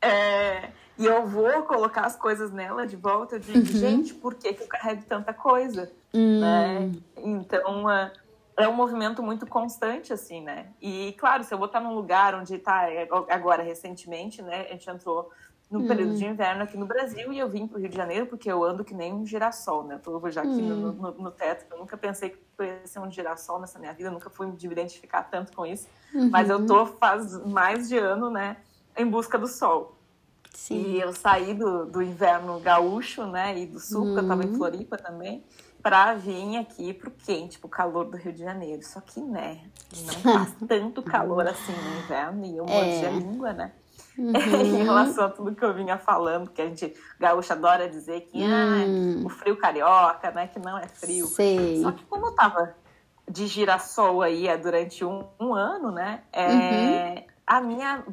É. 0.00 0.06
é. 0.06 0.77
E 0.98 1.06
eu 1.06 1.26
vou 1.26 1.62
colocar 1.62 2.04
as 2.04 2.16
coisas 2.16 2.50
nela 2.50 2.86
de 2.86 2.96
volta, 2.96 3.36
eu 3.36 3.38
digo, 3.38 3.58
uhum. 3.58 3.64
gente, 3.64 4.14
por 4.14 4.34
que, 4.34 4.52
que 4.52 4.64
eu 4.64 4.66
carrego 4.66 5.02
tanta 5.08 5.32
coisa? 5.32 5.92
Hum. 6.12 6.40
Né? 6.40 6.92
Então, 7.16 7.88
é, 7.88 8.12
é 8.56 8.68
um 8.68 8.74
movimento 8.74 9.22
muito 9.22 9.46
constante, 9.46 10.12
assim, 10.12 10.42
né? 10.42 10.66
E, 10.80 11.14
claro, 11.18 11.44
se 11.44 11.54
eu 11.54 11.58
vou 11.58 11.66
estar 11.66 11.80
num 11.80 11.94
lugar 11.94 12.34
onde 12.34 12.56
está, 12.56 12.90
é, 12.90 13.08
agora, 13.28 13.62
recentemente, 13.62 14.42
né? 14.42 14.66
A 14.68 14.72
gente 14.72 14.90
entrou 14.90 15.30
no 15.70 15.86
período 15.86 16.16
de 16.16 16.24
inverno 16.24 16.62
aqui 16.62 16.78
no 16.78 16.86
Brasil 16.86 17.30
e 17.30 17.38
eu 17.38 17.48
vim 17.48 17.66
para 17.66 17.76
o 17.76 17.80
Rio 17.80 17.90
de 17.90 17.96
Janeiro 17.96 18.26
porque 18.26 18.50
eu 18.50 18.64
ando 18.64 18.82
que 18.82 18.94
nem 18.94 19.12
um 19.12 19.26
girassol, 19.26 19.84
né? 19.84 19.96
Eu 19.96 19.98
tô 19.98 20.30
já 20.30 20.40
aqui 20.40 20.62
no, 20.62 20.92
no, 20.92 21.12
no, 21.12 21.30
teto, 21.30 21.66
eu 21.70 21.78
nunca 21.78 21.96
pensei 21.96 22.30
que 22.30 22.38
ia 22.64 22.80
ser 22.86 23.00
um 23.00 23.10
girassol 23.10 23.60
nessa 23.60 23.78
minha 23.78 23.92
vida, 23.92 24.10
nunca 24.10 24.30
fui 24.30 24.46
me 24.46 24.54
identificar 24.54 25.24
tanto 25.24 25.54
com 25.54 25.66
isso, 25.66 25.86
uhum. 26.14 26.30
mas 26.30 26.48
eu 26.48 26.64
tô 26.64 26.86
faz 26.86 27.38
mais 27.44 27.86
de 27.86 27.98
ano, 27.98 28.30
né, 28.30 28.56
em 28.96 29.06
busca 29.06 29.38
do 29.38 29.46
sol. 29.46 29.97
Sim. 30.58 30.74
E 30.74 31.00
eu 31.00 31.12
saí 31.14 31.54
do, 31.54 31.86
do 31.86 32.02
inverno 32.02 32.58
gaúcho, 32.58 33.24
né, 33.26 33.56
e 33.56 33.64
do 33.64 33.78
sul, 33.78 34.00
uhum. 34.00 34.06
porque 34.06 34.18
eu 34.18 34.22
estava 34.22 34.44
em 34.44 34.54
Floripa 34.56 34.98
também, 34.98 35.44
para 35.80 36.14
vir 36.14 36.56
aqui 36.56 36.92
pro 36.92 37.12
quente, 37.12 37.60
pro 37.60 37.68
calor 37.68 38.06
do 38.06 38.16
Rio 38.16 38.32
de 38.32 38.40
Janeiro. 38.40 38.82
Só 38.82 39.00
que, 39.00 39.20
né, 39.20 39.62
não 40.04 40.14
faz 40.34 40.54
tanto 40.66 41.00
calor 41.00 41.46
assim 41.46 41.72
no 41.72 42.00
inverno 42.00 42.44
e 42.44 42.56
eu 42.56 42.66
mordi 42.66 43.04
é. 43.04 43.06
a 43.06 43.10
língua, 43.10 43.52
né? 43.52 43.72
Uhum. 44.18 44.32
em 44.34 44.82
relação 44.82 45.26
a 45.26 45.28
tudo 45.28 45.54
que 45.54 45.64
eu 45.64 45.72
vinha 45.72 45.96
falando, 45.96 46.50
que 46.50 46.60
a 46.60 46.66
gente, 46.66 46.92
gaúcha, 47.20 47.54
adora 47.54 47.88
dizer 47.88 48.22
que 48.22 48.42
hum. 48.42 49.22
ah, 49.22 49.26
o 49.26 49.28
frio 49.28 49.56
carioca, 49.56 50.32
né, 50.32 50.48
que 50.48 50.58
não 50.58 50.76
é 50.76 50.88
frio. 50.88 51.24
Sei. 51.28 51.80
Só 51.80 51.92
que 51.92 52.04
como 52.06 52.26
eu 52.26 52.32
tava 52.32 52.74
de 53.30 53.46
girassol 53.46 54.20
aí 54.20 54.48
é, 54.48 54.56
durante 54.56 55.04
um, 55.04 55.24
um 55.38 55.54
ano, 55.54 55.92
né, 55.92 56.22
é, 56.32 56.48
uhum. 56.48 57.24
a 57.46 57.60
minha 57.60 58.04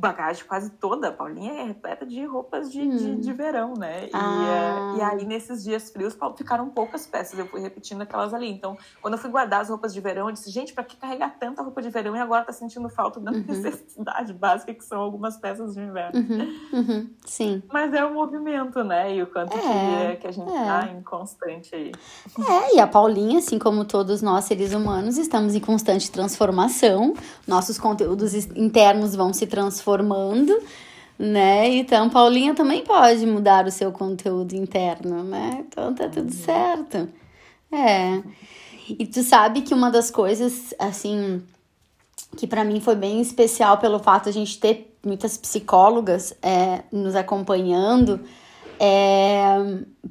bagagem 0.00 0.44
quase 0.46 0.70
toda, 0.70 1.12
Paulinha, 1.12 1.52
é 1.52 1.64
repleta 1.64 2.06
de 2.06 2.24
roupas 2.24 2.72
de, 2.72 2.80
hum. 2.80 2.96
de, 2.96 3.16
de, 3.16 3.32
verão, 3.32 3.74
né? 3.74 4.06
E, 4.06 4.10
ah. 4.14 4.94
e, 4.96 5.02
aí, 5.02 5.26
nesses 5.26 5.62
dias 5.62 5.90
frios, 5.90 6.16
ficaram 6.36 6.70
poucas 6.70 7.06
peças. 7.06 7.38
Eu 7.38 7.46
fui 7.46 7.60
repetindo 7.60 8.00
aquelas 8.00 8.32
ali. 8.32 8.50
Então, 8.50 8.78
quando 9.02 9.14
eu 9.14 9.18
fui 9.18 9.30
guardar 9.30 9.60
as 9.60 9.68
roupas 9.68 9.92
de 9.92 10.00
verão, 10.00 10.28
eu 10.28 10.32
disse, 10.32 10.50
gente, 10.50 10.72
pra 10.72 10.82
que 10.82 10.96
carregar 10.96 11.36
tanta 11.38 11.62
roupa 11.62 11.82
de 11.82 11.90
verão 11.90 12.16
e 12.16 12.18
agora 12.18 12.44
tá 12.44 12.52
sentindo 12.52 12.88
falta 12.88 13.20
da 13.20 13.30
uhum. 13.30 13.44
necessidade 13.46 14.32
básica, 14.32 14.72
que 14.72 14.84
são 14.84 15.00
algumas 15.00 15.36
peças 15.36 15.74
de 15.74 15.80
inverno. 15.80 16.18
Uhum. 16.18 16.58
Uhum. 16.72 17.10
Sim. 17.26 17.62
Mas 17.70 17.92
é 17.92 18.02
o 18.02 18.08
um 18.08 18.14
movimento, 18.14 18.82
né? 18.82 19.14
E 19.14 19.22
o 19.22 19.26
quanto 19.26 19.54
é. 19.54 20.12
que, 20.12 20.22
que 20.22 20.26
a 20.28 20.32
gente 20.32 20.50
é. 20.50 20.64
tá 20.64 20.88
em 20.90 21.02
constante 21.02 21.74
aí. 21.74 21.92
É, 22.38 22.76
e 22.76 22.80
a 22.80 22.86
Paulinha, 22.86 23.38
assim 23.38 23.58
como 23.58 23.84
todos 23.84 24.22
nós 24.22 24.46
seres 24.46 24.72
humanos, 24.72 25.18
estamos 25.18 25.54
em 25.54 25.60
constante 25.60 26.10
transformação. 26.10 27.12
Nossos 27.46 27.78
conteúdos 27.78 28.34
internos 28.56 29.14
vão 29.14 29.34
se 29.34 29.46
transformar 29.46 29.89
formando, 29.90 30.56
né? 31.18 31.68
Então, 31.68 32.08
Paulinha 32.08 32.54
também 32.54 32.84
pode 32.84 33.26
mudar 33.26 33.66
o 33.66 33.70
seu 33.72 33.90
conteúdo 33.90 34.54
interno, 34.54 35.24
né? 35.24 35.64
Então 35.66 35.92
tá 35.92 36.08
tudo 36.08 36.32
certo. 36.32 37.08
É. 37.72 38.22
E 38.88 39.04
tu 39.06 39.22
sabe 39.22 39.62
que 39.62 39.74
uma 39.74 39.90
das 39.90 40.08
coisas, 40.10 40.72
assim, 40.78 41.42
que 42.36 42.46
para 42.46 42.64
mim 42.64 42.80
foi 42.80 42.94
bem 42.94 43.20
especial 43.20 43.78
pelo 43.78 43.98
fato 43.98 44.24
de 44.24 44.30
a 44.30 44.32
gente 44.32 44.60
ter 44.60 44.96
muitas 45.04 45.36
psicólogas 45.36 46.32
é, 46.40 46.82
nos 46.92 47.16
acompanhando, 47.16 48.20
é, 48.78 49.56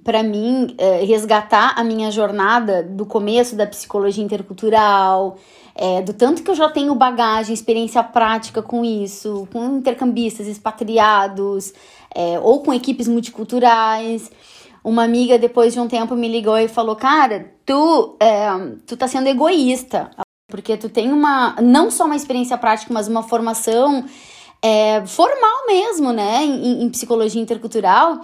para 0.03 0.23
mim, 0.23 0.75
é, 0.77 1.03
resgatar 1.05 1.73
a 1.77 1.83
minha 1.83 2.11
jornada 2.11 2.83
do 2.83 3.05
começo 3.05 3.55
da 3.55 3.65
psicologia 3.65 4.23
intercultural, 4.23 5.37
é, 5.81 6.01
do 6.01 6.11
tanto 6.11 6.43
que 6.43 6.51
eu 6.51 6.55
já 6.55 6.69
tenho 6.69 6.93
bagagem, 6.93 7.53
experiência 7.53 8.03
prática 8.03 8.61
com 8.61 8.83
isso, 8.83 9.47
com 9.49 9.77
intercambistas, 9.77 10.45
expatriados, 10.45 11.73
é, 12.13 12.37
ou 12.37 12.61
com 12.61 12.73
equipes 12.73 13.07
multiculturais. 13.07 14.29
Uma 14.83 15.05
amiga, 15.05 15.39
depois 15.39 15.71
de 15.71 15.79
um 15.79 15.87
tempo, 15.87 16.17
me 16.17 16.27
ligou 16.27 16.57
e 16.57 16.67
falou: 16.67 16.97
Cara, 16.97 17.53
tu, 17.65 18.17
é, 18.19 18.49
tu 18.85 18.97
tá 18.97 19.07
sendo 19.07 19.27
egoísta, 19.27 20.11
porque 20.49 20.75
tu 20.75 20.89
tem 20.89 21.13
uma, 21.13 21.55
não 21.61 21.89
só 21.89 22.03
uma 22.03 22.15
experiência 22.15 22.57
prática, 22.57 22.93
mas 22.93 23.07
uma 23.07 23.23
formação 23.23 24.03
é, 24.61 25.05
formal 25.05 25.65
mesmo, 25.65 26.11
né, 26.11 26.43
em, 26.43 26.83
em 26.83 26.89
psicologia 26.89 27.41
intercultural, 27.41 28.19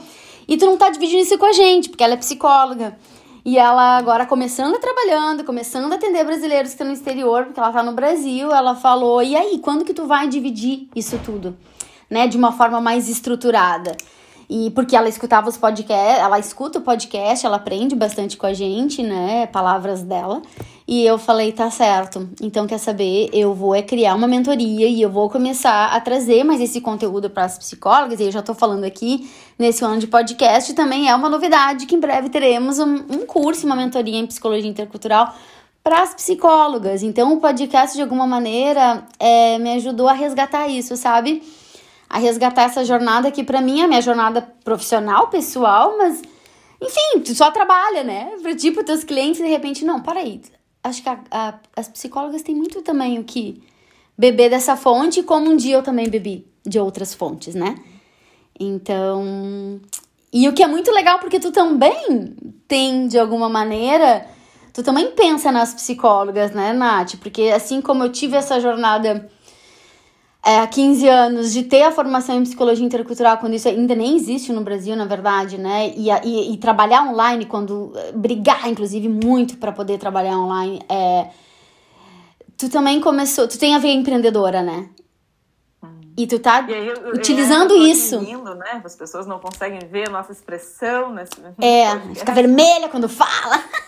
e 0.46 0.58
tu 0.58 0.66
não 0.66 0.76
tá 0.76 0.90
dividindo 0.90 1.24
isso 1.24 1.38
com 1.38 1.46
a 1.46 1.54
gente, 1.54 1.88
porque 1.88 2.04
ela 2.04 2.16
é 2.16 2.18
psicóloga. 2.18 2.98
E 3.46 3.60
ela 3.60 3.96
agora 3.96 4.26
começando 4.26 4.80
trabalhando, 4.80 5.44
começando 5.44 5.94
a 5.94 5.96
atender 5.98 6.26
brasileiros 6.26 6.70
que 6.70 6.74
estão 6.74 6.88
no 6.88 6.94
exterior, 6.94 7.46
porque 7.46 7.60
ela 7.60 7.72
tá 7.72 7.84
no 7.84 7.92
Brasil, 7.92 8.52
ela 8.52 8.74
falou: 8.74 9.22
"E 9.22 9.36
aí, 9.36 9.60
quando 9.60 9.86
que 9.86 9.94
tu 9.94 10.08
vai 10.08 10.28
dividir 10.28 10.90
isso 10.96 11.20
tudo?" 11.24 11.56
Né, 12.10 12.28
de 12.28 12.38
uma 12.38 12.52
forma 12.52 12.82
mais 12.82 13.08
estruturada. 13.08 13.96
E 14.50 14.72
porque 14.72 14.96
ela 14.96 15.10
escutava 15.10 15.48
os 15.48 15.58
podcasts, 15.58 16.24
ela 16.24 16.40
escuta 16.40 16.80
o 16.80 16.82
podcast, 16.82 17.46
ela 17.46 17.58
aprende 17.58 17.96
bastante 17.96 18.36
com 18.36 18.46
a 18.48 18.54
gente, 18.54 19.02
né? 19.04 19.48
Palavras 19.48 20.02
dela. 20.04 20.42
E 20.88 21.04
eu 21.04 21.18
falei, 21.18 21.52
tá 21.52 21.70
certo. 21.72 22.30
Então, 22.40 22.68
quer 22.68 22.78
saber? 22.78 23.30
Eu 23.34 23.56
vou 23.56 23.74
é 23.74 23.82
criar 23.82 24.14
uma 24.14 24.28
mentoria 24.28 24.88
e 24.88 25.02
eu 25.02 25.10
vou 25.10 25.30
começar 25.30 25.88
a 25.88 26.00
trazer 26.00 26.44
mais 26.44 26.62
esse 26.62 26.80
conteúdo 26.80 27.30
para 27.30 27.46
as 27.46 27.58
psicólogas. 27.58 28.20
E 28.20 28.24
eu 28.24 28.32
já 28.32 28.44
tô 28.44 28.54
falando 28.54 28.84
aqui 28.84 29.28
nesse 29.58 29.84
ano 29.84 29.98
de 29.98 30.06
podcast. 30.06 30.74
Também 30.76 31.10
é 31.10 31.16
uma 31.16 31.30
novidade 31.30 31.88
que 31.88 31.96
em 31.96 32.00
breve 32.00 32.30
teremos 32.30 32.78
um, 32.78 32.96
um 33.10 33.26
curso, 33.26 33.66
uma 33.66 33.76
mentoria 33.76 34.20
em 34.20 34.28
psicologia 34.28 34.70
intercultural 34.70 35.34
para 35.84 36.04
as 36.04 36.14
psicólogas. 36.14 37.02
Então, 37.02 37.34
o 37.34 37.40
podcast, 37.40 37.96
de 37.96 38.04
alguma 38.04 38.28
maneira, 38.28 39.08
é, 39.20 39.58
me 39.58 39.74
ajudou 39.74 40.08
a 40.08 40.14
resgatar 40.14 40.68
isso, 40.68 40.96
sabe? 40.96 41.42
a 42.10 42.20
resgatar 42.20 42.64
essa 42.64 42.86
jornada 42.86 43.32
que 43.32 43.44
para 43.44 43.62
mim 43.62 43.82
é 43.82 43.84
a 43.84 43.88
minha 43.88 44.02
jornada 44.02 44.42
profissional, 44.64 45.28
pessoal, 45.28 45.98
mas 45.98 46.22
enfim, 46.82 47.22
tu 47.22 47.34
só 47.34 47.52
trabalha, 47.52 48.04
né? 48.04 48.32
Para 48.42 48.56
tipo 48.56 48.84
teus 48.84 49.04
clientes 49.04 49.42
de 49.42 49.48
repente, 49.48 49.84
não, 49.84 50.02
para 50.02 50.20
aí. 50.20 50.42
Acho 50.86 51.02
que 51.02 51.10
a, 51.10 51.20
a, 51.32 51.54
as 51.76 51.88
psicólogas 51.88 52.44
têm 52.44 52.54
muito 52.54 52.80
também 52.84 53.18
o 53.18 53.24
que 53.24 53.60
beber 54.16 54.52
dessa 54.52 54.78
fonte, 54.78 55.24
como 55.24 55.50
um 55.50 55.56
dia 55.56 55.78
eu 55.78 55.82
também 55.82 56.08
bebi 56.08 56.46
de 56.64 56.80
outras 56.80 57.12
fontes, 57.12 57.56
né? 57.56 57.76
Então, 58.60 59.82
e 60.32 60.48
o 60.48 60.54
que 60.54 60.62
é 60.62 60.68
muito 60.68 60.92
legal 60.92 61.18
porque 61.18 61.40
tu 61.40 61.52
também 61.52 62.36
tem 62.68 63.08
de 63.08 63.18
alguma 63.18 63.50
maneira, 63.50 64.28
tu 64.72 64.84
também 64.84 65.10
pensa 65.10 65.52
nas 65.52 65.74
psicólogas, 65.74 66.52
né, 66.52 66.72
Nath? 66.72 67.16
Porque 67.16 67.52
assim 67.54 67.82
como 67.82 68.04
eu 68.04 68.12
tive 68.12 68.38
essa 68.38 68.60
jornada 68.60 69.28
é, 70.46 70.60
há 70.60 70.68
15 70.68 71.08
anos 71.10 71.52
de 71.52 71.64
ter 71.64 71.82
a 71.82 71.92
formação 71.92 72.38
em 72.38 72.44
psicologia 72.44 72.86
intercultural, 72.86 73.40
quando 73.40 73.56
isso 73.56 73.68
ainda 73.68 73.96
nem 73.96 74.16
existe 74.16 74.54
no 74.54 74.62
Brasil, 74.62 74.96
na 74.96 75.06
verdade, 75.06 75.58
né? 75.58 75.92
E, 75.96 76.08
e, 76.24 76.54
e 76.54 76.58
trabalhar 76.58 77.02
online, 77.02 77.48
quando 77.48 77.92
eh, 77.96 78.12
brigar, 78.12 78.70
inclusive, 78.70 79.10
muito 79.10 79.58
para 79.58 79.72
poder 79.72 79.98
trabalhar 79.98 80.38
online. 80.38 80.84
É, 80.88 81.30
tu 82.56 82.70
também 82.70 83.02
começou, 83.02 83.48
tu 83.48 83.58
tem 83.58 83.74
a 83.74 83.80
ver 83.80 83.92
empreendedora, 83.94 84.62
né? 84.62 84.88
E 86.16 86.28
tu 86.28 86.38
tá 86.38 86.62
e 86.62 86.72
eu, 86.72 87.14
utilizando 87.14 87.74
é, 87.74 87.78
isso. 87.78 88.20
Lindo, 88.20 88.54
né? 88.54 88.82
As 88.86 88.96
pessoas 88.96 89.26
não 89.26 89.40
conseguem 89.40 89.80
ver 89.80 90.08
a 90.08 90.12
nossa 90.12 90.32
expressão 90.32 91.12
nesse. 91.12 91.34
É, 91.60 92.00
fica 92.14 92.32
vermelha 92.32 92.88
quando 92.88 93.10
fala. 93.10 93.64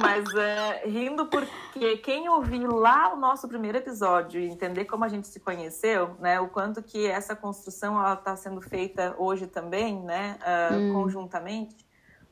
Mas 0.00 0.32
é, 0.34 0.86
rindo 0.86 1.26
porque 1.26 1.96
quem 1.98 2.28
ouvir 2.28 2.66
lá 2.66 3.12
o 3.12 3.16
nosso 3.16 3.48
primeiro 3.48 3.78
episódio 3.78 4.40
e 4.40 4.46
entender 4.46 4.84
como 4.84 5.04
a 5.04 5.08
gente 5.08 5.28
se 5.28 5.40
conheceu, 5.40 6.16
né, 6.20 6.40
o 6.40 6.48
quanto 6.48 6.82
que 6.82 7.06
essa 7.06 7.34
construção 7.34 8.00
está 8.12 8.36
sendo 8.36 8.60
feita 8.60 9.14
hoje 9.18 9.46
também, 9.46 10.00
né, 10.00 10.38
uh, 10.40 10.74
hum. 10.74 10.92
conjuntamente, 10.94 11.76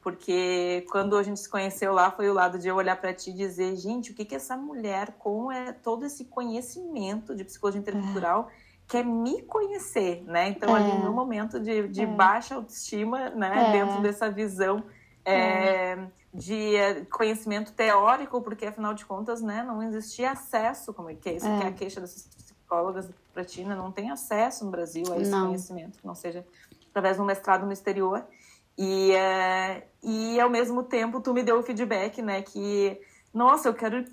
porque 0.00 0.86
quando 0.90 1.16
a 1.16 1.22
gente 1.22 1.40
se 1.40 1.48
conheceu 1.48 1.92
lá 1.92 2.10
foi 2.10 2.28
o 2.28 2.34
lado 2.34 2.58
de 2.58 2.68
eu 2.68 2.76
olhar 2.76 2.96
para 2.96 3.12
ti 3.12 3.30
e 3.30 3.34
dizer, 3.34 3.74
gente, 3.76 4.12
o 4.12 4.14
que 4.14 4.24
que 4.24 4.34
essa 4.34 4.56
mulher 4.56 5.16
com 5.18 5.50
é 5.50 5.72
todo 5.72 6.06
esse 6.06 6.26
conhecimento 6.26 7.34
de 7.34 7.44
psicologia 7.44 7.80
intercultural 7.80 8.48
é 8.62 8.66
quer 8.88 9.04
me 9.04 9.42
conhecer, 9.42 10.22
né? 10.26 10.48
Então, 10.48 10.76
é. 10.76 10.80
ali 10.80 11.02
no 11.02 11.12
momento 11.12 11.58
de, 11.58 11.88
de 11.88 12.02
é. 12.02 12.06
baixa 12.06 12.54
autoestima, 12.54 13.30
né? 13.30 13.68
É. 13.68 13.72
Dentro 13.72 14.00
dessa 14.00 14.30
visão 14.30 14.84
é 15.24 15.98
de 16.36 17.04
conhecimento 17.10 17.72
teórico, 17.72 18.40
porque 18.42 18.66
afinal 18.66 18.94
de 18.94 19.04
contas, 19.04 19.40
né, 19.40 19.62
não 19.62 19.82
existia 19.82 20.32
acesso, 20.32 20.92
como 20.92 21.10
é 21.10 21.14
que 21.14 21.28
é 21.28 21.34
isso 21.34 21.46
é. 21.46 21.58
que 21.58 21.64
é 21.64 21.68
a 21.68 21.72
queixa 21.72 22.00
dessas 22.00 22.26
psicólogas 22.26 23.08
para 23.32 23.44
ti, 23.44 23.64
né, 23.64 23.74
não 23.74 23.90
tem 23.90 24.10
acesso 24.10 24.64
no 24.64 24.70
Brasil 24.70 25.04
a 25.12 25.18
esse 25.18 25.30
não. 25.30 25.46
conhecimento, 25.46 25.98
não 26.04 26.14
seja 26.14 26.46
através 26.90 27.16
de 27.16 27.22
um 27.22 27.24
mestrado 27.24 27.64
no 27.64 27.72
exterior. 27.72 28.24
E, 28.78 29.12
é, 29.12 29.86
e 30.02 30.38
ao 30.38 30.50
mesmo 30.50 30.82
tempo 30.82 31.20
tu 31.20 31.32
me 31.32 31.42
deu 31.42 31.58
o 31.58 31.62
feedback, 31.62 32.20
né, 32.20 32.42
que 32.42 33.00
nossa, 33.32 33.68
eu 33.68 33.74
quero 33.74 34.04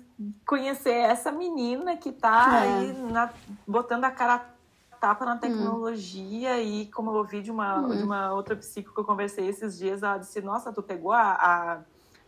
conhecer 0.46 0.92
essa 0.92 1.32
menina 1.32 1.96
que 1.96 2.12
tá 2.12 2.64
é. 2.64 2.68
aí 2.68 2.92
na, 3.10 3.30
botando 3.66 4.04
a 4.04 4.10
cara 4.10 4.54
tapa 5.00 5.24
na 5.24 5.34
hum. 5.34 5.38
tecnologia 5.38 6.54
hum. 6.54 6.60
e 6.60 6.86
como 6.86 7.10
eu 7.10 7.16
ouvi 7.16 7.42
de 7.42 7.50
uma, 7.50 7.80
hum. 7.80 7.96
de 7.96 8.02
uma 8.02 8.32
outra 8.32 8.56
psico 8.56 8.92
que 8.94 9.00
eu 9.00 9.04
conversei 9.04 9.48
esses 9.48 9.78
dias, 9.78 10.02
ela 10.02 10.18
disse, 10.18 10.40
nossa, 10.40 10.72
tu 10.72 10.82
pegou 10.82 11.12
a, 11.12 11.32
a 11.32 11.80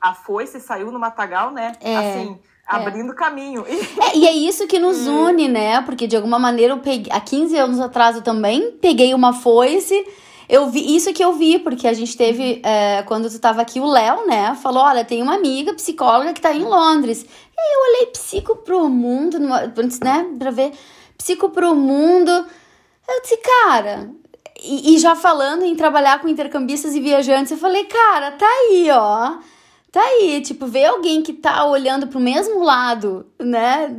a 0.06 0.14
foice 0.14 0.60
saiu 0.60 0.92
no 0.92 0.98
matagal, 1.00 1.50
né? 1.50 1.72
É, 1.80 1.96
assim, 1.96 2.38
é. 2.38 2.76
abrindo 2.76 3.12
caminho. 3.14 3.64
É, 3.66 4.16
e 4.16 4.26
é 4.26 4.32
isso 4.32 4.66
que 4.66 4.78
nos 4.78 5.06
une, 5.06 5.48
né? 5.48 5.82
Porque 5.82 6.06
de 6.06 6.14
alguma 6.14 6.38
maneira 6.38 6.74
eu 6.74 6.78
peguei, 6.78 7.12
há 7.12 7.20
15 7.20 7.56
anos 7.56 7.80
atrás 7.80 8.14
eu 8.14 8.22
também 8.22 8.72
peguei 8.80 9.12
uma 9.14 9.32
foice. 9.32 10.06
Eu 10.48 10.68
vi 10.68 10.94
isso 10.94 11.12
que 11.12 11.24
eu 11.24 11.32
vi, 11.32 11.58
porque 11.58 11.88
a 11.88 11.92
gente 11.92 12.16
teve, 12.16 12.62
é, 12.64 13.02
quando 13.02 13.28
tu 13.28 13.36
tava 13.40 13.60
aqui, 13.60 13.80
o 13.80 13.86
Léo, 13.86 14.26
né? 14.28 14.54
Falou: 14.54 14.84
olha, 14.84 15.04
tem 15.04 15.20
uma 15.20 15.34
amiga 15.34 15.74
psicóloga 15.74 16.32
que 16.32 16.40
tá 16.40 16.54
em 16.54 16.62
Londres. 16.62 17.22
E 17.22 17.60
aí 17.60 17.74
eu 17.74 17.80
olhei 17.90 18.06
psico 18.12 18.54
pro 18.54 18.88
mundo, 18.88 19.38
antes, 19.76 19.98
né? 19.98 20.24
Pra 20.38 20.52
ver 20.52 20.72
psico 21.18 21.50
pro 21.50 21.74
mundo. 21.74 22.30
Eu 23.08 23.22
disse, 23.22 23.38
cara, 23.38 24.08
e, 24.62 24.94
e, 24.94 24.98
já 24.98 25.16
falando 25.16 25.64
em 25.64 25.74
trabalhar 25.74 26.20
com 26.20 26.28
intercambistas 26.28 26.94
e 26.94 27.00
viajantes, 27.00 27.50
eu 27.50 27.58
falei, 27.58 27.84
cara, 27.84 28.32
tá 28.32 28.46
aí, 28.46 28.88
ó. 28.92 29.38
Tá 29.96 30.02
aí, 30.02 30.42
tipo, 30.42 30.66
ver 30.66 30.84
alguém 30.84 31.22
que 31.22 31.32
tá 31.32 31.64
olhando 31.64 32.06
pro 32.06 32.20
mesmo 32.20 32.62
lado, 32.62 33.24
né? 33.40 33.90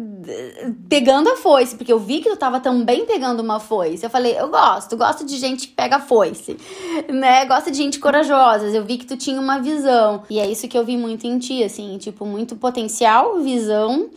Pegando 0.87 1.27
a 1.27 1.35
foice, 1.35 1.75
porque 1.75 1.91
eu 1.91 1.97
vi 1.97 2.19
que 2.19 2.29
eu 2.29 2.37
tava 2.37 2.59
também 2.59 3.07
pegando 3.07 3.39
uma 3.39 3.59
foice. 3.59 4.05
Eu 4.05 4.09
falei, 4.11 4.39
eu 4.39 4.47
gosto, 4.47 4.95
gosto 4.95 5.25
de 5.25 5.35
gente 5.37 5.69
que 5.69 5.73
pega 5.73 5.99
foice, 5.99 6.55
né? 7.09 7.43
Gosto 7.45 7.71
de 7.71 7.77
gente 7.77 7.97
corajosa. 7.97 8.67
Eu 8.67 8.85
vi 8.85 8.99
que 8.99 9.07
tu 9.07 9.17
tinha 9.17 9.41
uma 9.41 9.57
visão. 9.57 10.21
E 10.29 10.39
é 10.39 10.47
isso 10.47 10.67
que 10.67 10.77
eu 10.77 10.85
vi 10.85 10.95
muito 10.95 11.25
em 11.25 11.39
ti, 11.39 11.63
assim, 11.63 11.97
tipo, 11.97 12.27
muito 12.27 12.55
potencial, 12.55 13.39
visão. 13.39 14.11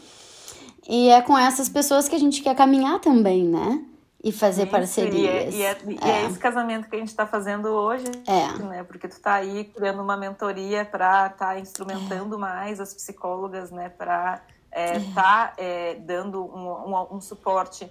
E 0.86 1.08
é 1.08 1.22
com 1.22 1.38
essas 1.38 1.70
pessoas 1.70 2.10
que 2.10 2.14
a 2.14 2.20
gente 2.20 2.42
quer 2.42 2.54
caminhar 2.54 3.00
também, 3.00 3.42
né? 3.42 3.80
E 4.22 4.30
fazer 4.32 4.62
Isso, 4.62 4.70
parcerias. 4.70 5.54
E 5.54 5.62
é, 5.62 5.78
e, 5.84 5.92
é, 5.94 5.94
e 6.04 6.10
é, 6.10 6.22
é, 6.22 6.26
esse 6.26 6.38
casamento 6.38 6.88
que 6.88 6.96
a 6.96 6.98
gente 6.98 7.08
está 7.08 7.26
fazendo 7.26 7.68
hoje, 7.68 8.04
é. 8.26 8.62
né? 8.62 8.84
Porque 8.84 9.08
tu 9.08 9.12
está 9.12 9.34
aí 9.34 9.64
criando 9.64 10.02
uma 10.02 10.16
mentoria 10.16 10.84
para 10.84 11.26
estar 11.26 11.46
tá 11.46 11.58
instrumentando 11.58 12.34
é. 12.34 12.38
mais 12.38 12.80
as 12.80 12.92
psicólogas, 12.92 13.70
né? 13.70 13.88
Para 13.88 14.42
estar 14.70 14.72
é, 14.72 15.00
tá, 15.14 15.52
é, 15.56 15.94
dando 15.94 16.44
um, 16.44 16.94
um, 16.94 17.16
um 17.16 17.20
suporte 17.20 17.90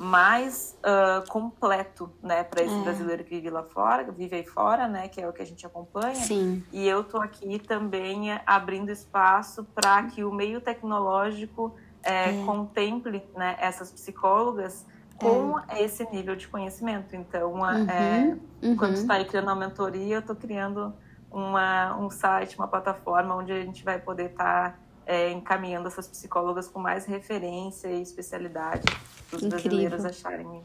mais 0.00 0.78
uh, 0.78 1.28
completo, 1.28 2.10
né? 2.22 2.42
Para 2.42 2.62
esse 2.62 2.74
brasileiro 2.76 3.22
que 3.22 3.34
vive 3.34 3.50
lá 3.50 3.62
fora, 3.62 4.10
vive 4.10 4.34
aí 4.34 4.44
fora, 4.46 4.88
né? 4.88 5.08
Que 5.08 5.20
é 5.20 5.28
o 5.28 5.32
que 5.32 5.42
a 5.42 5.44
gente 5.44 5.66
acompanha. 5.66 6.14
Sim. 6.14 6.64
E 6.72 6.88
eu 6.88 7.04
tô 7.04 7.18
aqui 7.18 7.58
também 7.58 8.32
abrindo 8.46 8.90
espaço 8.90 9.62
para 9.74 10.04
que 10.04 10.24
o 10.24 10.32
meio 10.32 10.58
tecnológico 10.58 11.76
é, 12.02 12.30
é. 12.30 12.44
contemple 12.44 13.22
né, 13.34 13.56
essas 13.60 13.90
psicólogas 13.90 14.86
com 15.18 15.58
é. 15.68 15.82
esse 15.82 16.04
nível 16.10 16.34
de 16.34 16.48
conhecimento. 16.48 17.14
Então, 17.14 17.54
uhum, 17.54 17.90
é, 17.90 18.36
uhum. 18.62 18.76
quando 18.76 18.94
está 18.94 19.14
aí 19.14 19.24
criando 19.24 19.48
uma 19.48 19.56
mentoria, 19.56 20.16
eu 20.16 20.20
estou 20.20 20.34
criando 20.34 20.94
uma, 21.30 21.96
um 21.96 22.10
site, 22.10 22.56
uma 22.56 22.66
plataforma 22.66 23.36
onde 23.36 23.52
a 23.52 23.60
gente 23.60 23.84
vai 23.84 23.98
poder 23.98 24.30
estar 24.30 24.72
tá, 24.72 24.78
é, 25.06 25.30
encaminhando 25.30 25.86
essas 25.86 26.08
psicólogas 26.08 26.68
com 26.68 26.80
mais 26.80 27.04
referência 27.04 27.88
e 27.88 28.02
especialidade 28.02 28.82
para 29.28 29.36
os 29.36 29.44
brasileiros 29.44 30.04
acharem. 30.04 30.62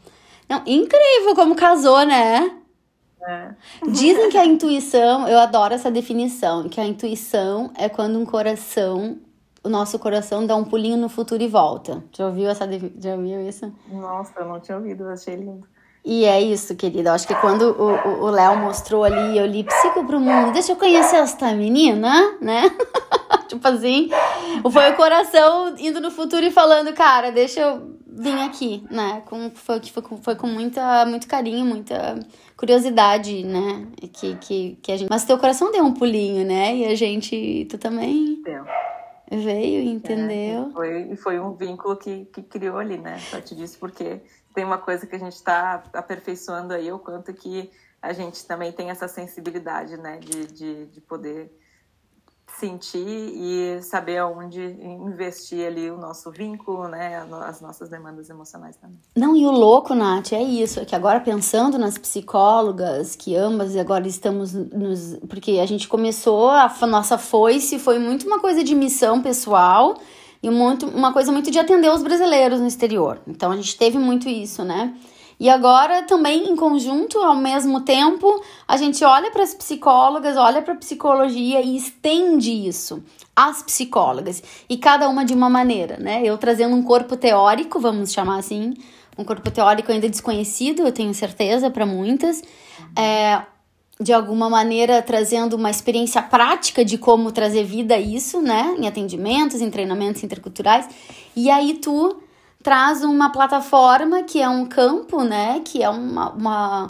Não, 0.47 0.61
incrível 0.65 1.35
como 1.35 1.55
casou, 1.55 2.05
né? 2.05 2.61
É. 3.27 3.55
Dizem 3.87 4.29
que 4.29 4.37
a 4.37 4.45
intuição, 4.45 5.27
eu 5.27 5.39
adoro 5.39 5.73
essa 5.73 5.89
definição, 5.89 6.69
que 6.69 6.79
a 6.79 6.85
intuição 6.85 7.71
é 7.75 7.89
quando 7.89 8.19
um 8.19 8.25
coração 8.25 9.17
o 9.65 9.69
nosso 9.69 9.97
coração 9.97 10.45
dá 10.45 10.55
um 10.55 10.63
pulinho 10.63 10.95
no 10.95 11.09
futuro 11.09 11.41
e 11.41 11.47
volta. 11.47 12.03
Já 12.15 12.27
ouviu 12.27 12.47
essa 12.47 12.69
já 12.99 13.15
ouviu 13.15 13.47
isso? 13.47 13.73
Nossa, 13.91 14.39
eu 14.39 14.45
não 14.45 14.59
tinha 14.59 14.77
ouvido, 14.77 15.07
achei 15.07 15.35
lindo. 15.35 15.67
E 16.05 16.23
é 16.23 16.39
isso, 16.39 16.75
querida. 16.75 17.13
Acho 17.13 17.27
que 17.27 17.33
quando 17.33 17.75
o 18.21 18.29
Léo 18.29 18.57
mostrou 18.57 19.03
ali, 19.03 19.35
eu 19.35 19.47
li 19.47 19.63
psico 19.63 20.05
pro 20.05 20.19
mundo, 20.19 20.53
deixa 20.53 20.73
eu 20.73 20.75
conhecer 20.75 21.15
essa 21.15 21.51
menina, 21.53 22.37
né? 22.39 22.69
tipo 23.49 23.67
assim, 23.67 24.09
foi 24.71 24.91
o 24.91 24.95
coração 24.95 25.75
indo 25.79 25.99
no 25.99 26.11
futuro 26.11 26.45
e 26.45 26.51
falando, 26.51 26.93
cara, 26.93 27.31
deixa 27.31 27.59
eu 27.59 27.97
vir 28.07 28.39
aqui, 28.41 28.85
né? 28.91 29.23
Com, 29.25 29.49
foi, 29.55 29.81
foi, 29.81 30.03
foi 30.21 30.35
com 30.35 30.45
muita, 30.45 31.07
muito 31.07 31.27
carinho, 31.27 31.65
muita 31.65 32.19
curiosidade, 32.55 33.43
né? 33.43 33.87
Que, 34.13 34.35
que, 34.35 34.77
que 34.83 34.91
a 34.91 34.97
gente... 34.97 35.09
Mas 35.09 35.25
teu 35.25 35.39
coração 35.39 35.71
deu 35.71 35.83
um 35.83 35.91
pulinho, 35.91 36.45
né? 36.45 36.75
E 36.75 36.85
a 36.85 36.93
gente, 36.93 37.65
tu 37.67 37.79
também... 37.79 38.43
Deu. 38.43 38.63
Veio, 39.31 39.81
entendeu? 39.81 40.67
É, 40.67 40.71
foi, 40.71 41.15
foi 41.15 41.39
um 41.39 41.55
vínculo 41.55 41.95
que, 41.97 42.25
que 42.25 42.43
criou 42.43 42.77
ali, 42.77 42.97
né? 42.97 43.17
Só 43.19 43.41
te 43.41 43.55
disse 43.55 43.77
porque 43.77 44.21
tem 44.53 44.63
uma 44.63 44.77
coisa 44.77 45.07
que 45.07 45.15
a 45.15 45.19
gente 45.19 45.33
está 45.33 45.83
aperfeiçoando 45.93 46.73
aí, 46.73 46.91
o 46.91 46.99
quanto 46.99 47.33
que 47.33 47.71
a 48.01 48.13
gente 48.13 48.45
também 48.45 48.71
tem 48.71 48.89
essa 48.89 49.07
sensibilidade, 49.07 49.97
né? 49.97 50.19
De, 50.19 50.45
de, 50.45 50.85
de 50.85 51.01
poder 51.01 51.51
sentir 52.59 53.05
e 53.05 53.81
saber 53.81 54.17
aonde 54.17 54.61
investir 54.81 55.65
ali 55.65 55.89
o 55.91 55.97
nosso 55.97 56.31
vínculo, 56.31 56.87
né, 56.87 57.25
as 57.45 57.61
nossas 57.61 57.89
demandas 57.89 58.29
emocionais 58.29 58.75
também. 58.77 58.97
Não, 59.15 59.35
e 59.35 59.45
o 59.45 59.51
louco, 59.51 59.93
Nath, 59.93 60.33
é 60.33 60.41
isso, 60.41 60.79
é 60.79 60.85
que 60.85 60.95
agora 60.95 61.19
pensando 61.19 61.77
nas 61.77 61.97
psicólogas, 61.97 63.15
que 63.15 63.35
ambas 63.35 63.75
agora 63.75 64.07
estamos 64.07 64.53
nos... 64.53 65.17
Porque 65.27 65.59
a 65.59 65.65
gente 65.65 65.87
começou, 65.87 66.49
a 66.49 66.69
nossa 66.87 67.17
foice 67.17 67.77
foi 67.77 67.99
muito 67.99 68.25
uma 68.25 68.39
coisa 68.39 68.63
de 68.63 68.73
missão 68.73 69.21
pessoal 69.21 69.95
e 70.41 70.49
muito, 70.49 70.87
uma 70.87 71.11
coisa 71.11 71.31
muito 71.31 71.49
de 71.51 71.59
atender 71.59 71.91
os 71.91 72.03
brasileiros 72.03 72.59
no 72.59 72.67
exterior. 72.67 73.19
Então 73.27 73.51
a 73.51 73.55
gente 73.55 73.77
teve 73.77 73.97
muito 73.97 74.29
isso, 74.29 74.63
né? 74.63 74.95
E 75.39 75.49
agora 75.49 76.03
também 76.03 76.49
em 76.49 76.55
conjunto, 76.55 77.19
ao 77.19 77.35
mesmo 77.35 77.81
tempo, 77.81 78.41
a 78.67 78.77
gente 78.77 79.03
olha 79.03 79.29
para 79.31 79.43
as 79.43 79.53
psicólogas, 79.53 80.37
olha 80.37 80.61
para 80.61 80.73
a 80.73 80.77
psicologia 80.77 81.61
e 81.61 81.75
estende 81.75 82.51
isso 82.51 83.03
às 83.35 83.61
psicólogas, 83.61 84.41
e 84.69 84.77
cada 84.77 85.09
uma 85.09 85.25
de 85.25 85.33
uma 85.33 85.49
maneira, 85.49 85.97
né? 85.97 86.21
Eu 86.23 86.37
trazendo 86.37 86.73
um 86.73 86.81
corpo 86.81 87.17
teórico, 87.17 87.81
vamos 87.81 88.13
chamar 88.13 88.37
assim, 88.37 88.73
um 89.17 89.25
corpo 89.25 89.51
teórico 89.51 89.91
ainda 89.91 90.07
desconhecido, 90.07 90.83
eu 90.83 90.91
tenho 90.91 91.13
certeza 91.13 91.69
para 91.69 91.85
muitas, 91.85 92.41
é, 92.97 93.41
de 93.99 94.13
alguma 94.13 94.49
maneira 94.49 95.01
trazendo 95.01 95.55
uma 95.55 95.69
experiência 95.69 96.21
prática 96.21 96.83
de 96.83 96.97
como 96.97 97.29
trazer 97.31 97.65
vida 97.65 97.95
a 97.95 97.99
isso, 97.99 98.41
né? 98.41 98.75
Em 98.77 98.87
atendimentos, 98.87 99.61
em 99.61 99.69
treinamentos 99.69 100.23
interculturais. 100.23 100.87
E 101.35 101.49
aí 101.49 101.75
tu 101.75 102.17
traz 102.65 103.03
uma 103.03 103.31
plataforma 103.31 104.23
que 104.23 104.41
é 104.41 104.49
um 104.49 104.65
campo, 104.65 105.23
né? 105.23 105.61
Que 105.63 105.83
é 105.83 105.89
uma, 105.89 106.31
uma, 106.31 106.87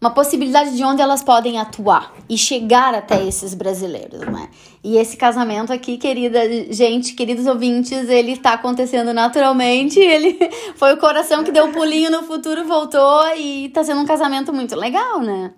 uma 0.00 0.10
possibilidade 0.10 0.76
de 0.76 0.82
onde 0.82 1.00
elas 1.00 1.22
podem 1.22 1.56
atuar 1.56 2.12
e 2.28 2.36
chegar 2.36 2.92
até 2.96 3.24
esses 3.24 3.54
brasileiros, 3.54 4.22
né? 4.22 4.50
E 4.82 4.96
esse 4.96 5.16
casamento 5.16 5.72
aqui, 5.72 5.98
querida 5.98 6.40
gente, 6.72 7.14
queridos 7.14 7.46
ouvintes, 7.46 8.08
ele 8.08 8.36
tá 8.36 8.54
acontecendo 8.54 9.14
naturalmente. 9.14 10.00
Ele 10.02 10.36
foi 10.74 10.94
o 10.94 10.98
coração 10.98 11.44
que 11.44 11.52
deu 11.52 11.66
um 11.66 11.72
pulinho 11.72 12.10
no 12.10 12.24
futuro, 12.24 12.66
voltou 12.66 13.36
e 13.36 13.68
tá 13.68 13.84
sendo 13.84 14.00
um 14.00 14.06
casamento 14.06 14.52
muito 14.52 14.74
legal, 14.74 15.20
né? 15.20 15.54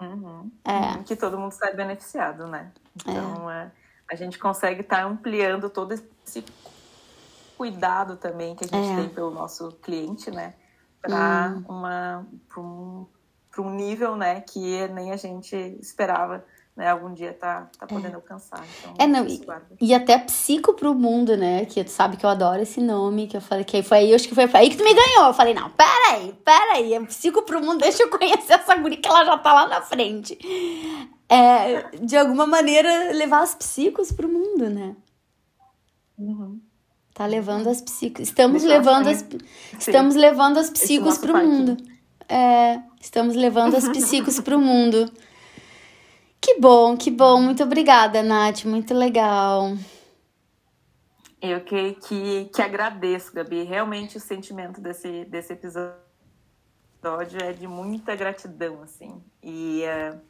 Uhum. 0.00 0.50
É. 0.64 0.98
Que 1.04 1.14
todo 1.14 1.38
mundo 1.38 1.52
sai 1.52 1.72
beneficiado, 1.72 2.48
né? 2.48 2.72
Então, 2.96 3.48
é. 3.48 3.62
É, 3.62 3.70
a 4.10 4.16
gente 4.16 4.40
consegue 4.40 4.80
estar 4.80 5.02
tá 5.02 5.04
ampliando 5.04 5.70
todo 5.70 5.92
esse 5.92 6.44
cuidado 7.62 8.16
também 8.16 8.56
que 8.56 8.64
a 8.64 8.66
gente 8.66 8.92
é. 8.92 8.96
tem 8.96 9.08
pelo 9.08 9.30
nosso 9.30 9.68
cliente, 9.80 10.32
né? 10.32 10.54
Para 11.00 11.54
hum. 11.56 11.64
uma 11.68 12.26
para 12.48 12.60
um, 12.60 13.06
um 13.58 13.70
nível, 13.70 14.16
né, 14.16 14.40
que 14.40 14.88
nem 14.88 15.12
a 15.12 15.16
gente 15.16 15.54
esperava. 15.80 16.44
Né, 16.74 16.88
algum 16.88 17.12
dia 17.12 17.34
tá, 17.34 17.68
tá 17.78 17.86
podendo 17.86 18.14
é. 18.14 18.16
alcançar. 18.16 18.64
Então, 18.80 18.94
é, 18.98 19.06
não, 19.06 19.26
e, 19.26 19.44
e, 19.78 19.94
até 19.94 20.16
psico 20.16 20.72
pro 20.72 20.94
mundo, 20.94 21.36
né? 21.36 21.66
Que 21.66 21.84
tu 21.84 21.90
sabe 21.90 22.16
que 22.16 22.24
eu 22.24 22.30
adoro 22.30 22.62
esse 22.62 22.80
nome, 22.80 23.26
que 23.26 23.36
eu 23.36 23.42
falei 23.42 23.62
que 23.62 23.82
foi 23.82 23.98
aí, 23.98 24.14
acho 24.14 24.26
que 24.26 24.34
foi 24.34 24.48
aí 24.54 24.70
que 24.70 24.78
tu 24.78 24.82
me 24.82 24.94
ganhou. 24.94 25.26
Eu 25.26 25.34
falei, 25.34 25.52
não, 25.52 25.68
peraí, 25.68 26.32
peraí, 26.42 26.94
é 26.94 27.00
psico 27.04 27.42
pro 27.42 27.60
mundo, 27.60 27.80
deixa 27.84 28.02
eu 28.02 28.08
conhecer 28.08 28.54
essa 28.54 28.74
guria 28.74 28.96
que 28.96 29.06
ela 29.06 29.22
já 29.22 29.36
tá 29.36 29.52
lá 29.52 29.68
na 29.68 29.82
frente. 29.82 30.38
É, 31.28 31.90
de 31.98 32.16
alguma 32.16 32.46
maneira, 32.46 33.12
levar 33.12 33.42
as 33.42 33.54
psicos 33.54 34.10
pro 34.10 34.26
mundo, 34.26 34.70
né? 34.70 34.96
Uhum. 36.18 36.58
Tá 37.14 37.26
levando 37.26 37.68
as 37.68 37.82
psicos. 37.82 38.28
Estamos 38.28 38.62
levando 38.62 39.08
as, 39.08 39.24
estamos 39.78 40.14
levando 40.14 40.58
as 40.58 40.70
psicos 40.70 41.18
para 41.18 41.32
o 41.32 41.46
mundo. 41.46 41.76
É, 42.28 42.80
estamos 43.00 43.36
levando 43.36 43.76
as 43.76 43.86
psicos 43.90 44.40
para 44.40 44.56
o 44.56 44.60
mundo. 44.60 45.10
Que 46.40 46.58
bom, 46.58 46.96
que 46.96 47.10
bom. 47.10 47.40
Muito 47.40 47.62
obrigada, 47.62 48.22
Nath. 48.22 48.64
Muito 48.64 48.94
legal. 48.94 49.76
Eu 51.40 51.60
que, 51.60 51.94
que, 51.94 52.44
que 52.46 52.62
agradeço, 52.62 53.32
Gabi. 53.34 53.62
Realmente 53.64 54.16
o 54.16 54.20
sentimento 54.20 54.80
desse, 54.80 55.24
desse 55.26 55.52
episódio 55.52 55.96
é 57.42 57.52
de 57.52 57.66
muita 57.66 58.16
gratidão, 58.16 58.80
assim. 58.82 59.22
E, 59.42 59.82
uh, 59.84 60.20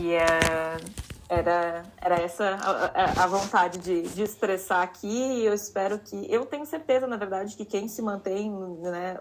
e 0.00 0.16
uh, 0.16 1.15
era, 1.28 1.82
era 2.00 2.20
essa 2.20 2.56
a, 2.94 3.24
a 3.24 3.26
vontade 3.26 3.78
de, 3.78 4.02
de, 4.02 4.22
expressar 4.22 4.82
aqui 4.82 5.08
e 5.08 5.44
eu 5.44 5.52
espero 5.52 5.98
que 5.98 6.26
eu 6.32 6.46
tenho 6.46 6.64
certeza 6.64 7.06
na 7.06 7.16
verdade 7.16 7.56
que 7.56 7.64
quem 7.64 7.88
se 7.88 8.00
mantém 8.00 8.50
né 8.50 9.18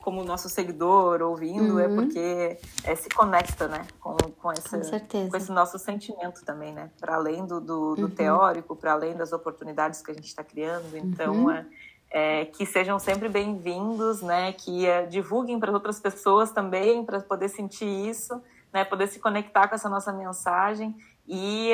como 0.00 0.24
nosso 0.24 0.48
seguidor 0.48 1.20
ouvindo 1.20 1.78
é 1.78 1.86
uhum. 1.86 1.92
é 1.92 1.94
porque 1.94 2.58
é, 2.84 2.94
se 2.94 3.08
conecta 3.10 3.68
né 3.68 3.86
com, 4.00 4.16
com, 4.16 4.52
esse, 4.52 5.00
com, 5.08 5.28
com 5.28 5.36
esse 5.36 5.52
nosso 5.52 5.78
sentimento 5.78 6.42
também 6.44 6.72
né 6.72 6.90
para 6.98 7.16
além 7.16 7.44
do, 7.44 7.60
do, 7.60 7.94
do 7.96 8.02
uhum. 8.02 8.10
teórico 8.10 8.74
para 8.74 8.92
além 8.92 9.14
das 9.14 9.32
oportunidades 9.32 10.00
que 10.00 10.10
a 10.10 10.14
gente 10.14 10.28
está 10.28 10.42
criando 10.42 10.96
então 10.96 11.44
uhum. 11.44 11.50
é, 11.50 11.66
é, 12.08 12.44
que 12.46 12.64
sejam 12.64 12.98
sempre 12.98 13.28
bem-vindos 13.28 14.22
né 14.22 14.52
que 14.52 14.86
é, 14.86 15.04
divulguem 15.04 15.60
para 15.60 15.70
outras 15.70 16.00
pessoas 16.00 16.50
também 16.50 17.04
para 17.04 17.20
poder 17.20 17.50
sentir 17.50 18.08
isso 18.08 18.40
né 18.72 18.86
poder 18.86 19.06
se 19.06 19.18
conectar 19.18 19.68
com 19.68 19.74
essa 19.74 19.90
nossa 19.90 20.14
mensagem 20.14 20.96
e 21.26 21.72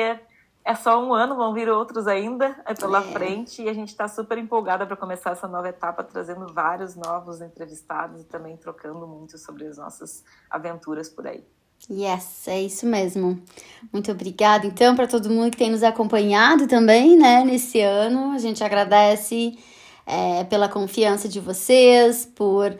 é 0.65 0.75
só 0.75 1.03
um 1.03 1.13
ano, 1.13 1.35
vão 1.35 1.53
vir 1.53 1.69
outros 1.69 2.07
ainda 2.07 2.55
é 2.65 2.73
pela 2.73 2.99
é. 2.99 3.11
frente 3.11 3.61
e 3.61 3.69
a 3.69 3.73
gente 3.73 3.89
está 3.89 4.07
super 4.07 4.37
empolgada 4.37 4.85
para 4.85 4.95
começar 4.95 5.31
essa 5.31 5.47
nova 5.47 5.67
etapa, 5.67 6.03
trazendo 6.03 6.47
vários 6.53 6.95
novos 6.95 7.41
entrevistados 7.41 8.21
e 8.21 8.23
também 8.23 8.55
trocando 8.55 9.05
muito 9.05 9.37
sobre 9.37 9.67
as 9.67 9.77
nossas 9.77 10.23
aventuras 10.49 11.09
por 11.09 11.27
aí. 11.27 11.43
Yes, 11.91 12.47
é 12.47 12.61
isso 12.61 12.85
mesmo. 12.85 13.41
Muito 13.91 14.09
obrigada, 14.09 14.65
então, 14.65 14.95
para 14.95 15.05
todo 15.05 15.29
mundo 15.29 15.51
que 15.51 15.57
tem 15.57 15.69
nos 15.69 15.83
acompanhado 15.83 16.65
também, 16.65 17.17
né, 17.17 17.43
nesse 17.43 17.81
ano. 17.81 18.31
A 18.31 18.37
gente 18.37 18.63
agradece 18.63 19.59
é, 20.05 20.45
pela 20.45 20.69
confiança 20.69 21.27
de 21.27 21.41
vocês, 21.41 22.25
por 22.25 22.73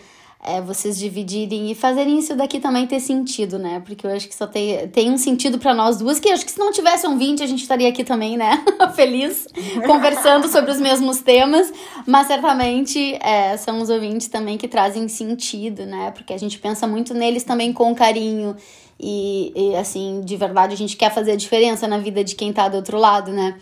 é, 0.43 0.59
vocês 0.61 0.97
dividirem 0.99 1.71
e 1.71 1.75
fazerem 1.75 2.19
isso 2.19 2.35
daqui 2.35 2.59
também 2.59 2.85
ter 2.85 2.99
sentido, 2.99 3.57
né? 3.57 3.81
Porque 3.85 4.05
eu 4.05 4.11
acho 4.11 4.27
que 4.27 4.35
só 4.35 4.45
tem, 4.45 4.87
tem 4.89 5.09
um 5.09 5.17
sentido 5.17 5.57
para 5.57 5.73
nós 5.73 5.97
duas, 5.97 6.19
que 6.19 6.27
eu 6.27 6.33
acho 6.33 6.45
que 6.45 6.51
se 6.51 6.59
não 6.59 6.71
tivesse 6.71 7.07
um 7.07 7.17
20, 7.17 7.41
a 7.41 7.47
gente 7.47 7.61
estaria 7.61 7.87
aqui 7.87 8.03
também, 8.03 8.35
né? 8.35 8.63
Feliz, 8.93 9.47
conversando 9.87 10.47
sobre 10.49 10.71
os 10.71 10.79
mesmos 10.79 11.21
temas, 11.21 11.71
mas 12.05 12.27
certamente 12.27 13.15
é, 13.21 13.55
são 13.55 13.81
os 13.81 13.89
ouvintes 13.89 14.27
também 14.27 14.57
que 14.57 14.67
trazem 14.67 15.07
sentido, 15.07 15.85
né? 15.85 16.11
Porque 16.11 16.33
a 16.33 16.37
gente 16.37 16.59
pensa 16.59 16.85
muito 16.85 17.13
neles 17.13 17.43
também 17.43 17.71
com 17.71 17.95
carinho 17.95 18.55
e, 18.99 19.51
e 19.55 19.75
assim, 19.75 20.21
de 20.23 20.35
verdade, 20.35 20.73
a 20.73 20.77
gente 20.77 20.95
quer 20.97 21.13
fazer 21.13 21.31
a 21.31 21.35
diferença 21.35 21.87
na 21.87 21.97
vida 21.97 22.23
de 22.23 22.35
quem 22.35 22.51
tá 22.51 22.67
do 22.67 22.77
outro 22.77 22.97
lado, 22.97 23.31
né? 23.31 23.55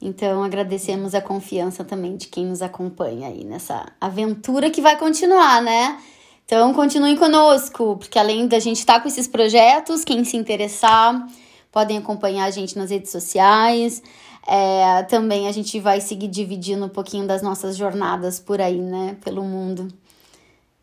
Então, 0.00 0.44
agradecemos 0.44 1.14
a 1.14 1.20
confiança 1.20 1.84
também 1.84 2.16
de 2.16 2.28
quem 2.28 2.46
nos 2.46 2.62
acompanha 2.62 3.28
aí 3.28 3.44
nessa 3.44 3.86
aventura 4.00 4.70
que 4.70 4.80
vai 4.80 4.96
continuar, 4.96 5.60
né? 5.60 5.98
Então, 6.44 6.72
continuem 6.72 7.16
conosco, 7.16 7.96
porque 7.96 8.18
além 8.18 8.46
da 8.46 8.58
gente 8.58 8.78
estar 8.78 8.94
tá 8.94 9.00
com 9.00 9.08
esses 9.08 9.26
projetos, 9.26 10.04
quem 10.04 10.24
se 10.24 10.36
interessar, 10.36 11.26
podem 11.70 11.98
acompanhar 11.98 12.44
a 12.44 12.50
gente 12.50 12.78
nas 12.78 12.90
redes 12.90 13.10
sociais. 13.10 14.02
É, 14.46 15.02
também 15.02 15.46
a 15.46 15.52
gente 15.52 15.78
vai 15.78 16.00
seguir 16.00 16.28
dividindo 16.28 16.86
um 16.86 16.88
pouquinho 16.88 17.26
das 17.26 17.42
nossas 17.42 17.76
jornadas 17.76 18.40
por 18.40 18.60
aí, 18.60 18.80
né? 18.80 19.16
Pelo 19.22 19.42
mundo. 19.42 19.88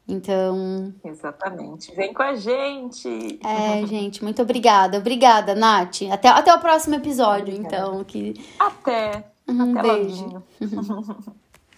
Então. 0.08 0.94
Exatamente. 1.04 1.94
Vem 1.96 2.14
com 2.14 2.22
a 2.22 2.36
gente! 2.36 3.40
É, 3.44 3.86
gente, 3.88 4.24
muito 4.24 4.42
obrigada. 4.42 4.98
Obrigada, 5.00 5.56
Nath. 5.56 6.04
Até, 6.12 6.28
até 6.30 6.54
o 6.54 6.60
próximo 6.60 6.96
episódio, 6.96 7.56
obrigada. 7.56 7.76
então. 7.76 8.04
Que... 8.04 8.34
Até. 8.60 9.32
Um 9.48 9.78
até 9.78 9.82
beijo. 9.82 10.44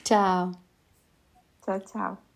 tchau. 0.04 0.52
Tchau, 1.64 1.80
tchau. 1.80 2.27